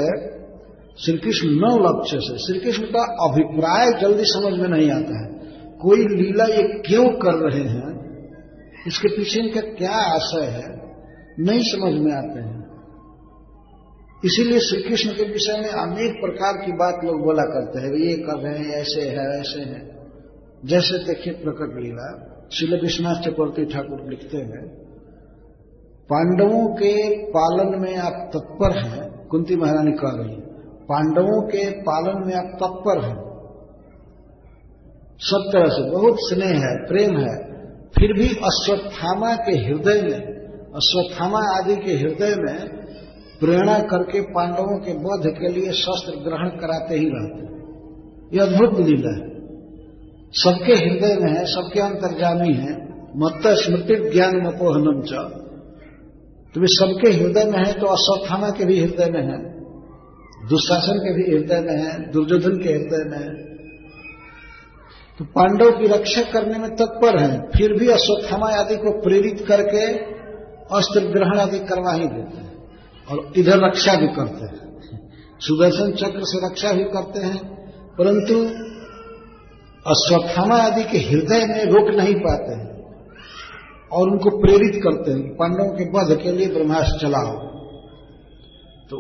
[0.99, 5.28] श्री कृष्ण नौ लक्ष्य से श्री कृष्ण का अभिप्राय जल्दी समझ में नहीं आता है।
[5.82, 7.91] कोई लीला ये क्यों कर रहे हैं,
[8.88, 10.66] इसके पीछे इनका क्या आशय है,
[11.41, 12.58] नहीं समझ में आते हैं।
[14.24, 18.16] इसीलिए श्री कृष्ण के विषय में अनेक प्रकार की बात लोग बोला करते हैं, ये
[18.24, 19.80] कर रहे हैं, ऐसे है ऐसे है।
[20.66, 22.12] जैसे देखिए प्रकट लीला
[22.52, 24.64] शिल विश्वनाथ चक्रवर्ती ठाकुर लिखते हैं,
[26.10, 26.93] पांडवों के
[27.28, 30.36] पालन में आप तत्पर हैं, कुंती महारानी कह रही
[30.89, 33.16] पांडवों के पालन में आप तत्पर हैं।
[35.22, 37.36] सब तरह से बहुत स्नेह है, प्रेम है,
[37.89, 40.20] फिर भी अश्वत्थामा के हृदय में,
[40.76, 42.60] अश्वत्थामा आदि के हृदय में
[43.39, 47.49] प्रेरणा करके पांडवों के बोध के लिए शस्त्र ग्रहण कराते ही रहते
[48.36, 49.31] ये अद्भुत लीला है।
[50.34, 52.74] सबके हृदय में है, सबके अंतर्जामी है।
[53.18, 55.14] मत स्मृति ज्ञान मपोहनम च।
[56.56, 59.52] तो वे सबके हृदय में है तो अश्वत्थामा के भी हृदय में है।
[60.50, 63.34] दुशासन के भी हृदय में है, दुर्योधन के हृदय में है।
[65.20, 69.86] तो पांडव की रक्षा करने में तत्पर है, फिर भी अश्वत्थामा आदि को प्रेरित करके
[70.76, 72.56] अस्त्र ग्रहण आदि करवा ही देते हैं
[73.10, 74.62] और इधर रक्षा भी करते हैं।
[75.40, 77.40] सुदर्शन चक्र से रक्षा भी करते हैं,
[78.00, 78.70] परंतु
[79.86, 82.68] अश्वत्थामा आदि के हृदय में रोक नहीं पाते हैं
[83.92, 87.32] और उनको प्रेरित करते हैं पांडवों के वध के लिए ब्रह्मास्त्र चलाओ।
[88.90, 89.00] तो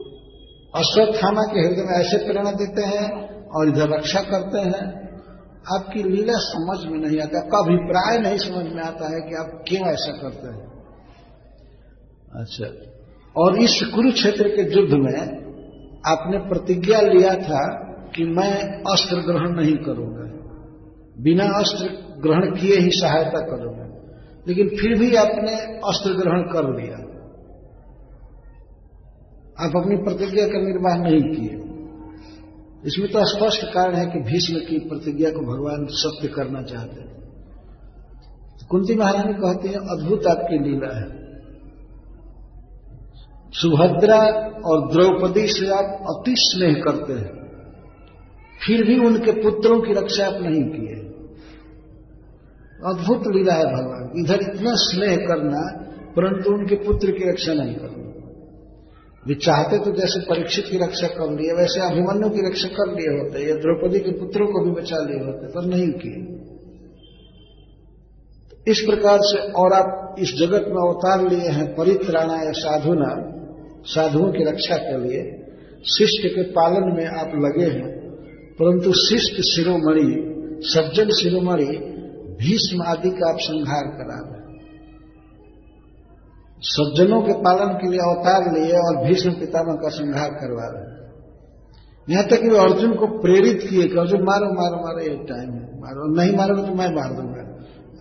[0.75, 3.05] अश्वत्थामा के हृदय में ऐसे प्रेरणा देते हैं
[3.49, 5.01] और इधर रक्षा करते हैं।
[5.75, 9.63] आपकी लीला समझ में नहीं आता आपका अभिप्राय नहीं समझ में आता है कि आप
[9.67, 10.71] क्यों ऐसा करते हैं।
[12.35, 12.65] अच्छा।
[13.35, 15.41] और इस कुरुक्षेत्र के युद्ध में
[16.07, 17.63] आपने प्रतिज्ञा लिया था
[18.15, 18.53] कि मैं
[18.93, 20.40] अस्त्र ग्रहण नहीं करूँगा।
[21.21, 21.87] बिना अस्त्र
[22.21, 23.81] ग्रहण किए ही सहायता करोगे।
[24.47, 27.11] लेकिन फिर भी आपने अस्त्र ग्रहण कर लिया।
[29.65, 31.71] आप अपनी प्रतिज्ञा का निर्वाह नहीं किए।
[32.85, 37.11] इसमें तो स्पष्ट कारण है कि भीष्म की प्रतिज्ञा को भगवान सत्य करना चाहते हैं।
[38.69, 41.21] कुंती महारानी कहते हैं, अद्भुत आपकी लीला है।
[43.51, 44.23] सुभद्रा
[44.65, 47.41] और द्रौपदी से आप अति स्नेह करते हैं।
[48.67, 50.90] फिर भी उनके पुत्रों की रक्षा आप नहीं किए।
[52.85, 55.61] अद्भुत लीला है भगवान इधर इतना स्नेह करना,
[56.15, 58.01] परंतु उनके पुत्र की रक्षा नहीं करना।
[59.27, 63.17] वे चाहते तो जैसे परीक्षित की रक्षा कर लिए, वैसे अभिमन्यु की रक्षा कर लिए
[63.19, 66.41] होते, या द्रौपदी के पुत्रों को भी बचा लिए होते, पर नहीं किए।
[68.67, 73.11] इस प्रकार से और आप इस जगत में अवतार लिए हैं परित्राणा या साधुना,
[73.85, 75.21] साधुओं की रक्षा के लिए,
[75.97, 77.89] शिष्ट के पालन में आप लगे हैं,
[78.53, 80.09] परंतु शिष्ट शिरोमणि,
[80.63, 81.90] सज्जन शिरोमणि
[82.41, 84.41] भीष्म आदि का आप संहार करा रहे
[86.59, 91.01] सज्जनों के पालन के लिए अवतार लिए और भीष्म पितामह का संहार करवा रहे
[92.09, 95.79] यहाँ तक कि अर्जुन को प्रेरित किए कि अर्जुन, मारो मारो मारो, ये टाइम है।
[95.79, 97.51] मारो, नहीं मारोगे तो मैं मार दूँगा।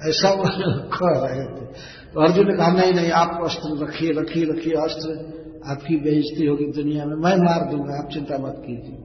[0.09, 0.45] ऐसा वो
[0.89, 1.67] कह रहे थे।
[2.15, 6.65] तो अर्जुन ने कहा, नहीं नहीं, आप अस्त्र रखिए रखिए रखिए अस्त्र। आपकी बेइज्जती होगी
[6.65, 8.97] दुनिया में, मैं मार दूँगा, आप चिंता मत कीजिए।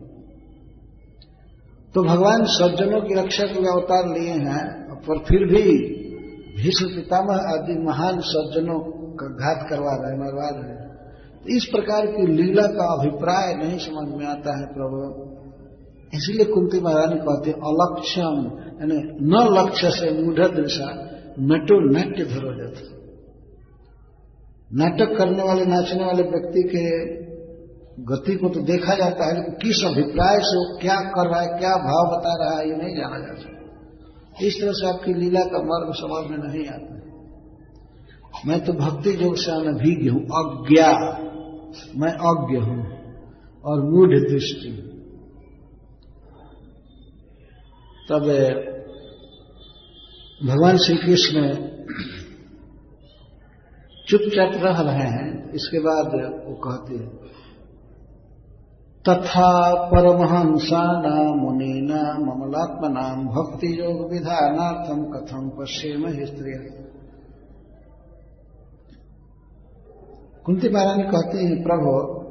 [1.96, 5.64] तो भगवान सज्जनों की रक्षा के लिए अवतार लिए हैं। पर फिर भी
[6.58, 8.80] भीष्म पितामह आदि महान सज्जनों
[9.18, 10.76] का घात करवा रहे मरवा रहे
[11.40, 15.00] तो इस प्रकार की लीला का अभिप्राय नहीं समझ में आता है प्रभु।
[16.14, 18.38] इसीलिए कुंती महारानी कहते अलक्ष्यम,
[18.80, 18.98] यानी
[19.30, 20.90] न लक्ष्य से मूढ़ दृशा,
[21.44, 22.76] नटो नाट्य धरोजत
[24.72, 26.86] नाटक करने वाले, नाचने वाले व्यक्ति के
[28.06, 31.50] गति को तो देखा जाता है, लेकिन किस अभिप्राय से वो क्या कर रहा है,
[31.60, 33.55] क्या भाव बता रहा है, ये नहीं जाना जा सकता
[34.42, 36.96] इस तरह से आपकी लीला का मार्ग समझ में नहीं आता।
[38.46, 40.92] मैं तो भक्ति योग से अनभिज्ञ हूँ, अज्ञा।
[41.96, 42.96] मैं अज्ञ हूँ
[43.66, 44.82] और मूढ़ दृष्टि।
[48.10, 48.22] तब
[50.44, 51.54] भगवान श्री कृष्ण
[54.08, 56.06] चुपचाप रह रहे हैं। इसके बाद
[56.48, 57.35] वो कहते हैं
[59.10, 66.86] तथा परमहंसा नाम मुनीना ममलात्मना भक्ति योग विधानार्थम कथम पश्चिम स्त्री।
[70.46, 72.26] कुंती महारानी कहते हैं, प्रभु,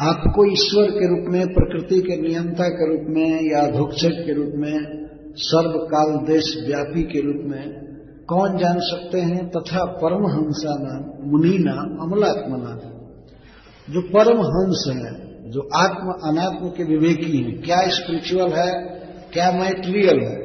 [0.00, 4.52] आपको ईश्वर के रूप में, प्रकृति के नियंता के रूप में, या अधोक्षक के रूप
[4.54, 7.84] में, सर्वकाल देश व्यापी के रूप में,
[8.28, 9.48] कौन जान सकते हैं?
[9.48, 12.93] तथा परमहंसा नाम मुनि नाम
[13.90, 18.72] जो परमहंस है, जो आत्म अनात्म के विवेकी हैं, क्या स्पिरिचुअल है,
[19.32, 20.36] क्या मैटेरियल है?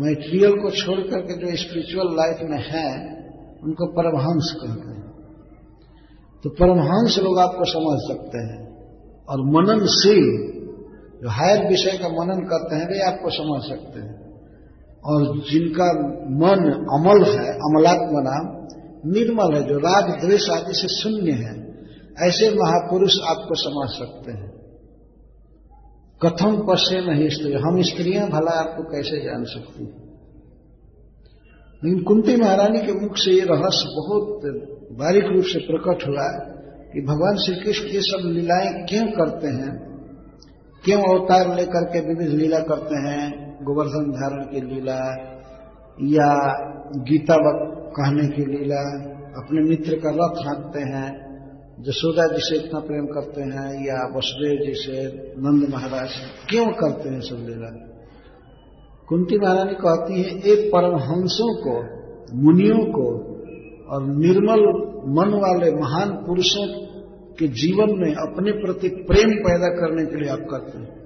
[0.00, 3.14] मैटेरियल को छोड़ करके जो स्पिरिचुअल लाइफ में है,
[3.64, 5.10] उनको परमहंस कहते हैं।
[6.44, 8.74] तो परमहंस लोग आपको समझ सकते हैं।
[9.24, 10.52] और मननशील,
[11.22, 14.40] जो हायर विषय का मनन करते हैं, वे आपको समझ सकते हैं।
[15.04, 15.92] और जिनका
[16.28, 18.66] मन अमल है, अमलात्म नाम,
[19.10, 21.63] निर्मल है, जो राग, द्वेष आदि से शून्य है
[22.22, 24.54] ऐसे महापुरुष आपको समझ सकते हैं।
[26.22, 30.04] कथम पश्य नहीं स्त्री। हम स्त्रियाँ भला आपको कैसे जान सकती
[31.84, 34.40] लेकिन कुंती महारानी के मुख से ये रहस्य बहुत
[34.98, 36.54] बारीक रूप से प्रकट हुआ
[36.92, 39.98] कि भगवान श्री कृष्ण ये सब लीलाएँ क्यों करते हैं?
[40.84, 43.54] क्यों अवतार लेकर के विविध लीला करते हैं?
[43.64, 44.98] गोवर्धन धारण की लीला
[46.02, 46.54] या
[46.96, 47.36] गीता
[47.90, 49.10] कहने की लीला,
[49.42, 51.23] अपने मित्र का रथ हाँकते हैं
[51.80, 55.06] जसोदा जी से इतना प्रेम करते हैं या वसुदेव जी से,
[55.38, 57.70] नंद महाराज से, क्यों करते हैं सब लीला?
[59.08, 62.04] कुंती महारानी कहती है, एक परमहंसों को,
[62.36, 63.34] मुनियों को
[63.90, 64.60] और निर्मल
[65.08, 66.66] मन वाले महान पुरुषों
[67.38, 71.04] के जीवन में अपने प्रति प्रेम पैदा करने के लिए आप करते हैं।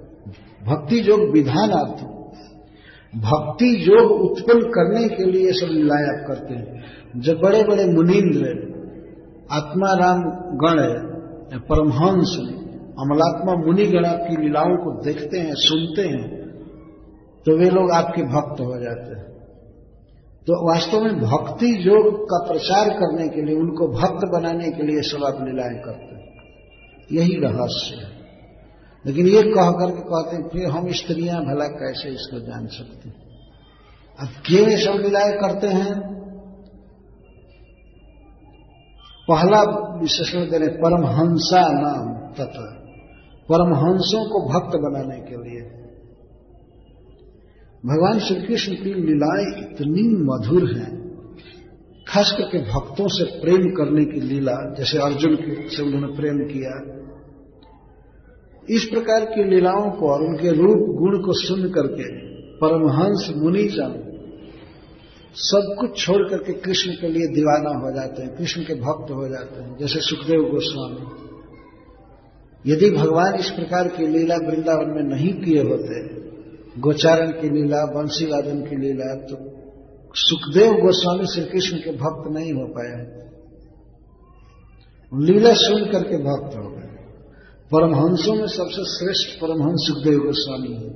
[0.65, 2.15] भक्ति योग विधान आप
[3.15, 6.83] भक्ति योग उत्पन्न करने के लिए सब लीलाएँ आप करते हैं।
[7.21, 8.78] जब बड़े बड़े मुनीन्द्र
[9.51, 10.19] आत्माराम
[10.55, 10.79] गण
[11.59, 12.33] परमहंस
[12.99, 16.39] अमलात्मा मुनि गण आपकी लीलाओं को देखते हैं, सुनते हैं
[17.45, 19.29] तो वे लोग आपके भक्त हो जाते हैं।
[20.47, 25.01] तो वास्तव में भक्ति योग का प्रचार करने के लिए, उनको भक्त बनाने के लिए
[25.01, 26.33] सब आप लीलाएँ करते हैं।
[27.11, 28.09] यही रहस्य है।
[29.05, 33.09] लेकिन ये कह करके कहते हैं, फिर हम स्त्रियाँ भला कैसे इसको जान सकते
[34.19, 36.18] अब क्यों ये सब लीलाएँ करते हैं?
[39.29, 39.61] पहला
[40.01, 42.67] विशेषण दे रहे परमहंसा नाम तथा
[43.49, 45.61] परमहंसों को भक्त बनाने के लिए।
[47.85, 50.91] भगवान श्री कृष्ण की लीलाएँ इतनी मधुर हैं,
[52.07, 56.75] खास करके भक्तों से प्रेम करने की लीला, जैसे अर्जुन के से उन्होंने प्रेम किया।
[58.69, 62.07] इस प्रकार की लीलाओं को और उनके रूप, गुण को सुन करके
[62.57, 64.08] परमहंस मुनि जन
[65.35, 69.27] सब कुछ छोड़ करके कृष्ण के लिए दीवाना हो जाते हैं, कृष्ण के भक्त हो
[69.27, 71.03] जाते हैं, जैसे सुखदेव गोस्वामी।
[72.65, 75.99] यदि भगवान इस प्रकार की लीला वृंदावन में नहीं किए होते,
[76.79, 79.35] गोचारण की लीला बंशी वादन की लीला तो
[80.15, 83.05] सुखदेव गोस्वामी श्री कृष्ण के भक्त नहीं हो पाए।
[85.13, 86.87] लीला सुन करके भक्त हो गए।
[87.71, 90.89] परमहंसों में सबसे श्रेष्ठ परमहंस सुखदेव गोस्वामी है।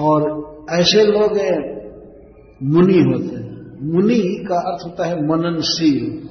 [0.00, 0.20] और
[0.70, 1.38] ऐसे लोग
[2.62, 3.50] मुनि होते हैं।
[3.92, 6.30] मुनि का अर्थ होता है मननशील।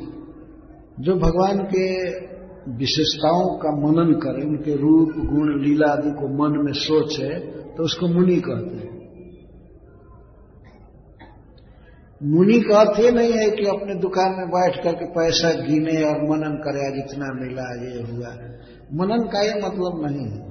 [0.99, 2.09] जो भगवान के
[2.71, 8.07] विशेषताओं का मनन करे, उनके रूप, गुण, लीला आदि को मन में सोचे तो उसको
[8.07, 8.89] मुनि कहते हैं।
[12.23, 16.29] मुनि का अर्थ ये नहीं है कि अपने दुकान में बैठ करके पैसा गिने और
[16.29, 18.35] मनन करे, आज इतना मिला, ये हुआ।
[18.93, 20.49] मनन का ये मतलब नहीं है।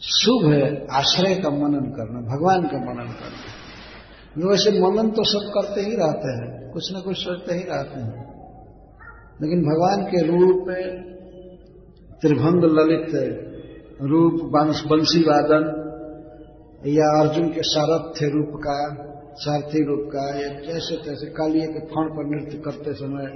[0.00, 3.53] शुभ है आश्रय का मनन करना, भगवान का मनन करना।
[4.36, 8.24] वैसे मनन तो सब करते ही रहते हैं, कुछ न कुछ सोचते ही रहते हैं।
[9.42, 11.14] लेकिन भगवान के रूप में
[12.20, 13.12] त्रिभंग ललित,
[14.02, 14.40] रूप
[14.86, 15.64] बंशी वादन
[16.86, 18.78] या अर्जुन के सारथ्य रूप का,
[19.34, 23.26] सारथी रूप का, या जैसे तैसे कालिए के फण पर नृत्य करते समय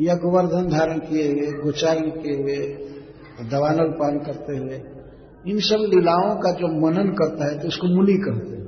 [0.00, 2.56] या गोवर्धन धारण किए हुए, गोचारण किए हुए,
[3.50, 4.82] दवानल पान करते हुए,
[5.46, 8.63] इन सब लीलाओं का जो मनन करता है तो उसको मुनि कहते हैं।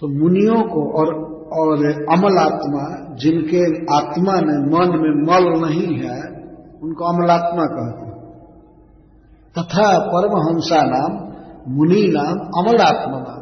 [0.00, 3.62] तो मुनियों को और और अमल आत्मा, जिनके
[3.96, 6.20] आत्मा में, मन में मल नहीं है,
[6.82, 8.10] उनको अमलात्मा कहते हैं।
[9.58, 11.30] तथा परमहंसा नाम,
[11.74, 13.40] मुनि नाम अमलात्मा नाम।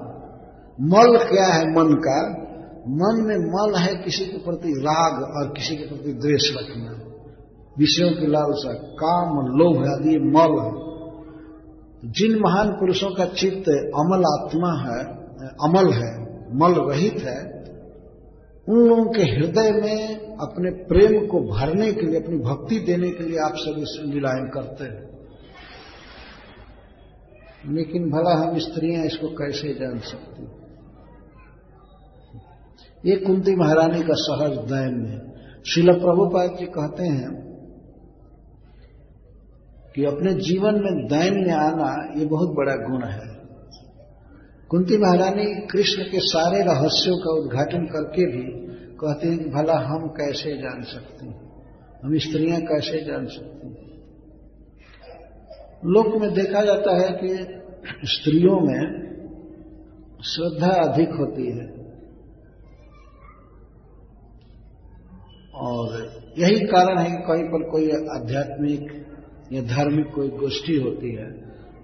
[0.81, 2.31] मल क्या है मन का?
[2.89, 7.13] मन में मल है किसी के प्रति राग और किसी के प्रति द्वेष रखना।
[7.79, 10.89] विषयों की लालसा, काम, लोभ आदि मल है।
[12.13, 15.05] जिन महान पुरुषों का चित्त अमल आत्मा है,
[15.65, 16.18] अमल है
[16.55, 17.59] मल रहित है,
[18.69, 23.25] उन लोगों के हृदय में अपने प्रेम को भरने के लिए, अपनी भक्ति देने के
[23.25, 25.09] लिए आप सब इस लीलाएँ करते हैं।
[27.75, 30.59] लेकिन भला हम स्त्रियाँ इसको कैसे जान सकती
[33.11, 35.29] ये कुंती महारानी का सहज दैन है।
[35.63, 37.49] शिल प्रभुपाद जी कहते हैं
[39.95, 43.38] कि अपने जीवन में दैन्य आना ये बहुत बड़ा गुण है।
[44.71, 48.43] कुंती महारानी कृष्ण के सारे रहस्यों का उद्घाटन करके भी
[48.99, 51.37] कहते हैं कि भला हम कैसे जान सकते हैं?
[52.05, 53.87] हम स्त्रियाँ कैसे जान सकती हैं?
[55.87, 57.31] लोक में देखा जाता है कि
[58.09, 58.83] स्त्रियों में
[60.27, 61.67] श्रद्धा अधिक होती है।
[65.63, 65.95] और
[66.39, 68.93] यही कारण है कि कहीं पर कोई आध्यात्मिक
[69.53, 71.31] या धार्मिक कोई गोष्ठी होती है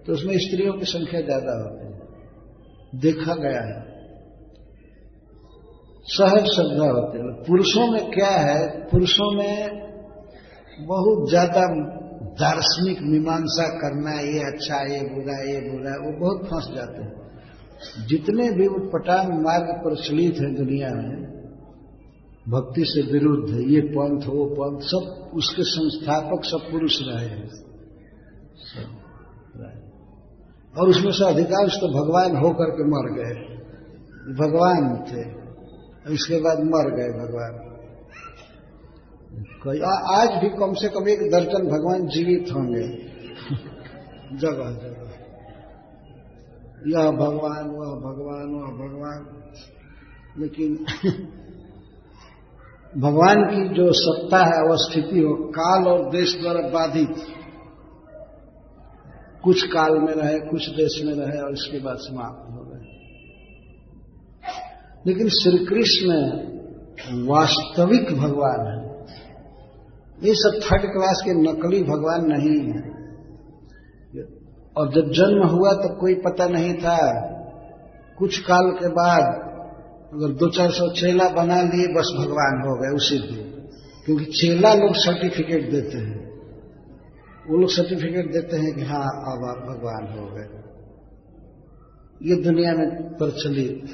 [0.07, 1.84] तो उसमें स्त्रियों की संख्या ज़्यादा होती है।
[2.99, 3.95] देखा गया है।
[6.07, 8.89] सहज श्रद्धा होती है। पुरुषों में क्या है?
[8.91, 9.85] पुरुषों में
[10.87, 11.61] बहुत ज़्यादा
[12.41, 18.51] दार्शनिक मीमांसा करना, ये अच्छा ये बुरा ये बुरा, वो बहुत फंस जाते हैं। जितने
[18.51, 21.35] भी उटपटांग मार्ग प्रचलित है दुनिया में,
[22.49, 27.64] भक्ति से विरुद्ध, ये पंथ, वो पंथ, सब उसके संस्थापक, सब पुरुष रहे हैं।
[30.79, 33.55] और उसमें से अधिकांश तो भगवान होकर के मर गए।
[34.35, 35.45] भगवान थे।
[36.15, 37.75] इसके बाद मर गए भगवान।
[40.21, 42.89] आज भी कम से कम एक दर्जन भगवान जीवित होंगे।
[44.39, 45.05] जगह जगह।
[46.87, 49.27] यह भगवान वह भगवान वह भगवान।
[50.39, 50.85] लेकिन
[53.01, 57.44] भगवान की जो सत्ता है वह स्थिति हो काल और देश द्वारा बाधित।
[59.45, 62.85] कुछ काल में रहे, कुछ देश में रहे और इसके बाद समाप्त हो गए।
[65.07, 66.09] लेकिन श्री कृष्ण
[67.29, 68.85] वास्तविक भगवान है।
[70.29, 72.95] ये सब थर्ड क्लास के नकली भगवान नहीं है।
[74.77, 77.21] और जब जन्म हुआ तो कोई पता नहीं था।
[78.19, 79.45] कुछ काल के बाद
[80.15, 83.69] अगर दो चार सौ चेला बना लिए, बस भगवान हो गए उसी दिन।
[84.05, 86.24] क्योंकि चेला लोग सर्टिफिकेट देते हैं।
[87.51, 90.65] वो लोग सर्टिफिकेट देते हैं कि हाँ अब आप भगवान हो गए।
[92.31, 93.85] ये दुनिया में प्रचलित।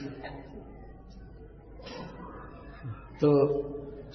[3.21, 3.31] तो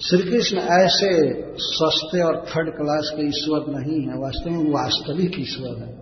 [0.00, 5.78] श्री कृष्ण ऐसे सस्ते और थर्ड क्लास के ईश्वर नहीं है, वास्तव में वास्तविक ईश्वर
[5.78, 5.92] है,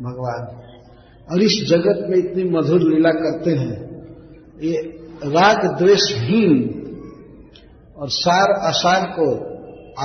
[0.00, 0.46] भगवान।
[1.32, 3.84] और इस जगत में इतनी मधुर लीला करते हैं।
[4.62, 4.82] ये
[5.24, 6.56] राग द्वेषहीन
[7.96, 9.34] और सार असार को,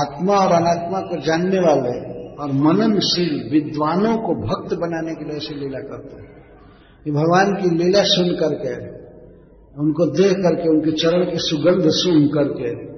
[0.02, 2.09] आत्मा और अनात्मा को जानने वाले
[2.40, 6.30] और मननशील विद्वानों को भक्त बनाने के लिए ऐसी लीला करते हैं।
[7.06, 9.00] कि भगवान की लीला सुन करके,
[9.82, 12.90] उनको देख करके, उनके चरण की सुगंध सुन करके,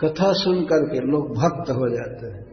[0.00, 2.46] कथा सुन करके लोग भक्त हो जाते हैं।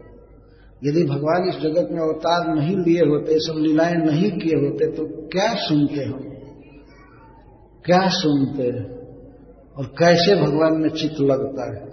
[0.85, 5.27] यदि भगवान इस जगत में अवतार नहीं लिए होते सब लीलाएँ नहीं किए होते तो
[5.27, 6.19] क्या सुनते हम?
[7.85, 8.93] क्या सुनते?
[9.77, 11.92] और कैसे भगवान में चित्त लगता है?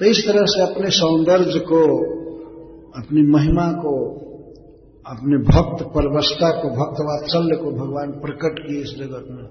[0.00, 1.82] तो इस तरह से अपने सौंदर्य को,
[3.02, 4.18] अपनी महिमा को,
[5.06, 9.48] अपने भक्त परवस्था को भक्त वात्सल्य को भगवान प्रकट किए इस जगत में।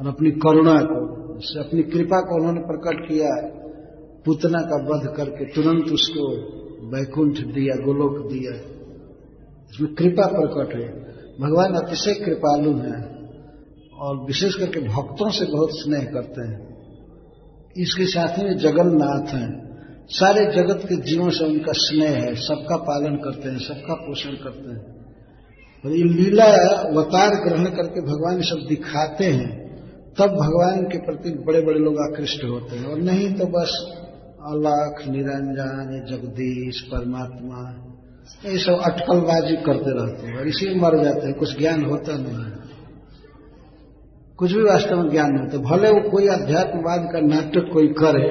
[0.00, 3.60] और अपनी करुणा को इससे अपनी कृपा को उन्होंने प्रकट किया,
[4.24, 6.36] पुतना का वध करके तुरंत उसको
[6.88, 8.56] वैकुंठ दिया, गोलोक दिया।
[9.74, 11.10] इसमें कृपा प्रकट है।
[11.40, 13.20] भगवान अतिशय कृपालु हैं
[13.98, 16.69] और विशेष करके भक्तों से बहुत स्नेह करते हैं।
[17.76, 19.70] इसके साथ में जगन्नाथ हैं।
[20.08, 24.70] सारे जगत के जीवों से उनका स्नेह है। सबका पालन करते हैं, सबका पोषण करते
[24.70, 25.06] हैं।
[25.86, 29.76] और ये लीला अवतार ग्रहण करके भगवान सब दिखाते हैं,
[30.18, 34.00] तब भगवान के प्रति बड़े बड़े लोग आकृष्ट होते हैं। और नहीं तो बस
[34.46, 37.86] अलाख, निरंजन, जगदीश, परमात्मा,
[38.50, 42.69] ये सब अटकलबाजी करते रहते हैं। और इसी मर जाते हैं। कुछ ज्ञान होता नहीं
[44.40, 48.30] कुछ भी वास्तव में ज्ञान नहीं तो भले वो कोई अध्यात्मवाद का नाटक कोई करे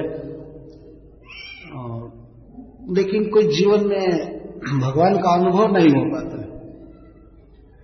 [2.94, 4.40] लेकिन कोई जीवन में
[4.80, 6.40] भगवान का अनुभव नहीं हो पाता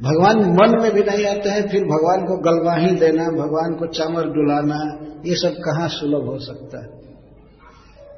[0.00, 4.26] भगवान मन में भी नहीं आते हैं, फिर भगवान को गलवाही देना, भगवान को चामर
[4.26, 7.00] डुलाना, ये सब कहाँ सुलभ हो सकता है?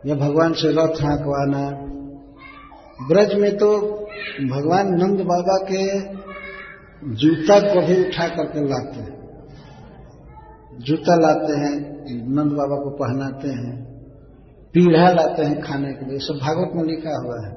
[0.07, 1.71] या भगवान से रथ हाँकवाना।
[3.09, 3.79] ब्रज में तो
[4.51, 6.01] भगवान नंद बाबा के
[7.15, 9.18] जूता को भी उठा करके लाते हैं।
[10.79, 11.77] जूता लाते हैं,
[12.29, 13.77] नंद बाबा को पहनाते हैं,
[14.75, 17.53] पीढ़ा लाते हैं खाने के लिए सब भागवत में लिखा हुआ है।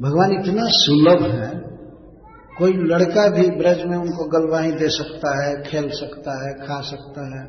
[0.00, 1.50] भगवान इतना सुलभ है,
[2.58, 7.38] कोई लड़का भी ब्रज में उनको गलवाही दे सकता है, खेल सकता है, खा सकता
[7.38, 7.44] है,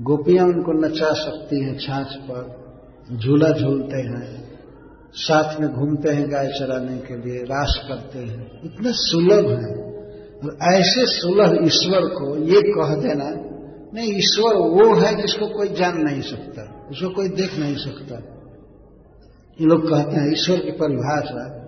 [0.00, 4.50] गोपियाँ उनको नचा सकती हैं छाछ पर, झूला झूलते हैं,
[5.14, 9.89] साथ में घूमते हैं गाय चराने के लिए, रास करते हैं। इतना सुलभ है।
[10.44, 13.50] और ऐसे सुलभ ईश्वर को ये कह देना,
[13.94, 18.14] नहीं, ईश्वर वो है जिसको कोई जान नहीं सकता उसको कोई देख नहीं सकता।
[19.60, 21.60] ये लोग कहते हैं, ईश्वर की परिभाषा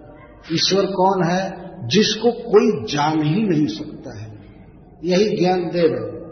[0.52, 4.38] ईश्वर कौन है जिसको कोई जान ही नहीं सकता है?
[5.04, 6.22] यही ज्ञान दे रहे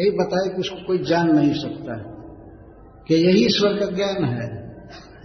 [0.00, 2.04] यही बताए कि उसको कोई जान नहीं सकता है।
[3.08, 4.76] कि यही ईश्वर का ज्ञान है,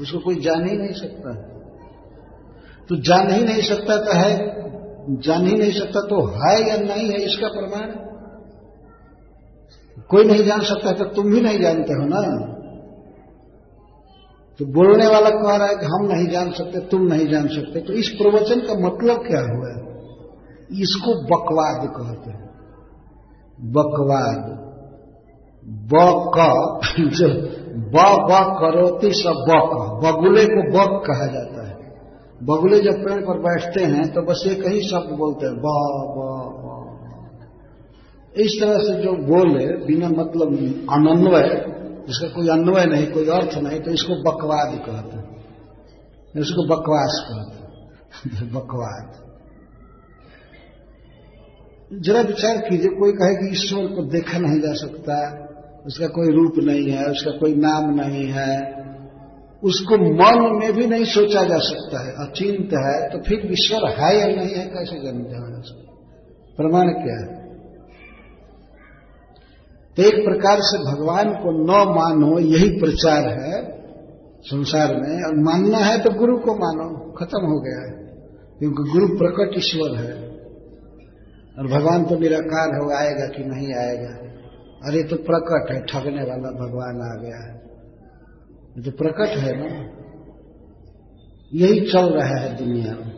[0.01, 1.33] उसको कोई जान ही नहीं सकता।
[2.89, 4.39] तो जान ही नहीं सकता तो है
[5.09, 8.05] जान ही नहीं सकता तो है या नहीं है इसका प्रमाण?
[10.09, 12.51] कोई नहीं जान सकता तो तुम भी नहीं जानते हो ना?
[14.59, 17.79] तो बोलने वाला कह रहा है कि हम नहीं जान सकते, तुम नहीं जान सकते।
[17.79, 19.85] तो इस प्रवचन का मतलब क्या हुआ?
[20.81, 22.45] इसको बकवाद कहते हैं।
[23.61, 24.65] बकवाद।
[25.65, 26.39] बक
[26.99, 27.27] जो
[27.75, 27.97] ब
[28.31, 31.54] ब करोती सब बक बगुले को बक कहा जाता है।
[32.43, 36.81] बगुले जब पेड़ पर बैठते हैं तो बस एक ही शब्द बोलते हैं, ब ब
[38.37, 40.47] इस तरह से जो बोले, बिना मतलब
[40.91, 41.65] अनन्वय,
[42.07, 45.35] जिसका कोई अन्वय नहीं, कोई अर्थ नहीं तो इसको बकवाद कहते हैं।
[46.41, 49.11] इसको बकवास कहते हैं। बकवाद।
[52.01, 55.45] जरा विचार कीजिए, कोई कहे कि ईश्वर को देखा नहीं जा सकता,
[55.85, 58.74] उसका कोई रूप नहीं है, उसका कोई नाम नहीं है
[59.65, 64.19] उसको मन में भी नहीं सोचा जा सकता है। अचिंत है तो फिर ईश्वर है
[64.19, 65.85] या नहीं है, कैसे जाना जा सकता
[66.57, 67.45] प्रमाण क्या है?
[69.97, 73.81] तो एक प्रकार से भगवान को न मानो, यही प्रचार है
[74.41, 78.05] संसार में। और मानना है तो गुरु को मानो, खत्म हो गया है।
[78.59, 80.29] क्योंकि गुरु प्रकट ईश्वर है।
[81.59, 84.13] और भगवान तो निराकार हो, आएगा कि नहीं आएगा?
[84.87, 87.54] अरे तो प्रकट है, ठगने वाला भगवान आ गया है।
[88.83, 89.89] तो प्रकट है ना,
[91.53, 93.15] यही चल रहा है दुनिया में।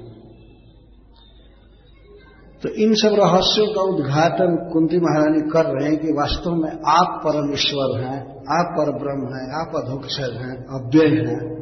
[2.63, 7.21] तो इन सब रहस्यों का उद्घाटन कुंती महारानी कर रहे हैं कि वास्तव में आप
[7.23, 11.57] परम ईश्वर हैं, आप पर ब्रह्म हैं, आप अधोक्षर हैं, अव्यय हैं।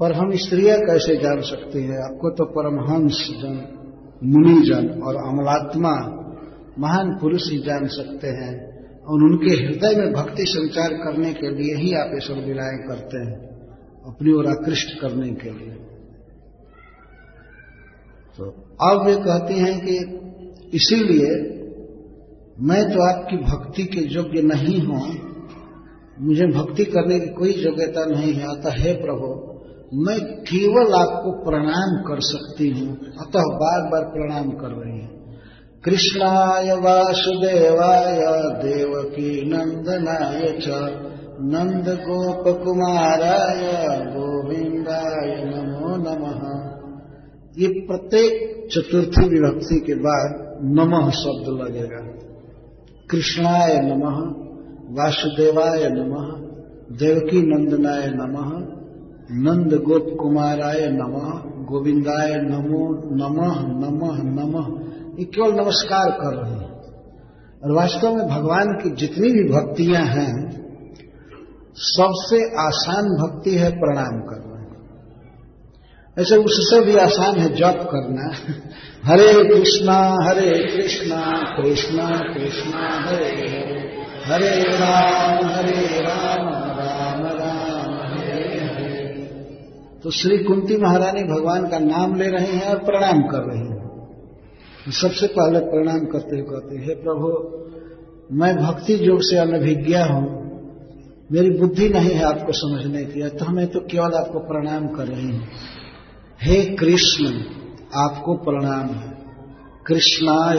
[0.00, 1.98] पर हम स्त्रियाँ कैसे जान सकते हैं?
[2.04, 3.78] आपको तो परमहंस जन
[4.24, 6.24] मुनिजन और अमलात्मा,
[6.78, 8.67] महान पुरुष ही जान सकते हैं।
[9.08, 13.18] और उनके हृदय में भक्ति संचार करने के लिए ही आप ये सब लीलाएँ करते
[13.18, 13.36] हैं,
[14.06, 15.76] अपनी ओर आकृष्ट करने के लिए।
[18.38, 18.50] तो
[18.84, 19.96] अब वे कहती हैं कि
[20.74, 21.30] इसीलिए
[22.62, 25.02] मैं तो आपकी भक्ति के योग्य नहीं हूँ,
[26.20, 29.28] मुझे भक्ति करने की कोई योग्यता नहीं है, अतः हे प्रभु,
[29.98, 32.88] मैं केवल आपको प्रणाम कर सकती हूँ,
[33.18, 35.17] अतः बार बार प्रणाम कर रही हूँ।
[35.84, 38.20] कृष्णाय वासुदेवाय
[38.62, 40.68] देवकी नंदनाय च
[41.40, 43.62] नंद गोपकुमाराय
[44.04, 46.40] गोविंदाय नमो नमः।
[47.58, 52.18] ये प्रत्येक चतुर्थी विभक्ति के बाद नमः शब्द लगेगा।
[53.10, 54.16] कृष्णाय नमः,
[54.98, 56.48] वासुदेवाय नमः,
[56.96, 58.78] देवकी नंदनाय नमः
[59.30, 64.88] नंद गोप कुमाराय नमः गोविंदाय नमो नमः नमः नमः
[65.18, 66.68] ये केवल नमस्कार कर रहे हैं।
[67.64, 70.50] और वास्तव में भगवान की जितनी भी भक्तियाँ हैं,
[71.76, 74.48] सबसे आसान भक्ति है प्रणाम करना।
[76.18, 78.34] ऐसे उससे भी आसान है जप करना।
[79.04, 83.26] हरे कृष्णा हरे कृष्णा कृष्णा कृष्णा, हरे
[84.24, 89.22] हरे राम हरे राम राम राम, हरे हरे।
[90.04, 93.77] तो श्री कुंती महारानी भगवान का नाम ले रहे हैं और प्रणाम कर रही हैं।
[94.92, 97.58] सबसे पहले प्रणाम करते हुए कहते हे प्रभु,
[98.32, 100.38] मैं भक्ति योग से अनभिज्ञा हूँ।
[101.32, 105.36] मेरी बुद्धि नहीं है आपको समझने की तो मैं तो केवल आपको प्रणाम कर रही
[105.36, 105.48] हूँ।
[106.42, 107.26] हे कृष्ण,
[107.94, 109.18] आपको प्रणाम है।
[109.86, 110.58] कृष्णाय,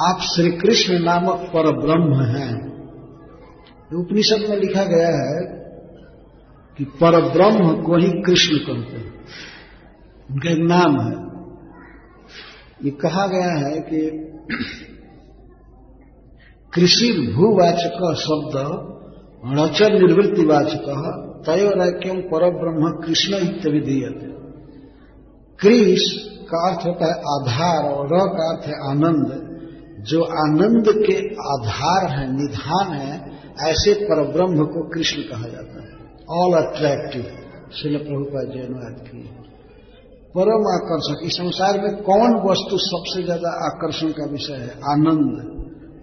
[0.00, 2.68] आप श्री कृष्ण नामक पर ब्रह्म हैं
[3.94, 5.58] उपनिषद में लिखा गया है
[6.78, 9.14] कि पर ब्रह्म को ही कृष्ण कहते हैं।
[10.30, 11.27] उनका एक नाम है।
[12.84, 14.00] ये कहा गया है कि
[16.74, 18.56] कृषि भूवाचक शब्द
[19.58, 20.76] रचन तय
[21.46, 24.28] तयोरैक्यम पर ब्रह्म कृष्ण इत्यविधीयते
[25.60, 26.04] कृष
[26.50, 29.48] का अर्थ होता है आधार और र का अर्थ है आनंद।
[30.00, 31.16] जो आनंद के
[31.54, 35.88] आधार है, निधान है, ऐसे पर ब्रह्म को कृष्ण कहा जाता है।
[36.30, 37.22] ऑल अट्रैक्टिव
[37.72, 39.47] शिल प्रभुपा जैनवाद की
[40.38, 44.70] परम आकर्षक। इस संसार में कौन वस्तु सबसे ज़्यादा आकर्षण का विषय है?
[44.70, 45.40] आनंद।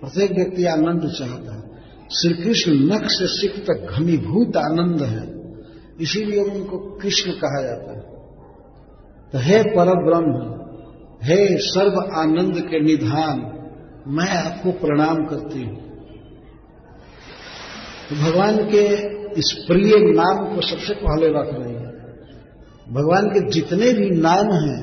[0.01, 1.63] प्रत्येक व्यक्ति आनंद चाहता है।
[2.11, 5.35] श्री कृष्ण नख से सिख तक घनीभूत आनंद है।
[6.01, 8.03] इसीलिए उनको कृष्ण कहा जाता है।
[9.33, 10.55] तो हे पर ब्रह्म
[11.23, 13.39] हे सर्व आनंद के निधान,
[14.07, 15.77] मैं आपको प्रणाम करती हूँ।
[18.09, 18.83] तो भगवान के
[19.39, 21.74] इस प्रिय नाम को सबसे पहले रख रही
[22.87, 24.81] भगवान के जितने भी नाम हैं,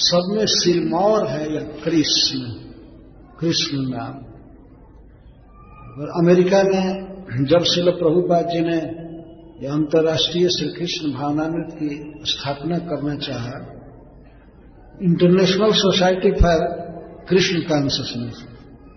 [0.00, 2.38] सब में सिरमौर है या कृष्ण
[3.40, 4.14] कृष्ण नाम।
[5.96, 8.78] और अमेरिका में जब शिल प्रभुपाद जी ने
[9.68, 11.90] अंतर्राष्ट्रीय श्री कृष्ण भावनामृत की
[12.24, 13.58] स्थापना करना चाहा,
[15.02, 16.66] international society for
[17.28, 18.42] Krishna consciousness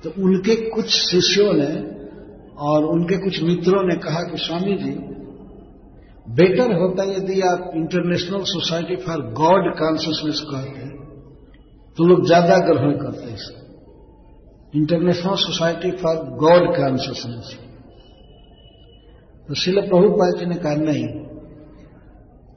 [0.03, 1.73] तो उनके कुछ शिष्यों ने
[2.59, 4.91] और उनके कुछ मित्रों ने कहा कि स्वामी जी
[6.27, 10.87] बेटर होता यदि आप international society for god consciousness कहते
[11.97, 13.55] तो लोग ज़्यादा ग्रहण करते इसे।
[14.73, 17.55] International society for god consciousness
[19.49, 21.07] तो शिल प्रभुपाद जी ने कहा, नहीं,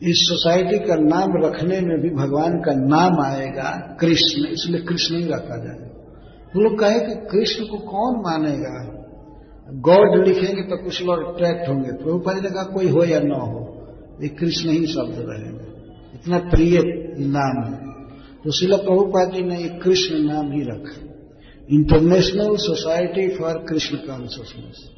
[0.02, 5.28] इस सोसाइटी का नाम रखने में भी भगवान का नाम आएगा कृष्ण, इसलिए कृष्ण ही
[5.28, 5.88] रखा जाए।
[6.54, 8.72] वो लोग कहे कि कृष्ण को कौन मानेगा?
[9.80, 13.40] गॉड लिखेंगे तो कुछ लोग अट्रैक्ट होंगे। प्रभुपा जी ने कहा, कोई हो या न
[13.42, 13.59] हो
[14.22, 15.66] ये कृष्ण ही शब्द रहेगा
[16.14, 16.78] इतना प्रिय
[17.18, 17.90] नाम है।
[18.44, 21.06] तो शिला प्रभुपाद जी ने ये कृष्ण नाम ही रखा।
[21.70, 24.90] International society for Krishna consciousness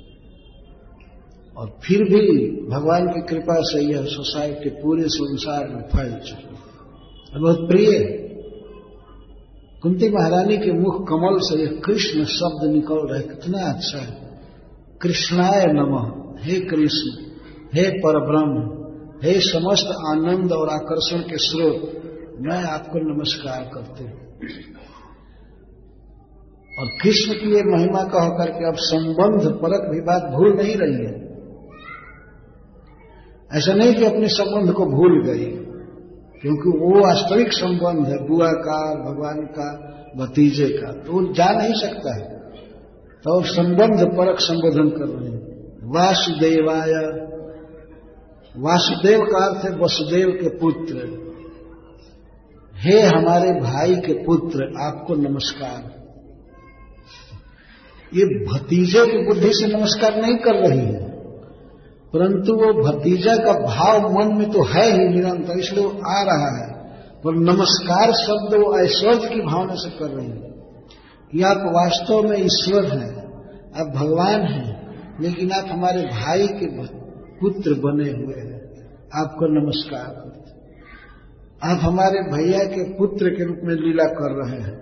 [1.56, 7.40] और फिर भी भगवान की कृपा से यह सोसाइटी पूरे संसार में फैल चुकी है।
[7.40, 8.18] बहुत प्रिय
[9.82, 14.40] कुंती महारानी के मुख कमल से यह कृष्ण शब्द निकल रहा है। कितना अच्छा है।
[15.02, 17.24] कृष्णाय नमः। हे कृष्ण,
[17.74, 18.81] हे परब्रह्म।
[19.22, 21.82] हे समस्त आनंद और आकर्षण के स्रोत,
[22.40, 24.20] मैं आपको नमस्कार करती हूँ।
[26.78, 31.04] और कृष्ण की ये महिमा कह करके अब संबंध परक भी बात भूल नहीं रही
[31.04, 31.14] है।
[33.52, 35.44] ऐसा नहीं कि अपने संबंध को भूल गई,
[36.42, 39.70] क्योंकि वो वास्तविक संबंध है, बुआ का, भगवान का,
[40.16, 42.38] भतीजे का तो वो जा नहीं सकता है।
[43.24, 45.42] तो संबंध परक संबोधन कर रहे हैं।
[45.94, 47.21] वासुदेवाय
[48.56, 51.22] वासुदेव का अर्थ है वसुदेव के पुत्र।
[52.74, 56.02] हे हमारे भाई के पुत्र, आपको नमस्कार।
[58.14, 61.10] ये भतीजे की बुद्धि से नमस्कार नहीं कर रही है।
[62.12, 66.64] परंतु वो भतीजा का भाव मन में तो है ही निरंतर, इसलिए वो आ रहा
[66.64, 66.72] है।
[67.24, 70.52] पर नमस्कार शब्द वो ऐश्वर्य की भावना से कर रही है।
[71.32, 73.16] कि आप वास्तव में ईश्वर हैं,
[73.80, 77.01] आप भगवान हैं, लेकिन आप हमारे भाई के
[77.42, 78.62] पुत्र बने हुए हैं।
[79.14, 80.32] आपको नमस्कार।
[81.64, 84.78] आप हमारे भैया के पुत्र के रूप में लीला कर रहे हैं।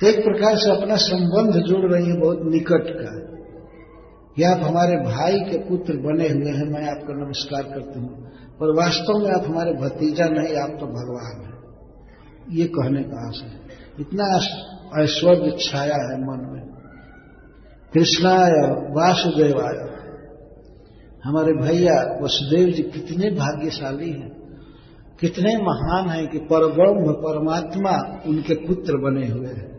[0.00, 3.38] तो एक प्रकार से अपना संबंध जोड़ रही है बहुत निकट का।
[4.36, 8.74] कि आप हमारे भाई के पुत्र बने हुए हैं, मैं आपका नमस्कार करती हूँ। पर
[8.76, 11.58] वास्तव में आप हमारे भतीजा नहीं, आप तो भगवान हैं।
[12.50, 13.58] ये कहने का आशय
[14.00, 14.36] इतना
[15.02, 16.66] ऐश्वर्य छाया है मन में।
[17.94, 18.50] कृष्णाय
[18.90, 19.97] वासुदेवाय।
[21.28, 24.28] हमारे भैया वसुदेव जी कितने भाग्यशाली हैं।
[25.20, 29.78] कितने महान हैं कि परब्रह्म, परमात्मा उनके पुत्र बने हुए हैं।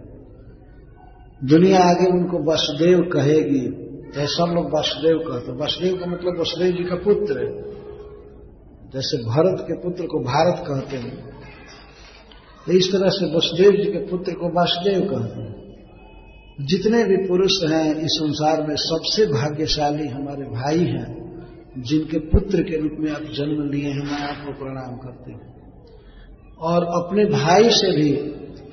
[1.43, 6.84] दुनिया आगे उनको वसुदेव कहेगी तो सब लोग वसुदेव कहते वसुदेव का मतलब वसुदेव जी
[6.84, 7.62] का पुत्र है।
[8.94, 11.30] जैसे भरत के पुत्र को भारत कहते हैं।
[12.65, 15.60] तो इस तरह से वसुदेव जी के पुत्र को वासुदेव कहते हैं।
[16.61, 21.28] जितने भी पुरुष हैं इस संसार में सबसे भाग्यशाली हमारे भाई हैं।
[21.78, 25.41] जिनके पुत्र के रूप में आप जन्म लिए हैं, मैं आपको प्रणाम करती हूँ।
[26.60, 28.12] और अपने भाई से भी,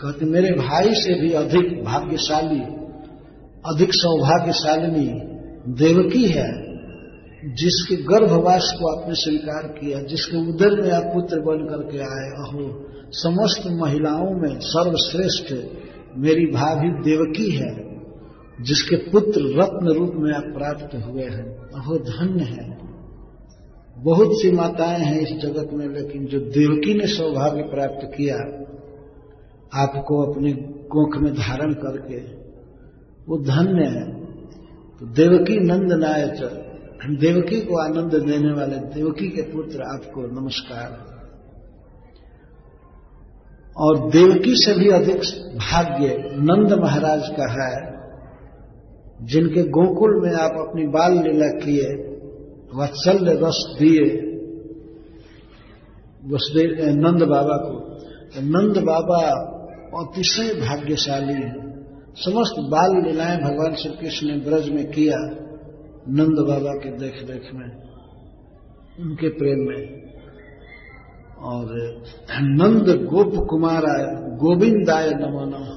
[0.01, 2.61] कहते मेरे भाई से भी अधिक भाग्यशाली,
[3.67, 5.21] अधिक सौभाग्यशालिनी
[5.73, 6.67] देवकी है,
[7.55, 12.87] जिसके गर्भवास को आपने स्वीकार किया, जिसके उदर में आप पुत्र बन करके आए, अहो,
[13.13, 15.53] समस्त महिलाओं में सर्वश्रेष्ठ
[16.19, 17.96] मेरी भाभी देवकी है।
[18.61, 22.79] जिसके पुत्र रत्न रूप में आप प्राप्त हुए हैं अहो धन्य है।
[23.99, 28.37] बहुत सी माताएँ हैं इस जगत में, लेकिन जो देवकी ने सौभाग्य प्राप्त किया,
[29.83, 30.53] आपको अपने
[30.91, 32.19] कोख में धारण करके,
[33.29, 34.25] वो धन्य है।
[34.97, 36.63] तो देवकी नंद नायक
[37.21, 41.17] देवकी को आनंद देने वाले देवकी के पुत्र आपको नमस्कार।
[43.77, 45.17] और देवकी से भी अधिक
[45.57, 47.96] भाग्य नंद महाराज का है।
[49.23, 51.95] जिनके गोकुल में आप अपनी बाल लीला किए,
[52.75, 54.23] वत्सल्य रस दिए
[56.93, 57.81] नंद बाबा को।
[58.27, 59.53] तो नंद बाबा
[60.03, 61.67] अतिशय भाग्यशाली है।
[62.15, 65.17] समस्त बाल लीलाएँ भगवान श्री कृष्ण ने ब्रज में किया,
[66.09, 67.83] नंद बाबा के देख देख में,
[69.01, 70.07] उनके प्रेम में।
[71.39, 72.03] और
[72.41, 73.83] नंद गोप कुमार
[74.37, 75.76] गोविंदाय नमो नम।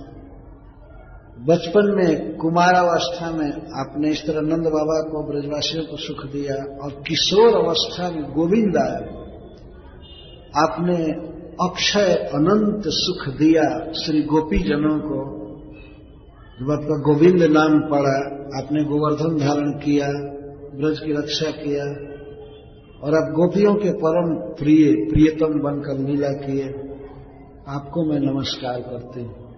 [1.48, 6.92] बचपन में कुमारावस्था में आपने इस तरह नंद बाबा को, ब्रजवासियों को सुख दिया और
[6.92, 9.20] किशोर अवस्था में गोविंदाय
[10.64, 10.98] आपने
[11.66, 15.40] अक्षय अनंत सुख दिया श्री गोपी जनों को।
[16.60, 18.18] जब आपका गोविंद नाम पड़ा,
[18.64, 20.08] आपने गोवर्धन धारण किया,
[20.76, 21.86] ब्रज की रक्षा किया
[23.04, 26.66] और आप गोपियों के परम प्रिय, प्रियतम बनकर लीला किए।
[27.68, 29.49] आपको मैं नमस्कार करती हूँ।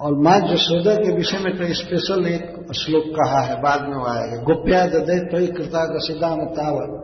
[0.00, 4.06] और माँ जसोदा के विषय में तो स्पेशल एक श्लोक कहा है, बाद में वो
[4.06, 7.02] आएगा। गोप्या दे तो कृताग्रसिदा में तावत।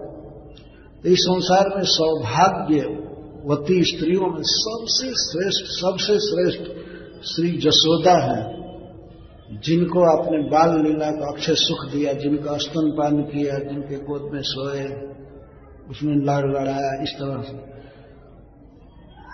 [1.06, 6.82] इस संसार में सौभाग्यवती स्त्रियों में सबसे श्रेष्ठ सबसे श्रेष्ठ
[7.26, 8.62] श्री जसोदा है,
[9.60, 14.40] जिनको आपने बाल लीला का अक्षय सुख दिया, जिनका स्तन पान किया, जिनके गोद में
[14.44, 15.08] सोए,
[15.90, 17.72] उसमें लड़ लड़ाया, इस तरह से।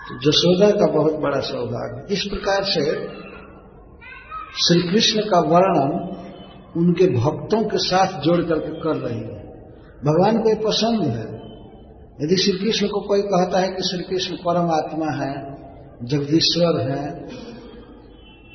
[0.09, 3.19] तो जसोदा का बहुत बड़ा सौभाग्य। इस प्रकार से
[4.53, 6.15] श्री कृष्ण का वर्णन
[6.77, 9.39] उनके भक्तों के साथ जोड़ करके कर रही है।
[10.05, 11.39] भगवान को पसंद है।
[12.23, 15.33] यदि श्री कृष्ण को कोई कहता है कि श्री कृष्ण परमात्मा है,
[16.03, 17.05] जगदीश्वर है,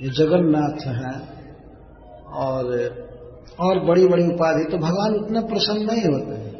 [0.02, 1.14] ये जगन्नाथ है,
[2.34, 2.64] और
[3.60, 6.52] और बड़ी बड़ी उपाधि तो भगवान उतना प्रसन्न नहीं होते हैं।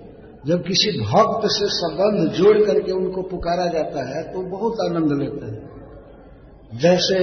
[0.46, 5.46] जब किसी भक्त से संबंध जोड़ करके उनको पुकारा जाता है तो बहुत आनंद लेते
[5.46, 7.18] हैं। जैसे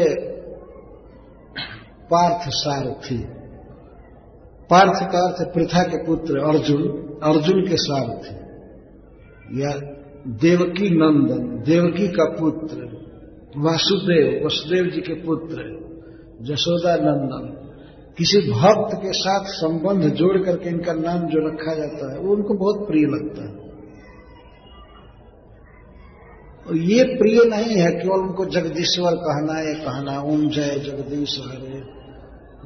[2.13, 3.17] पार्थ सारथी।
[4.69, 6.81] पार्थ का अर्थ पृथा के पुत्र अर्जुन
[7.23, 8.41] अर्जुन के सारथी।
[9.61, 9.97] या
[10.27, 12.75] देवकी नंदन, देवकी का पुत्र,
[13.57, 15.55] वासुदेव, वसुदेव जी के पुत्र
[16.41, 17.57] जशोदा नंदन।
[18.17, 22.53] किसी भक्त के साथ संबंध जोड़ करके इनका नाम जो रखा जाता है, वो उनको
[22.53, 23.71] बहुत प्रिय लगता है।
[26.67, 32.00] और ये प्रिय नहीं है केवल उनको जगदीश्वर कहना है, कहना, ओम जय जगदीश हरे।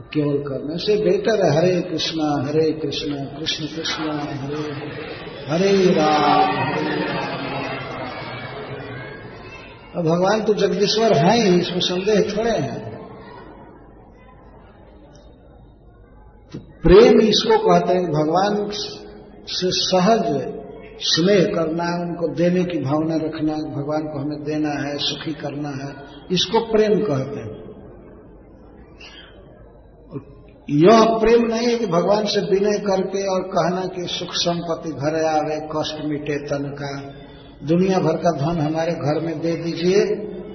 [0.01, 4.61] केवल करने से बेटर है हरे कृष्णा हरे कृष्णा, कृष्ण कृष्णा, हरे
[5.47, 7.35] हरे राम, हरे
[10.03, 12.79] भगवान तो जगदीश्वर हैं ही, इसमें संदेह थोड़े हैं।
[16.53, 18.69] तो प्रेम इसको कहते हैं, भगवान
[19.47, 20.51] से सहज
[21.01, 25.95] स्नेह करना उनको देने की भावना रखना भगवान को हमें देना है, सुखी करना है,
[26.31, 27.64] इसको प्रेम कहते हैं।
[30.69, 35.25] यह प्रेम नहीं है कि भगवान से विनय करके और कहना कि सुख संपत्ति घर
[35.25, 37.01] आवे, कष्ट मिटे तन का।
[37.67, 40.01] दुनिया भर का धन हमारे घर में दे दीजिए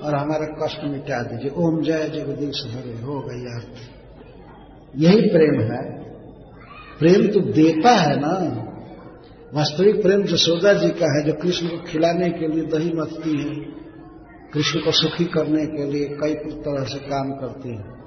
[0.01, 4.01] और हमारा कष्ट मिटा दीजिए। ओम जय जगदीश हरे, हो गई अर्थ।
[4.97, 6.01] यही प्रेम है।
[6.99, 8.67] प्रेम तो देता है ना।
[9.55, 13.55] वास्तविक प्रेम जसोदा जी का है, जो कृष्ण को खिलाने के लिए दही मथती है,
[14.53, 18.00] कृष्ण को सुखी करने के लिए कई तरह से काम करती है।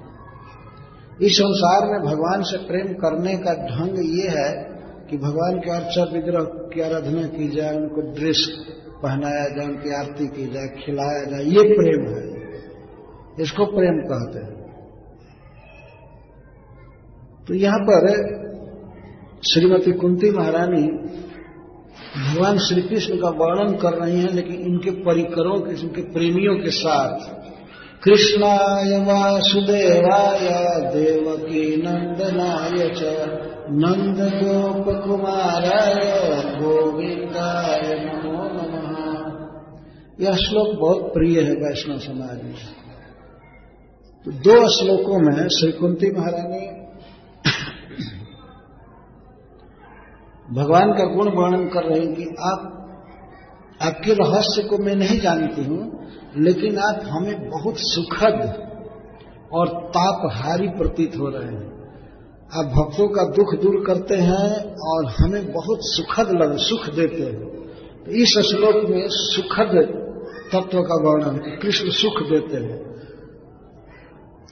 [1.22, 4.74] इस संसार में भगवान से प्रेम करने का ढंग ये है
[5.10, 8.66] कि भगवान के अर्चा विग्रह की आराधना की जाए, उनको ड्रेस
[9.02, 12.34] पहनाया जाए, उनकी आरती की जाए, खिलाया जाए, ये प्रेम है।
[13.40, 14.64] इसको प्रेम कहते हैं।
[17.48, 18.34] तो यहाँ पर
[19.52, 20.82] श्रीमती कुंती महारानी
[22.14, 26.70] भगवान श्री कृष्ण का वर्णन कर रही हैं, लेकिन इनके परिकरों के, इनके प्रेमियों के
[26.70, 27.43] साथ
[28.04, 33.00] कृष्णाय वासुदेवाय देवकी नंदनाय च
[33.70, 39.32] नंद गोप कुमाराय गोविंदाय नमो नमः।
[40.20, 42.54] यह श्लोक बहुत प्रिय है वैष्णव समाज में।
[44.24, 46.66] तो दो श्लोकों में श्री कुंती महारानी
[50.54, 52.83] भगवान का गुण वर्णन कर रहे हैं कि आप
[53.82, 58.64] आपके रहस्य को मैं नहीं जानती हूँ, लेकिन आप हमें बहुत सुखद
[59.52, 61.74] और तापहारी प्रतीत हो रहे हैं।
[62.54, 67.46] आप भक्तों का दुख दूर करते हैं और हमें बहुत सुखद लग, सुख देते हैं।
[68.04, 70.00] तो इस श्लोक में सुखद
[70.52, 72.94] तत्व का वर्णन, कृष्ण सुख देते हैं।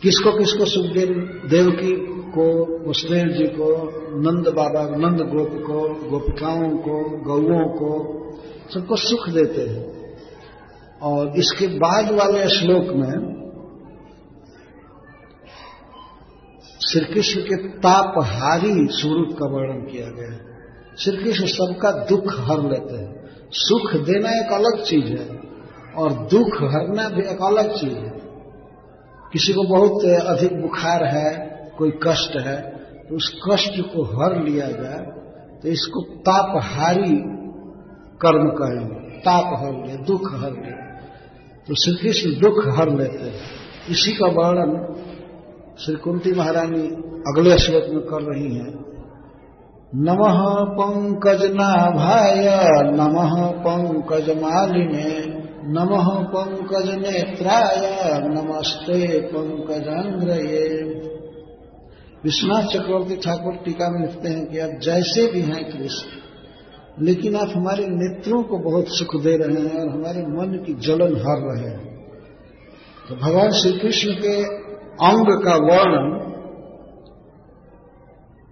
[0.02, 1.06] किसको किसको सुख दे,
[1.48, 2.46] देवकी को,
[2.90, 3.74] वसुदेव जी को,
[4.20, 8.21] नंद बाबा, नंद गोप को, गोपिकाओं को, गौओं को
[8.74, 9.84] सबको सुख देते हैं।
[11.02, 13.32] और इसके बाद वाले श्लोक में
[16.88, 20.40] श्री कृष्ण के तापहारी स्वरूप का वर्णन किया गया है।
[20.98, 23.10] श्री कृष्ण सबका दुख हर लेते हैं।
[23.50, 25.28] सुख देना एक अलग चीज़ है
[25.96, 28.12] और दुख हरना भी एक अलग चीज़ है।
[29.32, 31.28] किसी को बहुत अधिक बुखार है,
[31.78, 32.56] कोई कष्ट है
[33.02, 35.04] तो उस कष्ट को हर लिया जाए
[35.62, 37.14] तो इसको तापहारी
[38.24, 40.78] कर्म कहेंगे ताप हर लिया दुख हर लिया
[41.68, 43.50] तो श्री कृष्ण दुख हर लेते हैं।
[43.90, 44.72] इसी का वर्णन
[45.78, 46.86] श्री कुंती महारानी
[47.28, 48.72] अगले श्लोक में कर रही हैं।
[49.94, 50.40] नमः
[50.72, 52.46] पंकज नाभाय,
[52.92, 53.16] नम
[53.58, 55.10] पंकज मालिने,
[55.68, 55.92] नम
[56.32, 57.86] पंकज नेत्राय,
[58.28, 60.68] नमस्ते पंकज पंकजांग्रये
[62.24, 66.21] विश्वनाथ चक्रवर्ती ठाकुर टीका में लिखते हैं कि आप जैसे भी हैं कृष्ण
[67.00, 71.16] लेकिन आप हमारे नेत्रों को बहुत सुख दे रहे हैं और हमारे मन की जलन
[71.16, 72.06] हर रहे हैं।
[73.08, 74.42] तो भगवान श्री कृष्ण के
[74.92, 76.32] अंग का वर्णन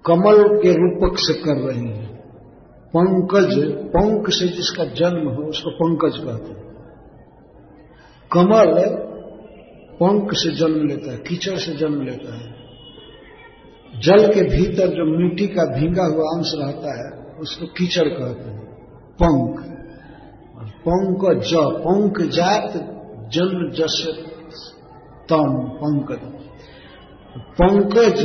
[0.06, 2.10] कमल के रूपक से कर रहे हैं।
[2.96, 6.70] पंकज पंक से जिसका जन्म हो, उसको पंकज कहते हैं।
[8.32, 8.96] कमल
[9.94, 12.54] पंक से जन्म लेता है, कीचड़ से जन्म लेता है।
[14.00, 18.64] जल के भीतर जो मिट्टी का भींगा हुआ अंश रहता है उसको कीचड़ कहते हैं।
[19.22, 19.58] पंख।
[20.56, 22.72] और पंक ज पंक जात
[23.32, 23.96] जन्म जस
[25.30, 26.22] तम पंकज।
[27.60, 28.20] पंकज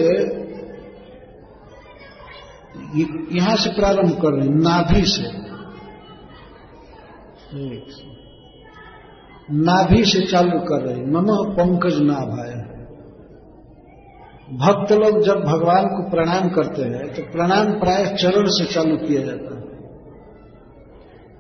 [3.32, 5.24] यहाँ से प्रारंभ कर रहे हैं नाभि से।
[9.56, 12.54] नाभि से चालू कर रहे नमः पंकज नाभाय।
[14.48, 19.22] भक्त लोग जब भगवान को प्रणाम करते हैं तो प्रणाम प्राय चरण से चालू किया
[19.22, 19.64] जाता है।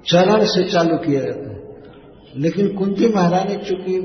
[0.06, 3.99] चरण से चालू किया जाता है। लेकिन कुंती महारानी चूँकि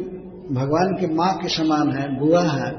[0.55, 2.71] भगवान की माँ के समान है, बुआ है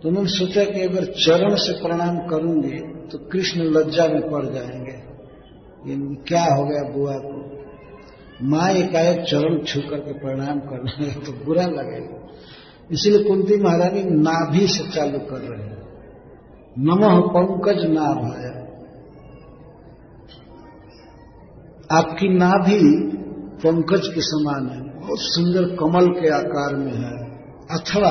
[0.00, 2.78] तो उन्होंने सोचा कि अगर चरण से प्रणाम करूँगी
[3.08, 4.98] तो कृष्ण लज्जा में पड़ जाएँगे।
[6.26, 7.36] क्या हो गया बुआ को?
[8.42, 12.16] माँ एकाएक चरण छू करके प्रणाम करना है तो बुरा लगेगा।
[12.92, 15.80] इसलिए कुंती महारानी नाभि से चालू कर रहे हैं।
[16.78, 18.60] नमः पंकज नाभ है।
[21.92, 22.80] आपकी नाभि
[23.64, 27.30] पंकज के समान है। बहुत सुंदर कमल के आकार में है।
[27.78, 28.10] अथवा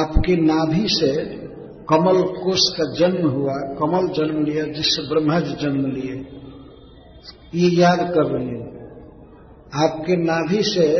[0.00, 1.24] आपके नाभि से
[1.90, 6.26] कमल कोष का जन्म हुआ। कमल जन्म लिया, जिससे ब्रह्मा जी जन्म लिए।
[7.54, 8.70] ये याद कर रही है।
[9.84, 10.98] आपके नाभि से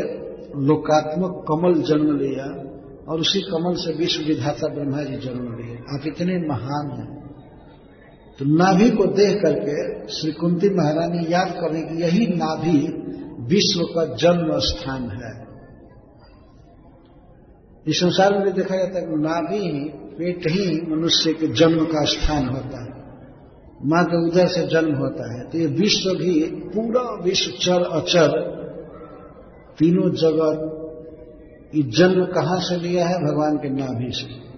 [0.57, 2.70] लोकात्मक कमल जन्म लिया।
[3.11, 7.21] और उसी कमल से विश्व विधाता ब्रह्मा जी जन्म लिए। आप इतने महान हैं।
[8.39, 12.77] तो नाभि को देख करके श्री कुंती महारानी याद करें कि यही नाभि
[13.55, 15.51] विश्व का जन्म स्थान है।
[17.87, 22.49] इस संसार में देखा जाता है कि नाभि पेट ही मनुष्य के जन्म का स्थान
[22.49, 22.91] होता है।
[23.85, 28.61] माँ के उदर से जन्म होता है। तो ये विश्व भी पूरा विश्व चर अचर
[29.79, 30.77] तीनों जगत
[31.75, 33.15] जन्म कहाँ से लिया है?
[33.15, 34.51] भगवान के नाभि से।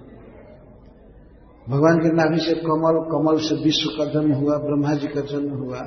[1.72, 5.53] भगवान के नाभि से कमल कमल से विश्व का जन्म हुआ, ब्रह्मा जी का जन्म
[5.53, 5.80] हुआ।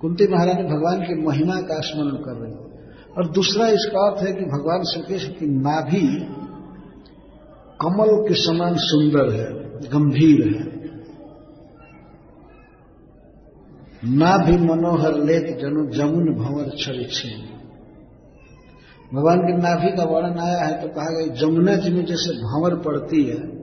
[0.00, 2.66] कुंती महारानी भगवान की महिमा का स्मरण कर रहे हैं।
[3.18, 6.26] और दूसरा इसका अर्थ है कि भगवान श्री कृष्ण की नाभि
[7.80, 10.76] कमल के समान सुंदर है, गंभीर है।
[14.04, 17.55] नाभि मनोहर लेत जनु जमुन भंवर छेन।
[19.14, 22.74] भगवान की नाभि का वर्णन आया है तो कहा गया, जमुना जी में जैसे भंवर
[22.74, 23.56] पड़ती है,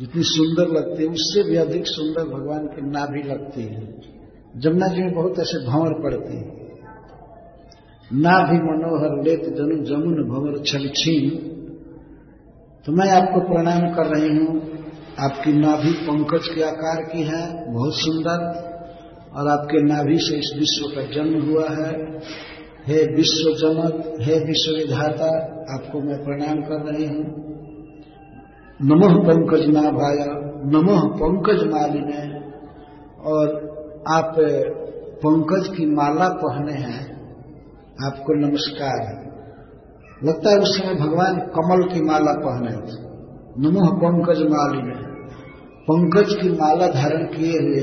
[0.00, 4.00] जितनी सुंदर लगती है, उससे भी अधिक सुंदर भगवान की नाभि लगती है।
[4.56, 6.58] जमुना जी में बहुत ऐसे भंवर पड़ती है।
[8.12, 11.30] नाभि मनोहर लेत जनु जमुन भंवर छलछीन।
[12.86, 14.78] तो मैं आपको प्रणाम कर रही हूँ।
[15.18, 18.68] आपकी नाभि पंकज के आकार की है, बहुत सुंदर।
[19.34, 22.20] और आपके नाभि से इस विश्व का जन्म हुआ है।
[22.88, 25.28] हे विश्व जनक हे विश्व विधाता
[25.74, 27.24] आपको मैं प्रणाम कर रही हूँ।
[28.80, 30.26] नमः पंकज नाभाया
[30.72, 32.22] नमः पंकज मालिने
[33.26, 33.54] और
[34.08, 34.36] आप
[35.24, 37.02] पंकज की माला पहने हैं।
[38.06, 39.16] आपको नमस्कार। है
[40.24, 42.96] लगता है उस समय भगवान कमल की माला पहने थे।
[43.60, 44.96] नमः पंकज मालिने
[45.88, 47.82] पंकज की माला धारण किए हुए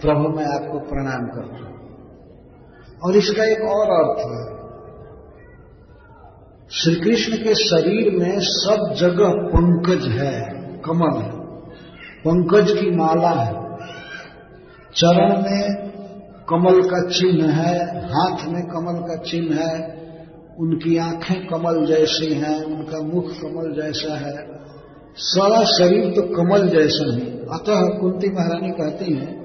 [0.00, 1.67] प्रभु मैं आपको प्रणाम करता हूँ।
[3.04, 4.58] और इसका एक और अर्थ है।
[6.70, 10.40] श्री कृष्ण के शरीर में सब जगह पंकज है,
[10.86, 11.30] कमल है।
[12.20, 13.52] पंकज की माला है।
[14.96, 15.88] चरण में
[16.48, 19.98] कमल का चिन्ह है, हाथ में कमल का चिन्ह है,
[20.60, 24.58] उनकी आँखें कमल जैसी हैं, उनका मुख कमल जैसा है।
[25.16, 29.37] सारा शरीर तो कमल जैसा है। अतः कुंती महारानी कहती हैं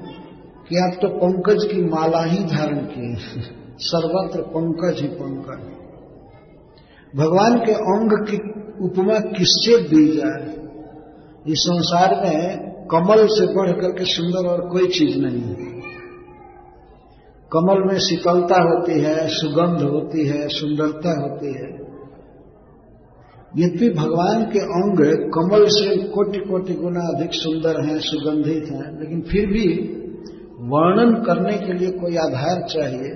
[0.69, 3.41] कि आप तो पंकज की माला ही धारण किए
[3.77, 5.73] सर्वत्र पंकज ही पंकज।
[7.15, 8.37] भगवान के अंग की
[8.85, 10.63] उपमा किससे दी जाए?
[11.47, 12.57] इस संसार में
[12.91, 15.73] कमल से बढ़ करके सुंदर और कोई चीज़ नहीं है।
[17.51, 21.83] कमल में शीतलता होती है, सुगंध होती है, सुंदरता होती है।
[23.57, 24.97] यद्यपि भगवान के अंग
[25.33, 29.99] कमल से कोटि कोटि गुना अधिक सुंदर हैं, सुगंधित हैं, लेकिन फिर भी
[30.63, 33.11] वर्णन करने के लिए कोई आधार चाहिए।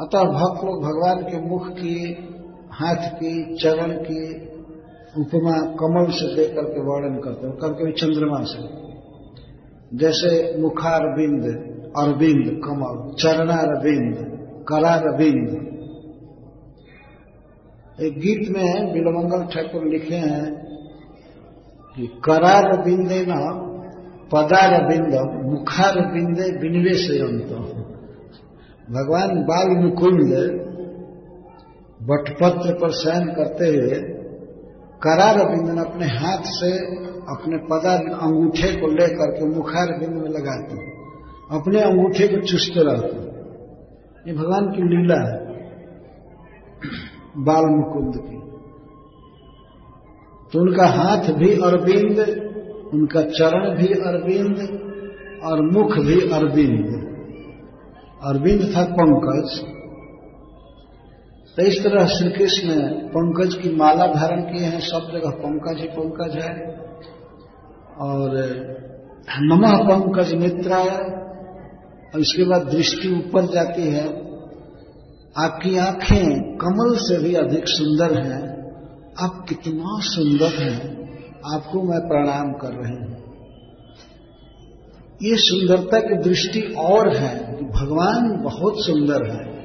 [0.00, 2.16] अतः भक्त लोग भगवान के मुख की,
[2.72, 4.46] हाथ की, चरण की
[5.20, 8.86] उपमा कमल से देकर के वर्णन करते हैं। कभी कभी चंद्रमा से।
[9.98, 14.16] जैसे मुखारबिंद अरविंद, कमल, चरणारविंद,
[14.68, 15.66] करारविंद।
[18.00, 20.54] एक गीत में बिलमंगल ठाकुर लिखे हैं
[21.96, 23.62] कि करार बिंदे न
[24.32, 25.14] पदार बिंद
[25.46, 27.50] मुखार बिंदे बिनवेश अंत
[28.90, 30.32] भगवान बाल मुकुंद
[32.00, 33.98] बटपत्र पर शयन करते हुए
[35.02, 36.70] करार बिंद अपने हाथ से
[37.28, 40.76] अपने पदार अंगूठे को लेकर के मुखार बिंद में लगाते
[41.50, 43.24] अपने अंगूठे को चुसते रहते
[44.26, 45.44] ये भगवान की लीला है
[47.44, 48.36] बाल मुकुंद की।
[50.52, 52.18] तो उनका हाथ भी अरविंद
[52.94, 54.56] उनका चरण भी अरविंद
[55.42, 57.06] और मुख भी अरविंद।
[58.24, 59.76] अरविंद था पंकज।
[61.56, 65.88] तो इस तरह श्री कृष्ण पंकज की माला धारण किए हैं, सब जगह पंकज ही
[65.88, 66.76] पंकज है।
[68.00, 68.30] और
[69.40, 70.88] नमः पंकज नेत्राय
[72.14, 74.26] और इसके बाद दृष्टि ऊपर जाती है।
[75.38, 78.56] आपकी आँखें कमल से भी अधिक सुंदर हैं।
[79.20, 81.05] आप कितना सुंदर हैं।
[81.54, 83.26] आपको मैं प्रणाम कर रही हूँ।
[85.22, 89.56] ये सुंदरता की दृष्टि और है। कि भगवान बहुत सुंदर है।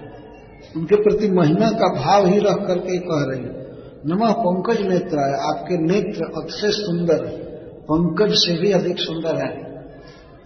[0.78, 3.62] उनके प्रति महिमा का भाव ही रख करके कह रही
[4.06, 7.26] नमः पंकज नेत्र है आपके नेत्र अतिशय सुंदर
[7.84, 9.62] पंकज से भी अधिक सुंदर है।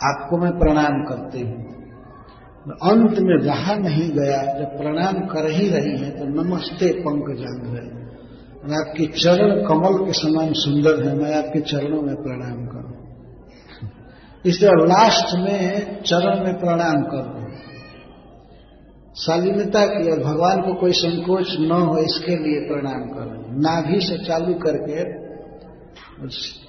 [0.03, 1.65] आपको मैं प्रणाम करती हूँ।
[2.67, 7.94] अंत में रहा नहीं गया। जब प्रणाम कर ही रही है तो नमस्ते पंकज पंकजांग
[8.65, 12.93] है आपके चरण कमल के समान सुंदर है, मैं आपके चरणों में प्रणाम करूँ।
[14.45, 17.45] इस तरह लास्ट में चरण में प्रणाम कर। दू
[19.15, 23.27] शालीनता की और भगवान को कोई संकोच न हो, इसके लिए प्रणाम कर।
[23.57, 25.03] नाभि से चालू करके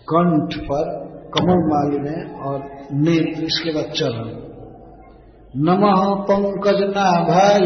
[0.05, 0.85] कंठ पर
[1.35, 2.59] कमल माल में और
[2.93, 4.29] नेत्र, इसके बाद चरण।
[5.57, 7.59] नमः पंकज नाभाय,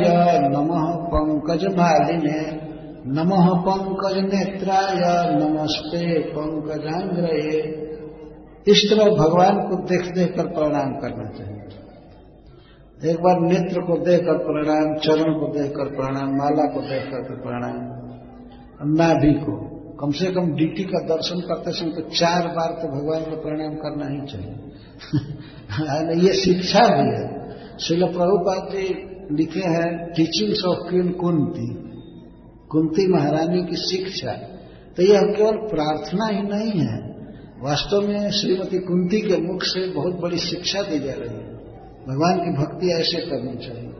[0.48, 2.69] नमः पंकज मालिने।
[3.12, 5.00] नमः पंकज नेत्राय
[5.34, 7.58] नमस्ते पंकजांग्रहे
[8.72, 14.38] इस तरह भगवान को देख देख कर प्रणाम करना चाहिए। एक बार नेत्र को देखकर
[14.38, 17.76] प्रणाम, चरण को देखकर प्रणाम, माला को देख कर प्रणाम।
[18.94, 23.22] नाभि को। कम से कम डीटी का दर्शन करते समय तो चार बार तो भगवान
[23.22, 24.54] को प्रणाम करना ही चाहिए।
[26.26, 28.94] ये शिक्षा भी है। शिल प्रभुपाद जी
[29.36, 31.89] लिखे हैं teachings of queen Kunti
[32.70, 34.32] Kunti महारानी की शिक्षा।
[34.96, 37.10] तो यह केवल प्रार्थना ही नहीं है।
[37.62, 41.50] वास्तव में श्रीमती कुंती के मुख से बहुत बड़ी शिक्षा दी जा रही है।
[42.08, 43.90] भगवान की भक्ति ऐसे करनी चाहिए।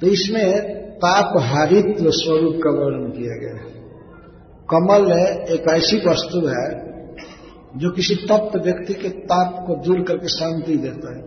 [0.00, 3.78] तो इसमें तापहारित्व स्वरूप का वर्णन किया गया है।
[4.74, 6.88] कमल है, एक ऐसी वस्तु है,
[7.76, 11.22] जो किसी तप्त व्यक्ति के ताप को दूर करके शांति देता है।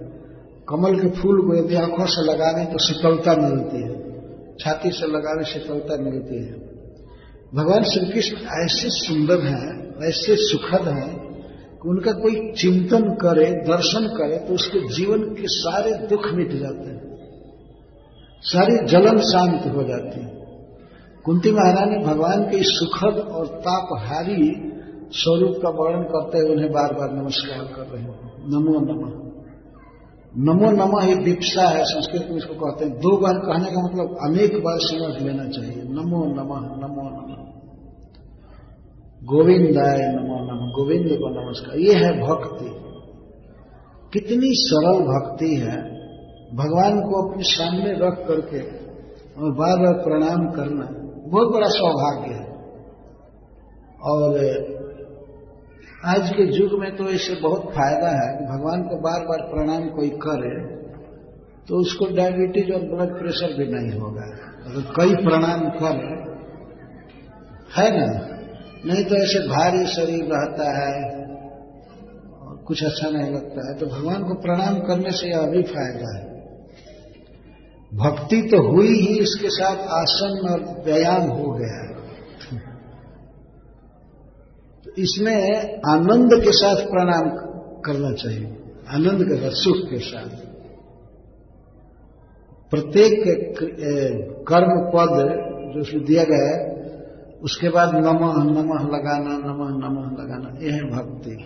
[0.69, 4.10] कमल के फूल को यदि आँखों से लगाने तो शीतलता मिलती है।
[4.59, 6.71] छाती से लगाने शीतलता मिलती है।
[7.55, 11.17] भगवान श्री कृष्ण ऐसे सुंदर हैं, ऐसे सुखद हैं
[11.73, 16.89] कि उनका कोई चिंतन करे, दर्शन करे तो उसके जीवन के सारे दुख मिट जाते
[16.89, 17.01] हैं।
[18.41, 20.41] सारी जलन शांत हो जाती है।
[21.25, 24.71] कुंती महारानी भगवान के सुखद और तापहारी
[25.11, 29.20] स्वरूप का वर्णन करते हुए उन्हें बार बार नमस्कार कर रहे हैं। नमो नमः।
[30.37, 34.17] नमो नमः ये दीक्षा है, संस्कृत में इसको कहते हैं। दो बार कहने का मतलब
[34.23, 37.51] अनेक बार समझ लेना चाहिए। नमो नमः नमो नमः।
[39.23, 42.81] गोविंदाय नमो नमः। गोविंद को नमस्कार। ये है भक्ति।
[44.13, 45.77] कितनी सरल भक्ति है।
[46.55, 48.59] भगवान को अपने सामने रख करके
[49.41, 50.87] और बार बार प्रणाम करना
[51.29, 52.51] बहुत बड़ा सौभाग्य है।
[54.03, 54.31] और
[56.01, 59.83] आज के युग में तो इससे बहुत फ़ायदा है कि भगवान को बार बार प्रणाम
[59.89, 60.53] कोई करे
[61.67, 64.23] तो उसको डायबिटीज़ और ब्लड प्रेशर भी नहीं होगा।
[64.65, 65.99] अगर कई प्रणाम कर,
[67.77, 68.07] है ना?
[68.85, 70.95] नहीं तो ऐसे भारी शरीर रहता है
[72.39, 76.17] और कुछ अच्छा नहीं लगता है। तो भगवान को प्रणाम करने से यह भी फ़ायदा
[76.17, 76.25] है।
[77.91, 81.89] भक्ति तो हुई ही, इसके साथ आसन और व्यायाम हो गया है
[84.97, 87.29] इसमें आनंद के साथ प्रणाम
[87.81, 88.45] करना चाहिए।
[88.89, 90.29] आनंद के साथ, सुख के साथ।
[92.71, 93.23] प्रत्येक
[94.47, 95.15] कर्म पद
[95.75, 96.59] जो उसमें दिया गया है,
[97.43, 101.37] उसके बाद नमः नमः लगाना, नमः नमः लगाना, यह है भक्ति।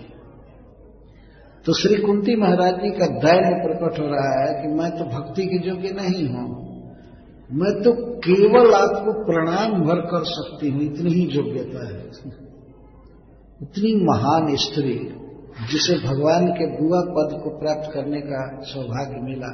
[1.65, 5.45] तो श्री कुंती महाराज जी का दैन्य प्रकट हो रहा है कि मैं तो भक्ति
[5.45, 6.49] के योग्य नहीं हूँ।
[7.49, 12.43] मैं तो केवल आपको प्रणाम भर कर सकती हूँ, इतनी ही योग्यता है।
[13.61, 14.93] इतनी महान स्त्री
[15.71, 19.51] जिसे भगवान के बुआ पद को प्राप्त करने का सौभाग्य मिला,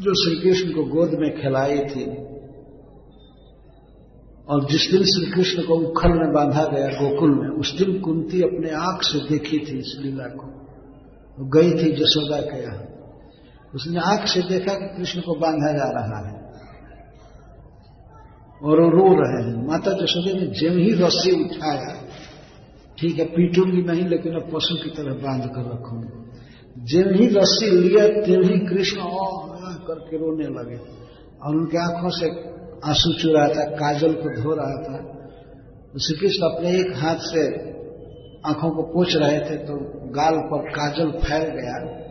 [0.00, 2.04] जो श्री कृष्ण को गोद में खिलाई थी
[4.48, 8.42] और जिस दिन श्री कृष्ण को उखल में बांधा गया गोकुल में, उस दिन कुंती
[8.42, 10.46] अपने आँख से देखी थी इस लीला को।
[11.48, 12.84] गई थी जसोदा के यहाँ।
[13.74, 16.34] उसने आँख से देखा कि कृष्ण को बांधा जा रहा है
[18.62, 22.05] और वो रो रहे हैं। माता जसोदा ने जब ही रस्सी उठाया
[23.00, 26.08] ठीक है पीटूँगी नहीं, लेकिन अब पशु की तरह बाँध कर रखूँगी।
[26.86, 29.00] जब ही रस्सी लिया तब ही कृष्ण
[29.86, 30.76] करके रोने लगे।
[31.42, 32.26] और उनके आँखों से
[32.88, 35.12] आँसू चू रहा था, काजल को धो रहा था।
[35.98, 37.46] श्री कृष्ण अपने एक हाथ से
[38.46, 39.76] आँखों को पोछ रहे थे तो
[40.10, 42.02] गाल पर काजल फैल गया।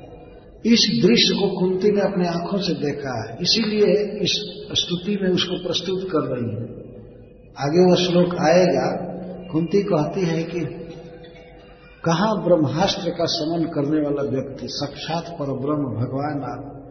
[0.66, 4.32] इस दृश्य को कुंती ने अपने आँखों से देखा है। इसीलिए इस
[4.72, 6.64] स्तुति में उसको प्रस्तुत कर रही है।
[7.60, 9.15] आगे वह श्लोक आएगा।
[9.52, 10.60] कुंती कहती है कि
[12.06, 16.82] कहा ब्रह्मास्त्र का समन करने वाला व्यक्ति, साक्षात पर ब्रह्म भगवान आप,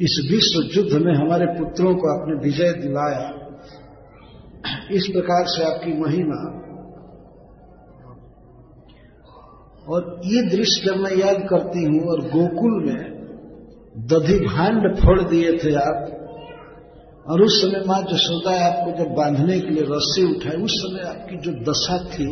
[0.00, 3.34] इस विश्व युद्ध में हमारे पुत्रों को आपने विजय दिलाया।
[4.92, 6.58] इस प्रकार से आपकी महिमा।
[9.88, 13.18] और ये दृश्य जब मैं याद करती हूँ और गोकुल में
[13.96, 16.17] दधि भांड फोड़ दिए थे आप।
[17.30, 21.36] और उस समय माँ जसोदा आपको जब बांधने के लिए रस्सी उठाई, उस समय आपकी
[21.36, 22.26] जो दशा थी,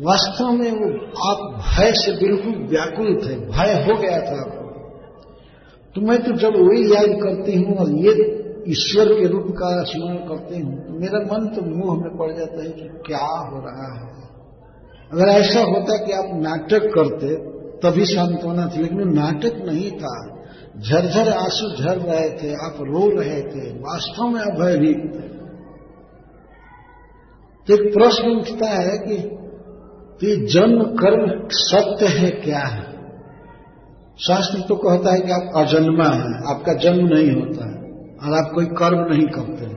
[0.00, 0.88] वास्तव में वो
[1.30, 4.66] आप भय से बिल्कुल व्याकुल थे भय हो गया था आपको।
[5.94, 8.34] तो मैं तो जब वही याद करती हूँ और ये
[8.68, 12.62] ईश्वर के रूप का स्मरण करती हूँ तो मेरा मन तो मुँह में पड़ जाता
[12.62, 14.18] है कि क्या हो रहा है।
[15.12, 17.34] अगर ऐसा होता कि आप नाटक करते,
[17.78, 20.37] तभी सांत्वना थी, लेकिन नाटक नहीं था।
[20.78, 25.28] झरझर आँसू झर रहे थे, आप रो रहे थे, वास्तव में आप भयभीत थे
[27.74, 29.16] एक प्रश्न उठता है कि
[30.26, 32.84] ये जन्म कर्म सत्य है क्या है?
[34.18, 37.76] शास्त्र तो कहता है कि आप अजन्मा हैं, आपका जन्म नहीं होता है,
[38.22, 39.68] और आप कोई कर्म नहीं करते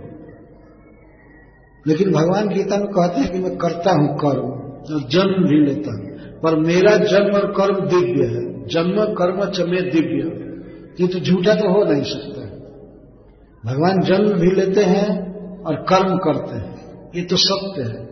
[1.85, 4.49] लेकिन भगवान गीता में कहते हैं कि मैं करता हूँ कर्म
[4.93, 6.07] और जन्म भी लेता हूँ।
[6.41, 10.50] पर मेरा जन्म और कर्म दिव्य है, जन्म कर्म चमे दिव्य ये
[10.99, 12.41] तो झूठा तो हो नहीं सकता।
[13.65, 15.31] भगवान जन्म भी लेते हैं
[15.63, 16.81] और कर्म करते हैं।
[17.15, 18.05] ये तो सत्य है।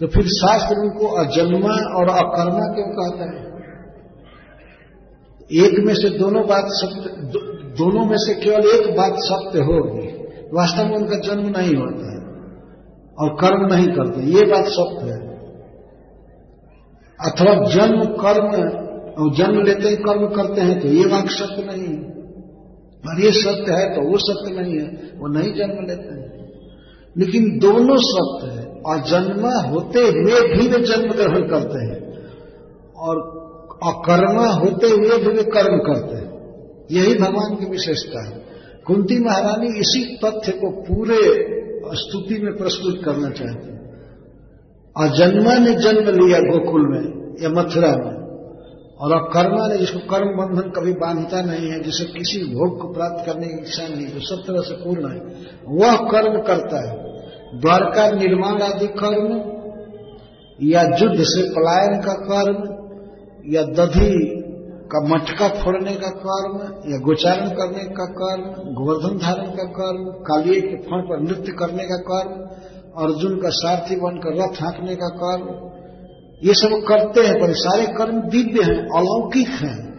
[0.00, 3.44] तो फिर शास्त्र उनको अजन्मा और अकर्मा क्यों कहता है?
[5.52, 10.24] एक में से दोनों बात सत्य दो, दोनों में से केवल एक बात सत्य होगी।
[10.54, 12.24] वास्तव में उनका जन्म नहीं होता है
[13.18, 15.34] और कर्म नहीं करते। ये बात सत्य है।
[17.20, 18.83] अथवा जन्म कर्म
[19.18, 22.14] और जन्म लेते ही, कर्म करते हैं तो ये वाक सत्य नहीं है।
[23.04, 24.86] और ये सत्य है तो वो सत्य नहीं है,
[25.18, 26.24] वो नहीं जन्म लेते हैं।
[27.18, 32.28] लेकिन दोनों सत्य है, और जन्म होते हुए भी वे जन्म ग्रहण करते हैं,
[32.96, 33.44] और
[33.84, 36.34] अकर्मा होते हुए भी वे कर्म करते हैं।
[36.90, 38.44] यही भगवान की विशेषता है।
[38.86, 41.16] कुंती महारानी इसी तथ्य को पूरे
[41.92, 43.74] स्तुति में प्रस्तुत करना चाहती है।
[44.96, 48.23] अजन्मा ने जन्म लिया गोकुल में, या मथुरा में।
[49.04, 53.26] और अकर्मा ने जिसको कर्म बंधन कभी बांधता नहीं है, जिसे किसी भोग को प्राप्त
[53.26, 55.18] करने की इच्छा नहीं जो सब तरह से पूर्ण है।
[55.68, 57.14] वह कर्म करता है।
[57.60, 59.54] द्वारका निर्माण आदि कर्म,
[60.62, 62.84] या युद्ध से पलायन का कर्म,
[63.54, 64.40] या दधी
[64.92, 66.58] का मटका फोड़ने का कर्म,
[66.92, 68.42] या गोचारण करने का कर्म,
[68.74, 72.30] गोवर्धन धारण का कर्म कालिए के फण पर नृत्य करने का कर्म,
[73.04, 75.73] अर्जुन का सारथी बनकर रथ हाँकने का कर्म
[76.44, 79.94] ये सब करते हैं, पर सारे कर्म दिव्य हैं, अलौकिक हैं।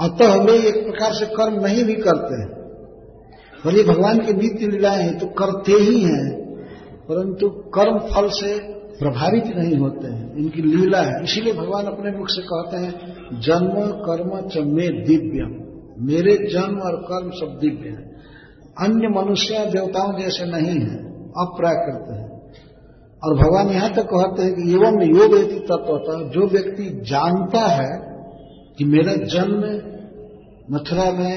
[0.00, 2.62] अतः वे एक प्रकार से कर्म नहीं भी करते
[3.76, 6.54] ये भगवान की नित्य लीलाएँ हैं तो करते ही हैं,
[7.08, 8.58] परंतु कर्म फल से
[8.98, 13.86] प्रभावित नहीं होते हैं। इनकी लीला है। इसीलिए भगवान अपने मुख से कहते हैं, जन्म,
[13.86, 15.46] कर्म, च मे दिव्य
[15.98, 18.12] मेरे जन्म और कर्म सब दिव्य हैं।
[18.80, 20.96] अन्य मनुष्य, देवताओं जैसे नहीं है,
[21.30, 22.31] अप्राकृत है।
[23.22, 25.34] और भगवान यहाँ तक कहते हैं कि एवं योग
[25.66, 27.90] तत्व होता जो व्यक्ति जानता है
[28.78, 29.66] कि मेरा जन्म
[30.70, 31.36] मथुरा में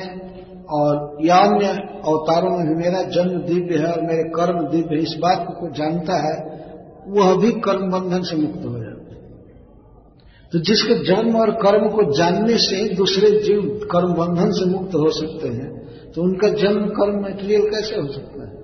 [0.69, 1.67] और या अन्य
[2.07, 5.69] अवतारों में भी मेरा जन्म दिव्य है और मेरे कर्म दिव्य है, इस बात को
[5.73, 6.35] जानता है,
[7.09, 9.15] वह भी कर्म बंधन से मुक्त हो जाते
[10.51, 15.09] तो जिसके जन्म और कर्म को जानने से दूसरे जीव कर्म बंधन से मुक्त हो
[15.11, 15.69] सकते हैं
[16.11, 18.54] तो उनका जन्म कर्म मेटेरियल कैसे हो सकता है?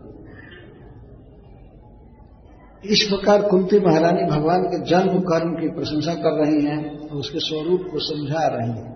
[2.83, 7.39] इस प्रकार कुंती महारानी भगवान के जन्म कर्म की प्रशंसा कर रही हैं और उसके
[7.39, 8.89] स्वरूप को समझा रही हैं।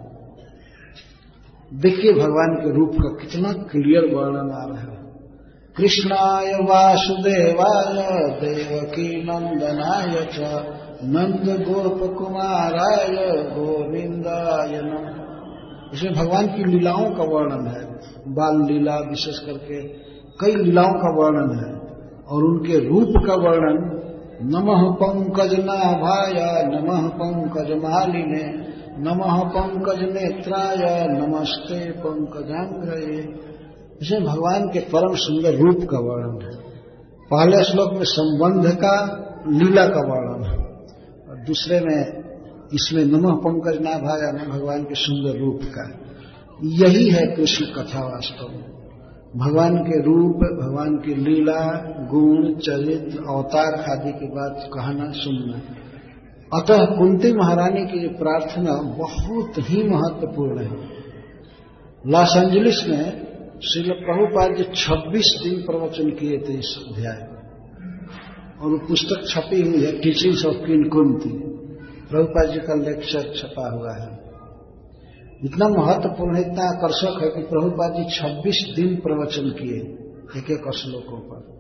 [1.73, 5.03] देखिए भगवान के रूप का कितना क्लियर वर्णन आ रहा है।
[5.77, 8.01] कृष्णाय वासुदेवाय
[8.41, 10.51] देवकी नंदनाय च
[11.03, 13.15] नंद गोप कुमाराय
[13.51, 14.75] गोविंदाय
[15.93, 17.85] इसमें भगवान की लीलाओं का वर्णन है।
[18.33, 19.87] बाल लीला विशेष करके
[20.39, 21.84] कई लीलाओं का वर्णन है।
[22.29, 23.95] और उनके रूप का वर्णन
[24.41, 33.45] नमः पंकज नाभाय, नमः पंकज मालिने, नमः पंकज नेत्राय, नमस्ते पंकजांग्रये।
[34.01, 36.75] इसमें भगवान के परम सुंदर रूप का वर्णन है।
[37.33, 40.57] पहले श्लोक में संबंध का, लीला का वर्णन है।
[41.29, 42.25] और दूसरे में
[42.73, 45.99] इसमें नमः पंकज नाभाया भगवान के सुंदर रूप का
[46.63, 48.74] यही है कृष्ण कथा वास्तव में।
[49.37, 51.75] भगवान के रूप, भगवान की लीला,
[52.11, 55.61] गुण, चरित्र, अवतार आदि की बात कहना सुनना।
[56.59, 60.77] अतः कुंती महारानी की प्रार्थना बहुत ही महत्वपूर्ण है।
[62.07, 63.25] लॉस एंजलिस में
[63.63, 67.27] श्रील प्रभुपाद जी 26 दिन प्रवचन किए थे इस अध्याय
[68.61, 71.29] और वो पुस्तक छपी हुई है टीचिंग्स ऑफ़ किन कुंती
[72.09, 74.14] प्रभुपाद जी का लेक्चर छपा हुआ है।
[75.43, 79.77] इतना महत्वपूर्ण है इतना आकर्षक है कि प्रभुपाद जी 26 दिन प्रवचन किए
[80.37, 81.55] एक एक श्लोकों पर।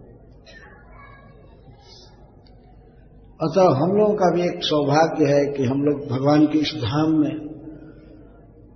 [3.41, 7.11] अतः हम लोगों का भी एक सौभाग्य है कि हम लोग भगवान के इस धाम
[7.11, 7.55] में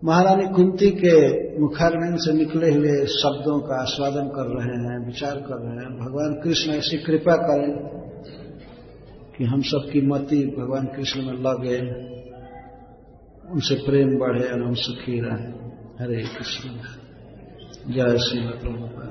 [0.04, 1.16] महारानी कुंती के
[1.62, 6.42] मुखारविंद से निकले हुए शब्दों का आस्वादन कर रहे हैं, विचार कर रहे हैं। भगवान
[6.44, 7.72] कृष्ण ऐसी कृपा करें
[9.38, 12.10] कि हम सबकी मति भगवान कृष्ण में लगे।
[13.52, 15.70] उनसे प्रेम बढ़े और हम सुखी रहें।
[16.00, 16.70] हरे कृष्ण।
[17.94, 19.09] जय श्री प्रभुपाद